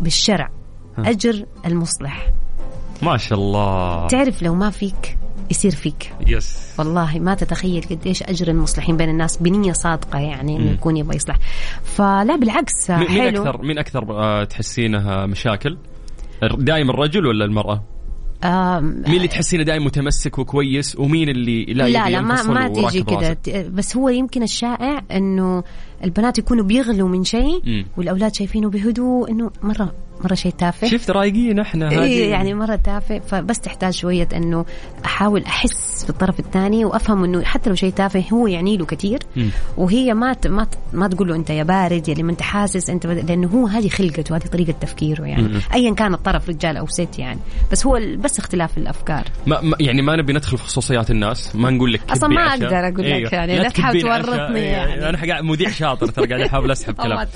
[0.00, 0.50] بالشرع
[0.98, 2.30] أجر المصلح.
[3.02, 4.06] ما شاء الله.
[4.06, 5.18] تعرف لو ما فيك
[5.50, 6.12] يصير فيك.
[6.26, 6.74] يس.
[6.78, 11.36] والله ما تتخيل قديش أجر المصلحين بين الناس بنية صادقة يعني إنه يكون يبغى يصلح.
[11.84, 13.42] فلا بالعكس مين مين حلو.
[13.42, 15.78] أكثر مين أكثر آه، تحسينها مشاكل؟
[16.58, 17.82] دائما الرجل ولا المرأة؟
[18.44, 23.36] مين اللي تحسينه دائما متمسك وكويس؟ ومين اللي لا لا لا ما ما تيجي كذا
[23.68, 25.64] بس هو يمكن الشائع إنه
[26.04, 27.84] البنات يكونوا بيغلوا من شيء.
[27.96, 30.86] والأولاد شايفينه بهدوء إنه مره مرة شيء تافه.
[30.86, 33.18] شفت رايقين إحنا إيه هذه يعني مرة تافه.
[33.18, 34.64] فبس تحتاج شوية إنه
[35.04, 39.18] أحاول أحس في الطرف الثاني وأفهم إنه حتى لو شيء تافه هو يعني له كثير.
[39.76, 42.42] وهي ما ت- ما ت- ما تقول له أنت يا بارد يا اللي ما أنت
[42.42, 43.06] حاسس أنت.
[43.06, 45.48] لأنه هو هذه خلقته هذه طريقة تفكيره يعني.
[45.74, 47.38] ايا كان الطرف رجال أو ست يعني
[47.72, 51.56] بس هو ال- بس اختلاف الأفكار ما ما يعني ما نبي ندخل في خصوصيات الناس
[51.56, 52.64] ما نقول لك كبي ما عشاء.
[52.64, 53.30] أقدر أقول لك أيوه.
[53.32, 54.00] يعني، لا تحاول.
[54.02, 54.58] تورطني أيوه.
[54.58, 55.08] يعني.
[55.08, 57.26] أنا قاعد مذيع شاطر ترى قاعد أحاول أسحب كلام.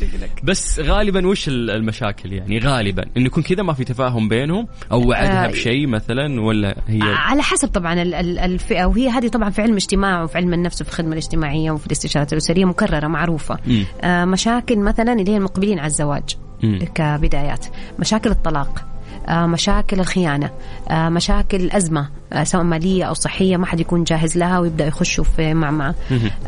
[0.44, 5.08] بس غالبا وش ال- المشاكل يعني غالبا انه يكون كذا ما في تفاهم بينهم أو
[5.08, 8.84] وعدها آه، بشيء مثلا ولا هي على حسب طبعا ال- ال- الفئة.
[8.84, 12.64] وهي هذه طبعا في علم اجتماع وفي علم النفس وفي الخدمه الاجتماعية وفي الاستشارات الأسرية
[12.64, 13.58] مكررة معروفة.
[14.00, 16.78] آه مشاكل مثلا اللي هي المقبلين على الزواج مم.
[16.94, 17.66] كبدايات.
[17.98, 18.86] مشاكل الطلاق
[19.28, 20.50] آه مشاكل الخيانة
[20.90, 25.24] آه مشاكل الأزمة آه سواء مالية أو صحية ما حد يكون جاهز لها ويبدأ يخشوا
[25.24, 25.94] في معمعه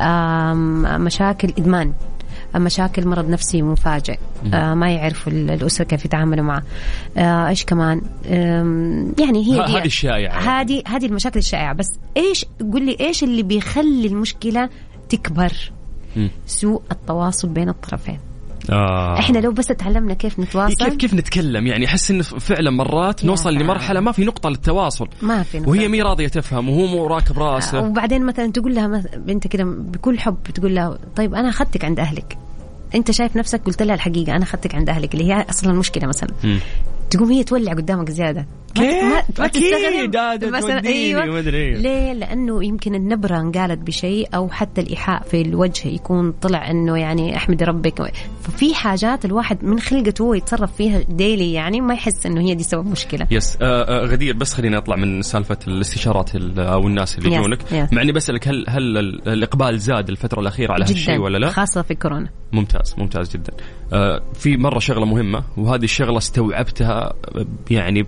[0.00, 1.92] آم، مشاكل إدمان.
[2.58, 4.18] مشاكل مرض نفسي مفاجئ.
[4.54, 6.62] آه ما يعرفوا ال- الأسرة كيف يتعاملوا معه.
[7.16, 8.00] آه إيش كمان؟
[9.18, 10.46] يعني هي هذه الشائعة يعني.
[10.46, 11.72] هذه هذه المشاكل الشائعة.
[11.74, 14.68] بس إيش قل لي إيش اللي بيخلي المشكلة
[15.08, 15.52] تكبر.
[16.46, 18.18] سوء التواصل بين الطرفين.
[18.70, 19.18] آه.
[19.18, 23.54] إحنا لو بس تعلمنا كيف نتواصل كيف كيف نتكلم يعني أحس انه فعلا مرات نوصل.
[23.54, 25.70] لمرحلة ما في نقطة للتواصل ما في نقطة.
[25.70, 29.64] وهي مي راضية تفهم وهو مو راكب راسه وبعدين مثلا تقول لها مث- بنت كده
[29.64, 32.38] بكل حب تقول لها طيب أنا أخذتك عند أهلك
[32.94, 36.30] أنت شايف نفسك قلت لها الحقيقة أنا أخذتك عند أهلك اللي هي أصلا المشكلة مثلا
[36.44, 36.58] مم.
[37.10, 39.04] تقوم هي تولع قدامك زيادة كيف؟
[40.16, 40.76] هذا مثلاً،.
[41.28, 41.76] ومدري إيه.
[41.76, 47.36] ليه لأنه يمكن النبره انقالت بشيء أو حتى الإيحاء في الوجه يكون طلع إنه يعني
[47.36, 48.12] احمدي ربك
[48.42, 52.62] ففي حاجات الواحد من خلقته هو يتصرف فيها ديلي يعني ما يحس إنه هي دي
[52.62, 57.18] سبب مشكلة yes آه آه غدير بس خليني أطلع من سالفة الاستشارات ال- أو الناس
[57.18, 57.58] اللي يجونك.
[57.92, 61.82] مع إني بسألك هل هل ال- الإقبال زاد الفترة الأخيرة على هالشيء ولا لا؟ خاصة
[61.82, 63.52] في كورونا ممتاز ممتاز جدا.
[63.92, 67.12] آه في مرة شغلة مهمة وهذه الشغلة استوعبتها
[67.70, 68.06] يعني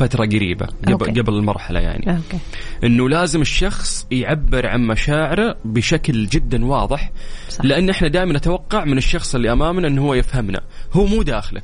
[0.00, 1.20] فترة قريبة قبل okay.
[1.20, 2.10] قبل المرحلة يعني.
[2.10, 2.38] okay.
[2.84, 7.12] إنه لازم الشخص يعبر عن مشاعره بشكل جدا واضح
[7.48, 7.64] صح.
[7.64, 10.60] لأن إحنا دائما نتوقع من الشخص اللي أمامنا إنه هو يفهمنا.
[10.92, 11.62] هو مو داخلك.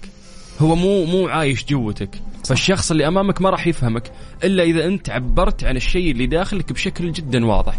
[0.60, 2.10] هو مو مو عايش جوتك.
[2.44, 4.10] فالشخص اللي أمامك ما راح يفهمك
[4.44, 7.78] إلا إذا أنت عبرت عن الشيء اللي داخلك بشكل جدا واضح.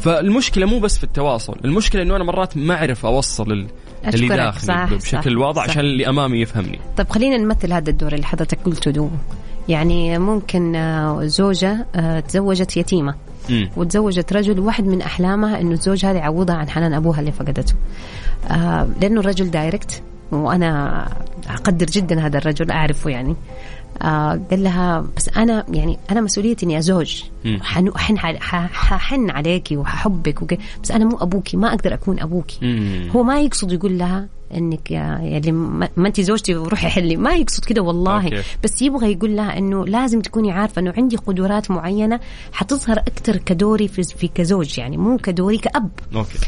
[0.00, 3.66] فالمشكلة مو بس في التواصل المشكلة إنه أنا مرات ما أعرف أوصل ال-
[4.14, 4.28] اللي.
[4.28, 5.70] داخلي صح، بشكل صح، واضح صح.
[5.70, 6.78] عشان اللي أمامي يفهمني.
[6.96, 9.10] طيب خلينا نمثل هذا الدور اللي حضرتك قلته دو.
[9.68, 13.14] يعني ممكن آه، زوجة آه، تزوجت يتيمة
[13.50, 13.70] مم.
[13.76, 17.74] وتزوجت رجل واحد من أحلامها أنه الزوج هذا يعوضها عن حنان أبوها اللي فقدته
[18.50, 20.02] آه، لأنه الرجل direct
[20.32, 21.02] وأنا
[21.48, 23.36] أقدر جدا هذا الرجل أعرفه يعني
[24.02, 27.58] آه قال لها بس أنا يعني أنا مسؤوليتي إني أزوج مم.
[27.62, 28.38] حن حن
[28.68, 33.10] حأحن عليكي وححبك okay بس أنا مو أبوكي ما أقدر أكون أبوكي مم.
[33.16, 37.16] هو ما يقصد يقول لها إنك يا يعني ما ما انت زوجتي روحي حلي.
[37.16, 38.24] ما يقصد كده والله.
[38.24, 38.42] okay.
[38.64, 42.20] بس يبغى يقول لها إنه لازم تكوني عارفة إنه عندي قدرات معينة
[42.52, 45.90] حتظهر أكثر كدوري في, في كزوج يعني مو كدوري كأب.
[46.14, 46.38] okay.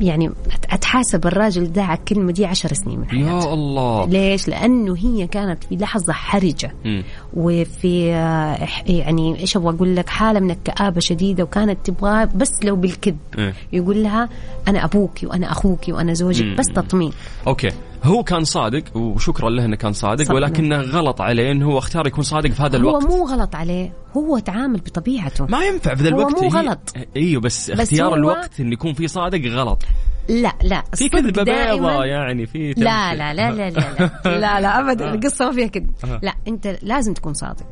[0.00, 0.30] يعني
[0.70, 5.26] اتحاسب الراجل ده على الكلمة دي عشر سنين من حياته يا الله ليش؟ لأنه هي
[5.26, 7.02] كانت في لحظة حرجة مم.
[7.34, 12.76] وفي آه، يعني إيش أبغى أقول لك حالة من الكآبة شديدة وكانت تبغاه بس لو
[12.76, 13.54] بالكذب إيه.
[13.72, 14.28] يقول لها
[14.68, 16.58] أنا أبوكي وأنا أخوكي وأنا زوجك.
[16.58, 17.12] بس تطمين
[17.46, 17.70] okay
[18.06, 20.34] هو كان صادق وشكرا له إنه كان صادق.
[20.34, 23.92] ولكنه غلط عليه إنه هو اختار يكون صادق في هذا هو الوقت مو غلط عليه
[24.16, 26.92] هو تعامل بطبيعته ما ينفع في ذا هو الوقت مو هي- غلط.
[27.16, 29.82] إيوه بس, بس اختيار هو- الوقت انه يكون فيه صادق غلط
[30.28, 33.14] لا لا في كذبة بيضاء يعني في لا.
[33.14, 35.14] لا لا لا لا لا, لا, لا ابدا آه.
[35.14, 36.20] القصة ما فيها كذب آه.
[36.22, 37.66] لا أنت لازم تكون صادق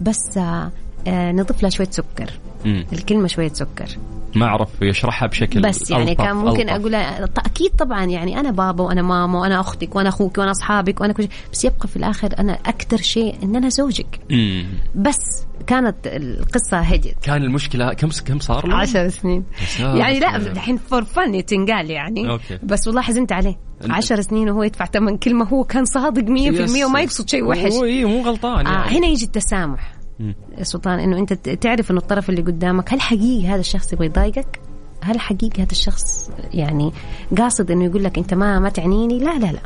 [0.00, 0.70] بس آه
[1.06, 2.30] آه نضيف لها شوية سكر.
[2.92, 3.88] الكلمة شوية سكر
[4.36, 6.80] ما أعرف يشرحها بشكل بس يعني ألطف- كان ممكن ألطف.
[6.80, 6.94] أقول
[7.46, 11.22] أكيد طبعا يعني أنا بابا وأنا ماما وأنا أختك وأنا أخوك وأنا أصحابك وأنا كل
[11.22, 14.66] شيء بس يبقى في الآخر أنا أكثر شيء إن أنا زوجك مم.
[14.94, 15.16] بس
[15.66, 19.44] كانت القصة هديت كان المشكلة كم كم صار له؟ عشر سنين
[19.80, 20.36] يا يعني لا.
[20.36, 22.58] الحين فور فن تنقال يعني أوكي.
[22.62, 26.84] بس والله حزنت عليه أنت- عشر سنين وهو يدفع ثمن كلمة هو كان صادق 100%
[26.84, 28.98] وما يقصد شيء وحش هو إيه مو غلطان آه يعني.
[28.98, 29.92] هنا يجي التسامح.
[30.62, 34.60] سلطان إنه أنت تعرف إنه الطرف اللي قدامك هل حقيقي هذا الشخص يبغى يضايقك؟
[35.02, 36.92] هل حقيقي هذا الشخص يعني
[37.38, 39.60] قاصد إنه يقول لك أنت ما ما تعنيني؟ لا لا لا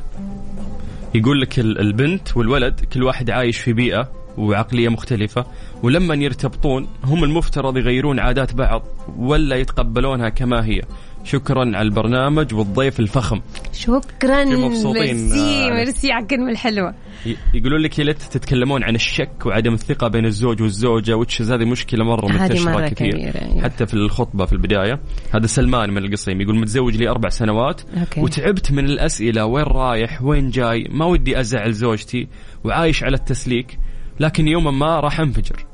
[1.15, 5.45] يقول لك ال- البنت والولد كل واحد عايش في بيئة وعقلية مختلفة
[5.83, 8.83] ولما يرتبطون هم المفترض يغيرون عادات بعض
[9.19, 10.81] ولا يتقبلونها كما هي
[11.25, 13.41] شكرا على البرنامج والضيف الفخم
[13.73, 15.71] شكرا ميرسي آه.
[15.75, 16.95] ميرسي على الكلمة الحلوة
[17.27, 21.65] ي- يقولون لك يا ليت تتكلمون عن الشك وعدم الثقة بين الزوج والزوجة which هذه
[21.65, 23.63] مشكلة مرة هذه منتشرة مرة كثير كبيرة، أيوة.
[23.63, 25.01] حتى في الخطبة في البداية
[25.35, 28.21] هذا سلمان من القصيم يقول متزوج لي أربع سنوات okay.
[28.21, 32.29] وتعبت من الأسئلة وين رايح وين جاي ما ودي أزعل زوجتي
[32.65, 33.79] وعايش على التسليك
[34.21, 35.65] لكن يوما ما راح أنفجر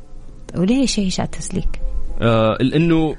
[0.57, 1.68] وليش إيش على التسليك؟
[2.22, 3.16] آه لأنه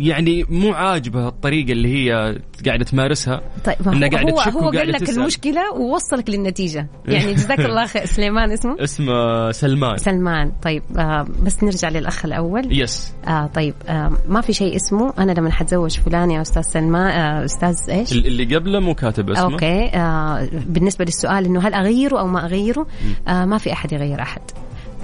[0.00, 3.40] يعني مو عاجبه الطريقة اللي هي قاعدة تمارسها.
[3.64, 5.18] طيب إنها قاعدة هو تشك هو قال لك تسأل.
[5.20, 6.86] المشكلة ووصلك للنتيجة.
[7.06, 8.06] يعني جزاك الله خير.
[8.16, 9.96] سليمان اسمه؟ اسمه سلمان.
[9.96, 10.52] سلمان.
[10.62, 12.80] طيب آه بس نرجع للأخ الأول.
[12.80, 15.12] يس آه طيب آه ما في شيء اسمه.
[15.18, 19.30] أنا لما حتزوج فلان يا أستاذ سلمان آه أستاذ إيش؟ ال- اللي قبله مو كاتب
[19.30, 19.52] اسمه.
[19.52, 19.88] أوكي.
[19.94, 22.86] آه بالنسبة للسؤال إنه هل أغيره أو ما أغيره؟
[23.28, 24.42] آه ما في أحد يغير أحد.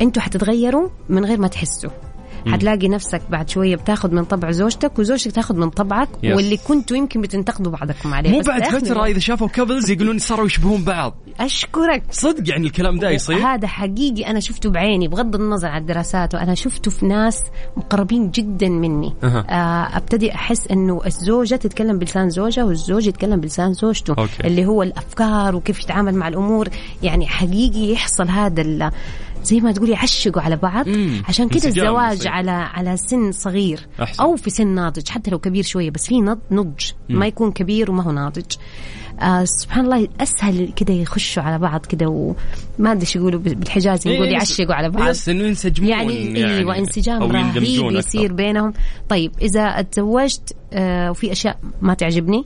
[0.02, 1.90] أنتوا حتتغيروا من غير ما تحسوا.
[2.46, 6.24] حتلاقي نفسك بعد شوية بتاخذ من طبع زوجتك وزوجتك تاخذ من طبعك Yes.
[6.36, 9.04] واللي كنتوا يمكن بتنتقدوا بعضكم عليه مو بعد فترة.
[9.06, 14.22] إذا شافوا couples يقولون صاروا يشبهون بعض أشكرك صدق يعني الكلام ده يصير هذا حقيقي
[14.30, 17.42] أنا شفته بعيني بغض النظر عن الدراسات وأنا شفته في ناس
[17.76, 19.44] مقربين جدا مني أها.
[19.50, 24.46] آه أبتدي أحس إنه الزوجة تتكلم بلسان زوجها والزوج يتكلم بلسان زوجته okay.
[24.46, 26.68] اللي هو الأفكار وكيف يتعامل مع الأمور
[27.02, 28.90] يعني حقيقي يحصل هذا ال-
[29.46, 31.22] زي ما تقولي يعشقوا على بعض مم.
[31.28, 32.30] عشان كذا الزواج يصير.
[32.30, 34.22] على على سن صغير أحسن.
[34.22, 37.90] أو في سن ناضج حتى لو كبير شوية بس في نض- نضج ما يكون كبير
[37.90, 38.44] وما هو ناضج
[39.20, 44.26] آه سبحان الله أسهل كده يخشوا على بعض كده وما أدري إيش يقولوا بالحجاز نقول
[44.26, 48.32] إيه، يعشقوا على بعض يس انه ينسجمون يعني, يعني أيوه انسجام رهيب يصير.
[48.32, 48.72] بينهم
[49.08, 52.44] طيب إذا تزوجت آه وفي أشياء ما تعجبني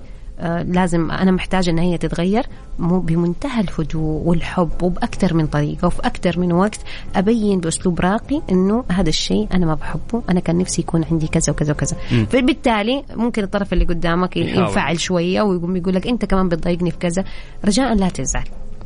[0.68, 2.47] لازم أنا محتاجة إن هي تتغير
[2.78, 6.80] مو بمنتهى الهدوء والحب وبأكثر من طريقة وفي أكثر من وقت
[7.16, 11.53] أبين بأسلوب راقي إنه هذا الشيء أنا ما بحبه أنا كان نفسي يكون عندي كذا
[11.53, 11.97] وكذا وكذا.
[12.30, 14.36] فبالتالي ممكن الطرف اللي قدامك.
[14.36, 17.24] ينفعل شوية ويقوم يقول لك أنت كمان بتضايقني في كذا.
[17.64, 18.45] رجاء لا تزعل.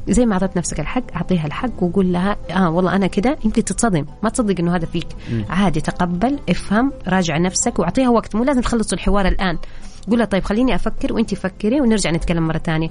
[0.09, 4.07] زي ما أعطيت نفسك الحق أعطيها الحق وقول لها آه والله أنا كده يمكن تتصدم
[4.23, 5.07] ما تصدق إنه هذا فيك.
[5.51, 8.37] عادي تقبل افهم راجع نفسك وأعطيها وقت.
[8.37, 9.59] مو لازم تخلصوا الحوار الآن.
[10.11, 12.89] قول لها طيب خليني أفكر وأنت فكري ونرجع نتكلم مرة ثانية.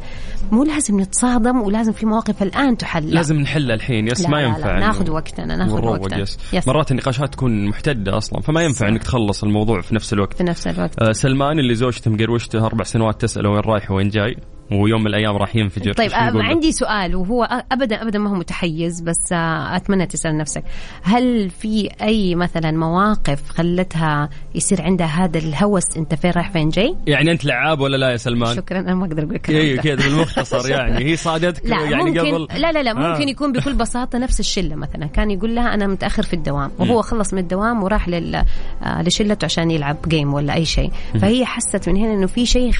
[0.51, 3.07] مو لازم نتصادم ولازم في مواقف الآن تحل.
[3.07, 3.13] لا.
[3.13, 4.07] لازم نحل الحين.
[4.07, 4.77] yes لا ما لا ينفع لا.
[4.77, 6.19] إنه ناخذ وقتنا ناخذ وقتنا.
[6.19, 6.39] yes.
[6.53, 6.67] yes.
[6.67, 10.33] مرات النقاشات تكون محتدة أصلا فما ينفع إنك تخلص الموضوع في نفس الوقت.
[10.33, 11.01] في نفس الوقت.
[11.01, 14.35] آه، سلمان اللي زوجته مقروشته أربع سنوات تسأله وين رايح وين جاي.
[14.71, 15.93] ويوم من الأيام راح ينفجر.
[15.93, 20.63] طيب؟ عندي سؤال وهو ابدا ابدا ما هو متحيز بس آه، أتمنى تسأل نفسك.
[21.03, 26.95] هل في أي مثلا مواقف خلتها يصير عندها هذا الهوس أنت فين رايح فين جاي؟
[27.07, 29.81] يعني أنت لعاب ولا لا يا سلمان؟ شكرا أنا ما أقدر أقول الكلام أيوه.
[29.83, 31.05] كذا بالمختصر يعني.
[31.05, 32.61] هي صادتك لا يعني ممكن قبل.
[32.61, 33.29] لا لا لا ممكن آه.
[33.29, 35.05] يكون بكل بساطة نفس الشلة مثلا.
[35.05, 39.45] كان يقول لها أنا متأخر في الدوام وهو خلص من الدوام وراح لل آه، لشلته
[39.45, 40.91] عشان يلعب جيم ولا أي شيء.
[41.21, 42.71] فهي حست من هنا إنه في شيء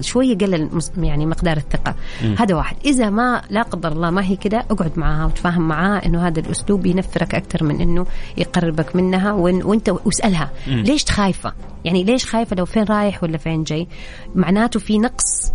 [0.00, 0.68] شوية قلل
[1.10, 1.94] يعني مقدار الثقة.
[2.38, 2.76] هذا واحد.
[2.84, 6.86] إذا ما لا قدر الله ما هي كده اقعد معاها وتفاهم معاها إنه هذا الأسلوب
[6.86, 8.06] ينفرك أكثر من إنه
[8.36, 10.50] يقربك منها وإن وإنت واسألها.
[10.66, 11.52] ليش خايفة؟
[11.84, 13.86] يعني ليش خايفة؟ لو فين رايح ولا فين جاي؟
[14.34, 15.52] معناته في نقص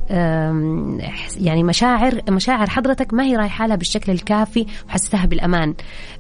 [1.38, 5.74] يعني مشاعر مشاعر حضرتك ما هي رايحة لها بالشكل الكافي وحسستها بالأمان.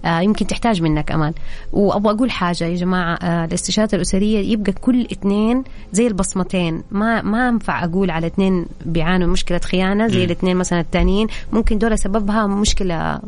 [0.05, 1.33] آه، يمكن تحتاج منك أمان.
[1.73, 6.83] وأبغى أقول حاجة يا جماعة آه، الاستشارات الأسرية يبقى كل اثنين زي البصمتين.
[6.91, 11.77] ما ما ينفع أقول على اثنين بيعانوا من مشكلة خيانة زي الاثنين مثلا الثانيين ممكن
[11.77, 13.19] دول سببها مشكلة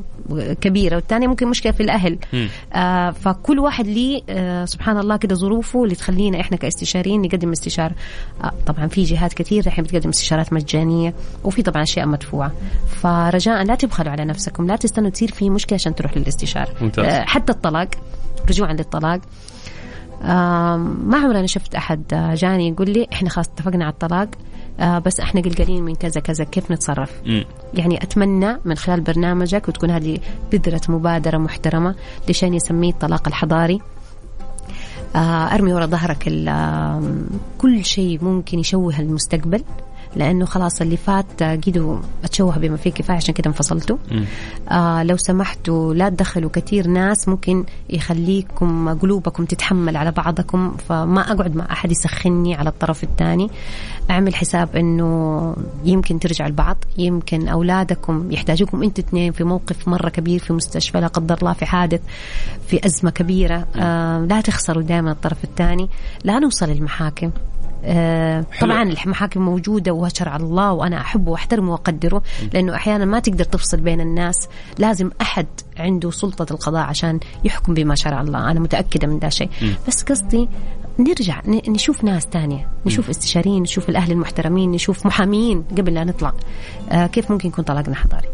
[0.61, 2.17] كبيرة والثانيه ممكن مشكلة في الأهل.
[2.73, 7.95] آه فكل واحد ليه آه سبحان الله كده ظروفه اللي تخلينا إحنا كاستشاريين نقدم استشارة.
[8.43, 12.51] آه طبعا في جهات كثير الحين بتقدم استشارات مجانية وفي طبعا أشياء مدفوعة.
[13.01, 16.69] فرجاء لا تبخلوا على نفسكم لا تستنوا تصير في مشكلة عشان تروح للاستشارة.
[16.81, 17.05] ممتاز.
[17.05, 17.87] آه حتى الطلاق
[18.49, 19.19] رجوعا للطلاق.
[20.23, 24.27] آم، ما عمري أنا شفت أحد آه، جاني يقول لي إحنا خلاص اتفقنا على الطلاق.
[24.79, 27.45] آه، بس إحنا قلقانين من كذا كذا كيف نتصرف؟ مم.
[27.73, 30.19] يعني أتمنى من خلال برنامجك وتكون هذه
[30.51, 31.95] بذرة مبادرة محترمة
[32.29, 33.81] لشأن يسميه الطلاق الحضاري.
[35.15, 36.23] آه، أرمي ورا ظهرك
[37.57, 39.63] كل شيء ممكن يشوه المستقبل.
[40.15, 43.97] لأنه خلاص اللي فات قيدوا أتشوه بما فيه كفاية عشان كده انفصلتوا.
[44.71, 51.55] آه لو سمحتوا لا تدخلوا كثير ناس ممكن يخليكم قلوبكم تتحمل على بعضكم فما أقعد
[51.55, 53.49] مع أحد يسخني على الطرف الثاني.
[54.09, 55.55] أعمل حساب إنه
[55.85, 61.07] يمكن ترجع لبعض يمكن أولادكم يحتاجوكم أنتوا اثنين في موقف مرة كبير في مستشفى لا
[61.07, 62.01] قدر الله في حادث
[62.67, 63.67] في أزمة كبيرة.
[63.75, 65.89] آه لا تخسروا دائما الطرف الثاني.
[66.23, 67.31] لا نوصل للمحاكم.
[67.87, 68.45] آه،.
[68.61, 72.21] طبعا المحاكم موجودة وهو شرع الله وأنا احبه واحترمه وأقدره
[72.53, 77.95] لأنه أحيانا ما تقدر تفصل بين الناس لازم أحد عنده سلطة القضاء عشان يحكم بما
[77.95, 78.51] شرع الله.
[78.51, 79.49] أنا متأكدة من ده الشيء
[79.87, 80.49] بس قصدي
[80.99, 86.33] نرجع نشوف ناس تانية نشوف استشاريين نشوف الأهل المحترمين نشوف محامين قبل لا نطلع.
[86.91, 88.27] آه كيف ممكن يكون طلاقنا حضاري؟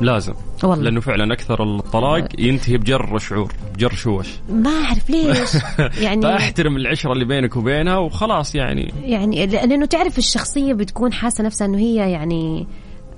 [0.00, 0.34] لازم.
[0.62, 0.84] والله.
[0.84, 4.28] لأنه فعلا أكثر الطلاق ينتهي بجر شعور بجر شوش.
[4.48, 5.50] ما أعرف ليش.
[6.04, 8.94] يعني فاحترم العشرة اللي بينك وبينها وخلاص يعني.
[9.02, 12.66] يعني لأنه تعرف الشخصية بتكون حاسة نفسها إنه هي يعني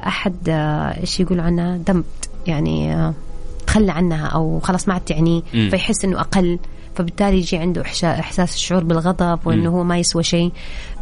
[0.06, 2.30] أحد آه، إيش يقول عنها؟ دمت.
[2.46, 3.14] يعني آه،
[3.66, 5.42] تخلى عنها أو خلاص ما عاد تعنيه.
[5.52, 6.58] فيحس إنه أقل.
[6.94, 10.52] فبالتالي يجي عنده إحساس الشعور بالغضب وإنه هو ما يسوى شيء.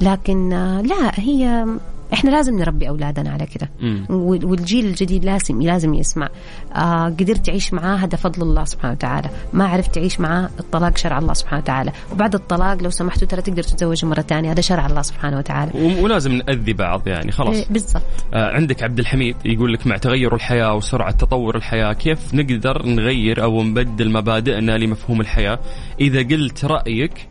[0.00, 1.66] لكن آه، لا هي
[2.12, 3.70] إحنا لازم نربي أولادنا على كده.
[4.10, 6.28] والجيل الجديد لازم لازم يسمع.
[6.74, 9.30] آه قدرت تعيش معاه هذا فضل الله سبحانه وتعالى.
[9.52, 11.92] ما عرفت تعيش معاه الطلاق شرع الله سبحانه وتعالى.
[12.12, 14.52] وبعد الطلاق لو سمحتوا ترى تقدر تتزوجوا مرة ثانية.
[14.52, 16.00] هذا شرع الله سبحانه وتعالى.
[16.00, 17.56] ولازم نأذي بعض يعني خلاص.
[17.56, 18.02] إيه، بالضبط.
[18.34, 23.42] آه، عندك عبد الحميد يقول لك مع تغير الحياة وسرعة تطور الحياة كيف نقدر نغير
[23.42, 25.58] أو نبدل مبادئنا لمفهوم الحياة؟
[26.00, 27.28] إذا قلت رأيك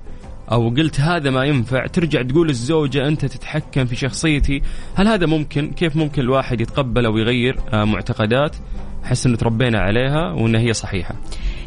[0.52, 4.62] أو قلت هذا ما ينفع ترجع تقول الزوجة أنت تتحكم في شخصيتي.
[4.96, 8.56] هل هذا ممكن؟ كيف ممكن الواحد يتقبل أو يغير آه، معتقدات؟
[9.04, 11.16] حس إنه تربينا عليها وان هي صحيحة.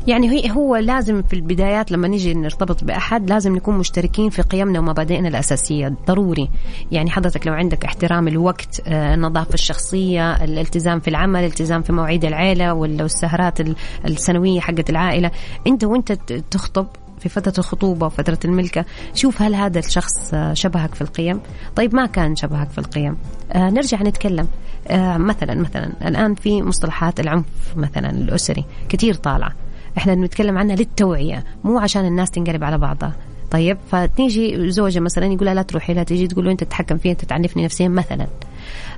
[0.07, 4.79] يعني هي هو لازم في البدايات لما نيجي نرتبط بأحد لازم نكون مشتركين في قيمنا
[4.79, 5.95] ومبادئنا الأساسية.
[6.07, 6.49] ضروري.
[6.93, 12.25] يعني حضرتك لو عندك احترام الوقت آه، النظافة الشخصية الالتزام في العمل الالتزام في مواعيد
[12.25, 15.31] العيلة ولا السهرات ال- السنوية حقت العائلة.
[15.67, 16.87] أنت وأنت ت- تخطب
[17.19, 18.85] في فترة الخطوبة وفترة الملكة.
[19.15, 21.41] شوف هل هذا الشخص آه، شبهك في القيم؟
[21.77, 23.17] طيب ما كان شبهك في القيم؟
[23.53, 24.49] آه نرجع نتكلم.
[24.89, 27.45] آه مثلا مثلا الآن في مصطلحات العنف
[27.77, 29.53] مثلا الأسري كثير طالعة.
[29.99, 33.13] إحنا بنتكلم عنها للتوعية مو عشان الناس تنقلب على بعضها.
[33.51, 37.25] طيب فتيجي زوجة مثلا يقول لا تروحي لا تيجي تقول له أنت تتحكم فيها أنت
[37.25, 38.27] تعنفني نفسيا مثلا.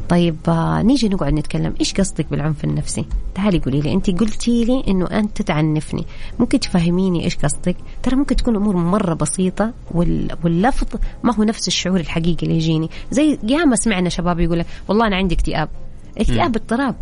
[0.08, 1.74] طيب آه، نيجي نقعد نتكلم.
[1.80, 3.04] إيش قصدك بالعنف النفسي؟
[3.34, 6.06] تعالي قولي لي انت قلتي لي إنه أنت تعنفني.
[6.38, 10.36] ممكن تفهميني إيش قصدك؟ ترى ممكن تكون امور مرة بسيطة وال...
[10.44, 10.86] واللفظ
[11.22, 12.90] ما هو نفس الشعور الحقيقي اللي يجيني.
[13.10, 15.68] زي ياما سمعنا شباب يقول لك والله أنا عندي اكتئاب.
[16.18, 16.96] اكتئاب اضطراب.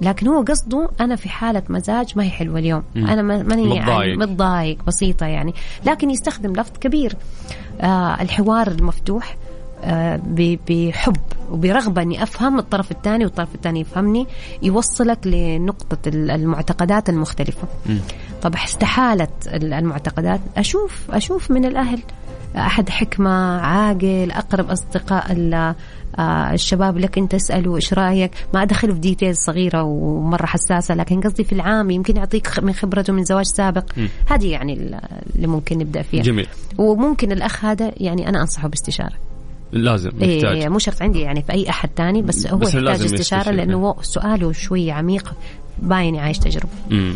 [0.00, 2.82] لكن هو قصده أنا في حالة مزاج ما هي حلوة اليوم.
[2.94, 3.06] مم.
[3.06, 4.84] أنا ما- ماني يعني متضايق.
[4.86, 5.54] بسيطة يعني.
[5.86, 7.16] لكن يستخدم لفظ كبير.
[7.80, 9.36] آه الحوار المفتوح.
[10.26, 11.16] بحب
[11.50, 14.26] وبرغبة إني أفهم الطرف الثاني والطرف الثاني يفهمني
[14.62, 17.68] يوصلك لنقطة ال- المعتقدات المختلفة.
[18.42, 21.98] طب استحالت ال- المعتقدات؟ أشوف أشوف من الأهل.
[22.56, 25.74] أحد حكمة عاقل أقرب أصدقاء ال-
[26.18, 26.98] آه، الشباب.
[26.98, 31.52] لك انت اساله إيش رأيك؟ ما ادخله في ديتيلز صغيرة ومرة حساسة لكن قصدي في
[31.52, 33.84] العام يمكن يعطيك من خبرته من زواج سابق.
[34.26, 35.00] هذه يعني ال-
[35.36, 36.22] اللي ممكن نبدأ فيها.
[36.22, 36.46] جميل.
[36.78, 39.14] وممكن الأخ هذا يعني أنا أنصحه باستشارة.
[39.72, 42.82] لازم إيه نحتاج مو شرط عندي يعني في أي أحد تاني بس هو بس يحتاج
[42.82, 43.50] لازم استشارة.
[43.50, 45.34] لأنه سؤاله شوية عميق
[45.78, 46.68] باين عايش تجربة.
[46.90, 47.14] مم.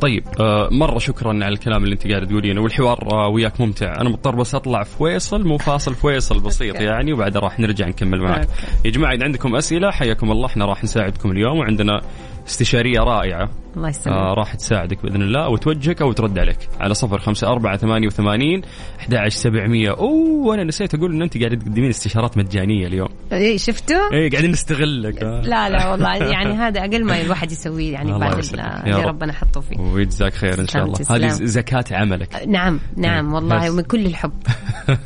[0.00, 4.00] طيب آه مرة شكرا على الكلام اللي أنت قاعد تقولينه والحوار آه وياك ممتع.
[4.00, 8.48] أنا مضطر بس أطلع فويصل مو فاصل فويصل بسيط يعني وبعدها راح نرجع نكمل معك.
[8.84, 12.00] يا جماعة إذا عندكم أسئلة حياكم الله إحنا راح نساعدكم اليوم وعندنا
[12.46, 13.50] استشارية رائعة.
[13.76, 14.16] الله يسلمك.
[14.16, 16.58] آه راح تساعدك بإذن الله أو توجهك أو ترد عليك.
[16.80, 18.62] على صفر خمسة أربعة ثمانية وثمانين
[19.00, 19.90] أحد عشر سبعمية.
[19.90, 23.08] أوه أنا نسيت أقول إن أنت قاعدة تقدمين استشارات مجانية اليوم.
[23.32, 25.22] إيه شفتوا؟ إيه قاعدين نستغلك.
[25.22, 25.40] آه.
[25.40, 29.06] لا لا والله يعني هذا أقل ما الواحد يسويه يعني بعد اللي رب.
[29.06, 29.78] ربنا حطه فيه.
[29.80, 30.98] ويجزاك خير إن شاء الله.
[31.10, 31.28] هذه.
[31.28, 32.48] زكاة عملك.
[32.48, 33.34] نعم نعم بس.
[33.34, 34.32] والله ومن كل الحب.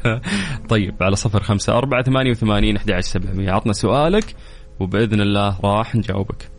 [0.69, 3.51] طيب على صفر خمسة أربعة ثمانية وثمانين أحد عشر سبعمية.
[3.51, 4.35] عطنا سؤالك
[4.81, 6.56] وبإذن الله راح نجاوبك.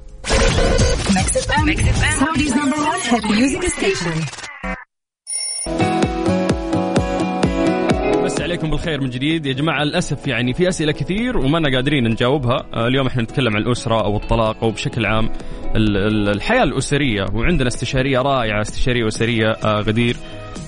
[8.26, 9.45] بس عليكم بالخير من جديد.
[9.45, 12.68] يا جماعة للأسف يعني في أسئلة كثير وما قادرين نجاوبها.
[12.74, 15.30] آه، اليوم إحنا نتكلم عن الأسرة أو الطلاق أو بشكل عام
[15.76, 17.26] ال- ال- الحياة الأسرية.
[17.34, 20.18] وعندنا استشارية رائعة استشارية أسرية آه، غدير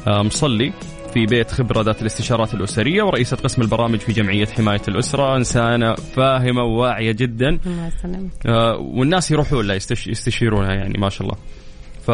[0.07, 0.73] آه، مصلي.
[1.14, 6.64] في بيت خبرة ذات الاستشارات الأسرية ورئيسة قسم البرامج في جمعية حماية الأسرة إنسانة فاهمة
[6.64, 7.60] وواعية جدا.
[7.65, 11.38] الله آه، والناس يروحون له يستش- يستشيرونها يعني ما شاء الله.
[12.10, 12.11] ف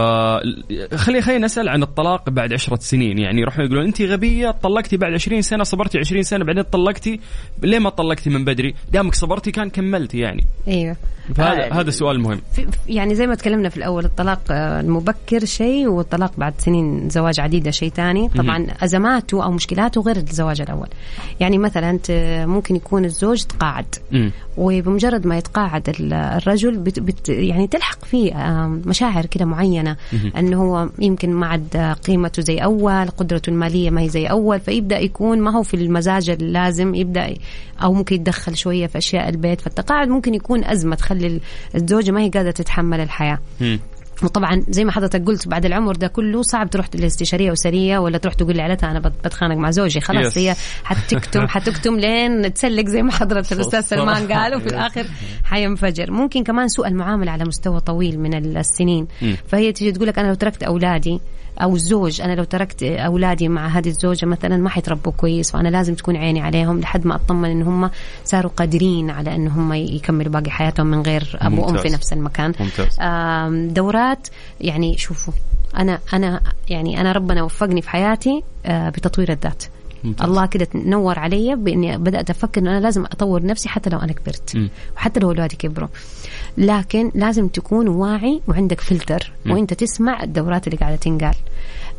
[0.95, 3.17] خلي خلينا نسال عن الطلاق بعد عشرة سنين.
[3.17, 7.19] يعني يروحون يقولون انت غبية طلقتي بعد 20 سنة صبرتي 20 سنة بعدين طلقتي.
[7.63, 10.43] ليه ما طلقتي من بدري؟ دامك صبرتي كان كملتي يعني.
[10.67, 10.95] أيوه
[11.35, 12.41] فهذا آه، هذا سؤال مهم.
[12.87, 17.71] يعني زي ما تكلمنا في الأول الطلاق آه، المبكر شيء والطلاق بعد سنين زواج عديدة
[17.71, 18.29] شيء ثاني.
[18.29, 20.87] طبعا أزماته أو مشكلاته غير الزواج الأول.
[21.39, 21.99] يعني مثلا
[22.45, 23.95] ممكن يكون الزوج تقاعد.
[24.11, 24.31] مم.
[24.57, 28.33] وبمجرد ما يتقاعد ال- الرجل بت بت يعني تلحق فيه
[28.85, 29.97] مشاعر كده معينة
[30.37, 31.77] انه هو يمكن ما عاد
[32.07, 36.29] قيمته زي أول قدرته المالية ما هي زي أول فيبدأ يكون ما هو في المزاج
[36.29, 37.33] اللازم يبدأ
[37.83, 39.61] أو ممكن يتدخل شوية في أشياء البيت.
[39.61, 41.39] فالتقاعد ممكن يكون أزمة تخلي
[41.75, 43.39] الزوجة ما هي قادرة تتحمل الحياة.
[44.23, 48.33] وطبعا زي ما حضرتك قلت بعد العمر ده كله صعب تروح لاستشاريه اسريه ولا تروح
[48.33, 49.99] تقول لعيلتها أنا بت- بتخانق مع زوجي.
[50.01, 50.37] خلاص Yes.
[50.37, 55.05] هي حتكتم حتكتم لين تسلق زي ما حضرة الأستاذ سلمان قال وفي الآخر
[55.43, 56.11] حينفجر.
[56.11, 59.07] ممكن كمان سوء المعاملة على مستوى طويل من السنين.
[59.47, 61.19] فهي تيجي تقول لك أنا لو تركت أولادي
[61.61, 65.95] أو الزوج أنا لو تركت أولادي مع هذه الزوجة مثلا ما حيتربوا كويس فانا لازم
[65.95, 67.89] تكون عيني عليهم لحد ما أطمن إن هم
[68.23, 71.89] صاروا قادرين على إن هم يكملوا باقي حياتهم من غير اب وام في.
[71.89, 72.97] نفس المكان ممتاز.
[73.73, 74.27] دورات
[74.61, 75.33] يعني شوفوا
[75.77, 79.63] أنا أنا يعني أنا ربنا وفقني في حياتي آه، بتطوير الذات
[80.05, 80.27] ممتاز.
[80.27, 84.13] الله كده نور علي بإني بدأت أفكر انه أنا لازم أطور نفسي حتى لو أنا
[84.13, 84.55] كبرت.
[84.55, 84.69] مم.
[84.95, 85.87] وحتى لو أولادي كبروا.
[86.57, 89.51] لكن لازم تكون واعي وعندك فلتر مم.
[89.51, 91.35] وأنت تسمع الدورات اللي قاعدة تنقال.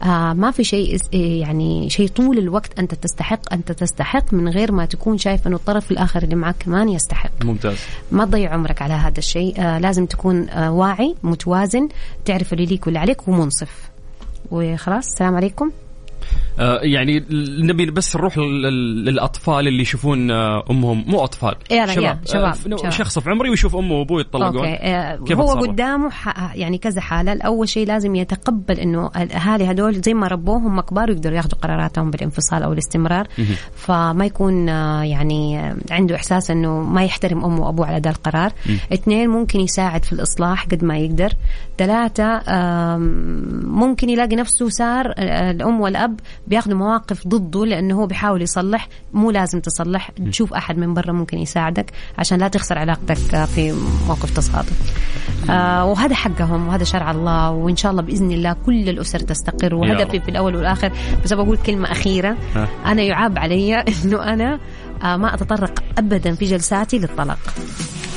[0.03, 4.73] آه ما في شيء إيه يعني شيء طول الوقت أنت تستحق أنت تستحق من غير
[4.73, 7.31] ما تكون شايف إنه الطرف الآخر اللي معك كمان يستحق.
[7.45, 7.77] ممتاز.
[8.13, 9.55] ما تضيع عمرك على هذا الشيء.
[9.61, 11.89] آه لازم تكون آه واعي متوازن
[12.25, 13.91] تعرف اللي ليك واللي عليك ومنصف.
[14.51, 15.71] وخلاص السلام عليكم.
[16.83, 21.05] يعني ال- نبي بس نروح لل- لل- للأطفال اللي يشوفون آه أمهم.
[21.07, 21.55] مو أطفال.
[21.71, 22.91] لا، يا، شباب، آه، شباب.
[22.91, 24.57] شخص في عمري ويشوف أمه وأبوه يتطلقون.
[24.57, 26.11] okay آه كيف هو؟ قدامه
[26.55, 27.33] يعني كذا حالة.
[27.33, 32.63] الأول شيء لازم يتقبل إنه الاهالي هدول زي ما ربوهم كبار ويقدروا ياخذوا قراراتهم بالانفصال
[32.63, 33.27] أو الاستمرار
[33.75, 38.53] فما يكون آه، يعني آه، عنده إحساس إنه ما يحترم أمه وأبوه على ذا القرار.
[38.93, 41.31] اثنين ممكن يساعد في الإصلاح قد ما يقدر.
[41.79, 42.43] ثلاثة
[43.65, 48.89] ممكن يلاقي نفسه صار آه، الأم والأب بياخذوا مواقف ضده لأنه هو بيحاول يصلح.
[49.13, 50.11] مو لازم تصلح.
[50.31, 53.75] تشوف أحد من برا ممكن يساعدك عشان لا تخسر علاقتك آه، في
[54.09, 54.73] موقف تصادم
[55.51, 59.75] آه وهذا حقهم وهذا شرع الله وإن شاء الله بإذن الله كل الأسر تستقر.
[59.75, 60.21] وهدفي.
[60.21, 60.93] في الأول والآخر.
[61.25, 62.37] بس بقول كلمة أخيرة.
[62.87, 63.75] أنا يعاب علي
[64.05, 64.61] إنه أنا
[65.03, 67.39] آه ما أتطرق ابدا في جلساتي للطلاق.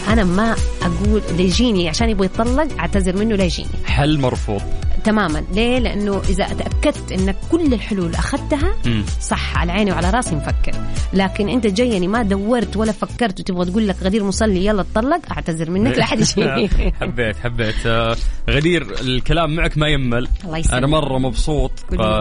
[0.10, 4.62] أنا ما أقول اللي يجيني عشان يبغى يتطلق أعتذر منه لا يجيني حل مرفوض.
[5.04, 5.44] تماما.
[5.54, 8.74] ليه؟ لأنه إذا تأكدت انك كل الحلول أخذتها.
[9.22, 10.72] صح على عيني وعلى راسي نفكر
[11.14, 15.70] لكن أنت جايني ما دورت ولا فكرت وتبغى تقول لك غدير مصلي يلا اتطلق أعتذر
[15.70, 16.70] منك لا أحد يجيني
[17.02, 17.86] حبيت حبيت.
[17.86, 18.16] آه،
[18.50, 20.28] غدير الكلام معك ما يمل.
[20.46, 20.78] الله يسلمك.
[20.78, 21.72] أنا مرة مبسوط.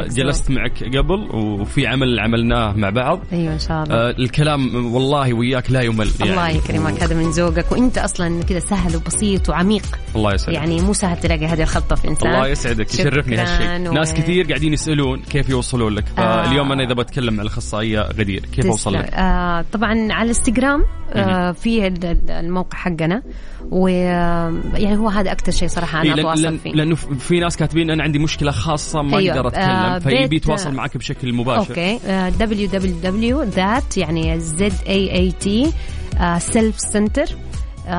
[0.09, 3.21] جلست معك قبل وفي عمل عملناه مع بعض.
[3.33, 3.97] أيوه إن شاء الله.
[3.97, 7.73] آه، الكلام والله وياك لا يمل الله يكرمك هذا من ذوقك.
[7.73, 9.99] وأنت أصلا كذا سهل وبسيط وعميق.
[10.17, 12.31] الله يسعدك يعني مو سهل تلاقي هذه الخلطة في إنسان.
[12.31, 16.43] الله يسعدك يشرفني هالشيء و- ناس كثير قاعدين يسألون كيف يوصلون لك آه.
[16.45, 19.03] فاليوم أنا إذا بتكلم مع الأخصائية غدير كيف أوصل تسلم.
[19.03, 23.23] لك آه طبعا على الإنستغرام آه في ال- ال- الموقع حقنا
[23.71, 26.95] و آه، يعني هو هذا أكثر شيء صراحة إيه، أنا لأن- أتواصل لأن- فيه لأنه
[26.95, 29.35] في ناس كاتبين أنا عندي مشكلة خاصة ما أيوة.
[29.37, 31.99] أقدر أتكلم آه، فيبي يتواصل معك بشكل مباشر أوكي
[32.39, 35.73] www ذات يعني z a a t
[36.39, 37.37] self center آه،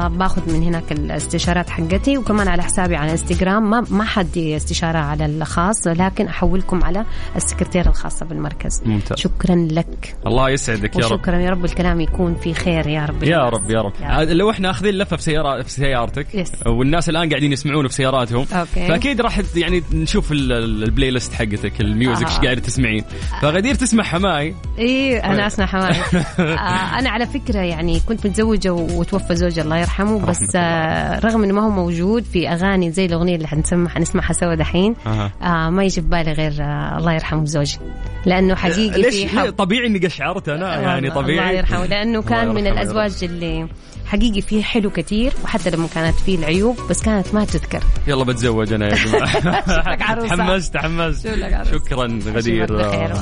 [0.08, 5.26] باخذ من هناك الاستشارات حقتي وكمان على حسابي على انستغرام ما ما حدي استشارة على
[5.26, 7.06] الخاص لكن أحولكم على
[7.36, 9.18] السكرتيره الخاصه بالمركز ممتاز.
[9.18, 13.24] شكرا لك الله يسعدك يا رب وشكرا يا رب الكلام يكون في خير يا رب
[13.24, 13.50] يا.
[13.50, 16.52] رب يا رب يا لو إحنا أخذين لفة في سيارة في سيارتك yes.
[16.66, 18.88] والناس الآن قاعدين يسمعونه في سياراتهم okay.
[18.88, 22.42] فأكيد راح يعني نشوف ال- ال- ال playlist حقتك ال music إيش آه.
[22.42, 23.04] قاعدة تسمعين
[23.42, 25.96] فغدير تسمع حماي إيه أنا اسمع حماي
[26.40, 31.44] آه أنا على فكرة يعني كنت متزوجة وتوفى زوجي الله يرحمه بس رحمة آه رغم
[31.44, 35.32] إنه ما هو موجود في أغاني زي الأغنية اللي حنسمع حنسمعها سوا دحين أها.
[35.42, 37.78] آه ما يجي في بالي غير آه الله يرحمه زوجي
[38.26, 42.20] لأنه حقيقي ليش في؟ حب طبيعي إني قشعرت أنا يعني والله طبيعي الله يرحمه لأنه
[42.20, 42.68] الله كان من.
[42.68, 43.68] الأزواج اللي
[44.10, 48.74] حقيقي فيه حلو كثير وحتى لما كانت فيه العيوب بس كانت ما تذكر يلا بتزوج
[48.74, 50.16] أنا يا جماعة.
[50.28, 51.28] تحمست تحمست.
[51.72, 52.68] شكرا غدير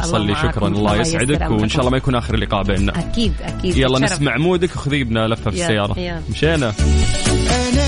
[0.01, 0.35] صلي.
[0.35, 1.97] شكرا الله يسعدك وإن شاء الله ما.
[1.97, 3.99] يكون آخر لقاء بيننا أكيد أكيد يلا.
[3.99, 6.21] نسمع مودك وخذي بنا لفه في السيارة.
[6.29, 6.73] مشينا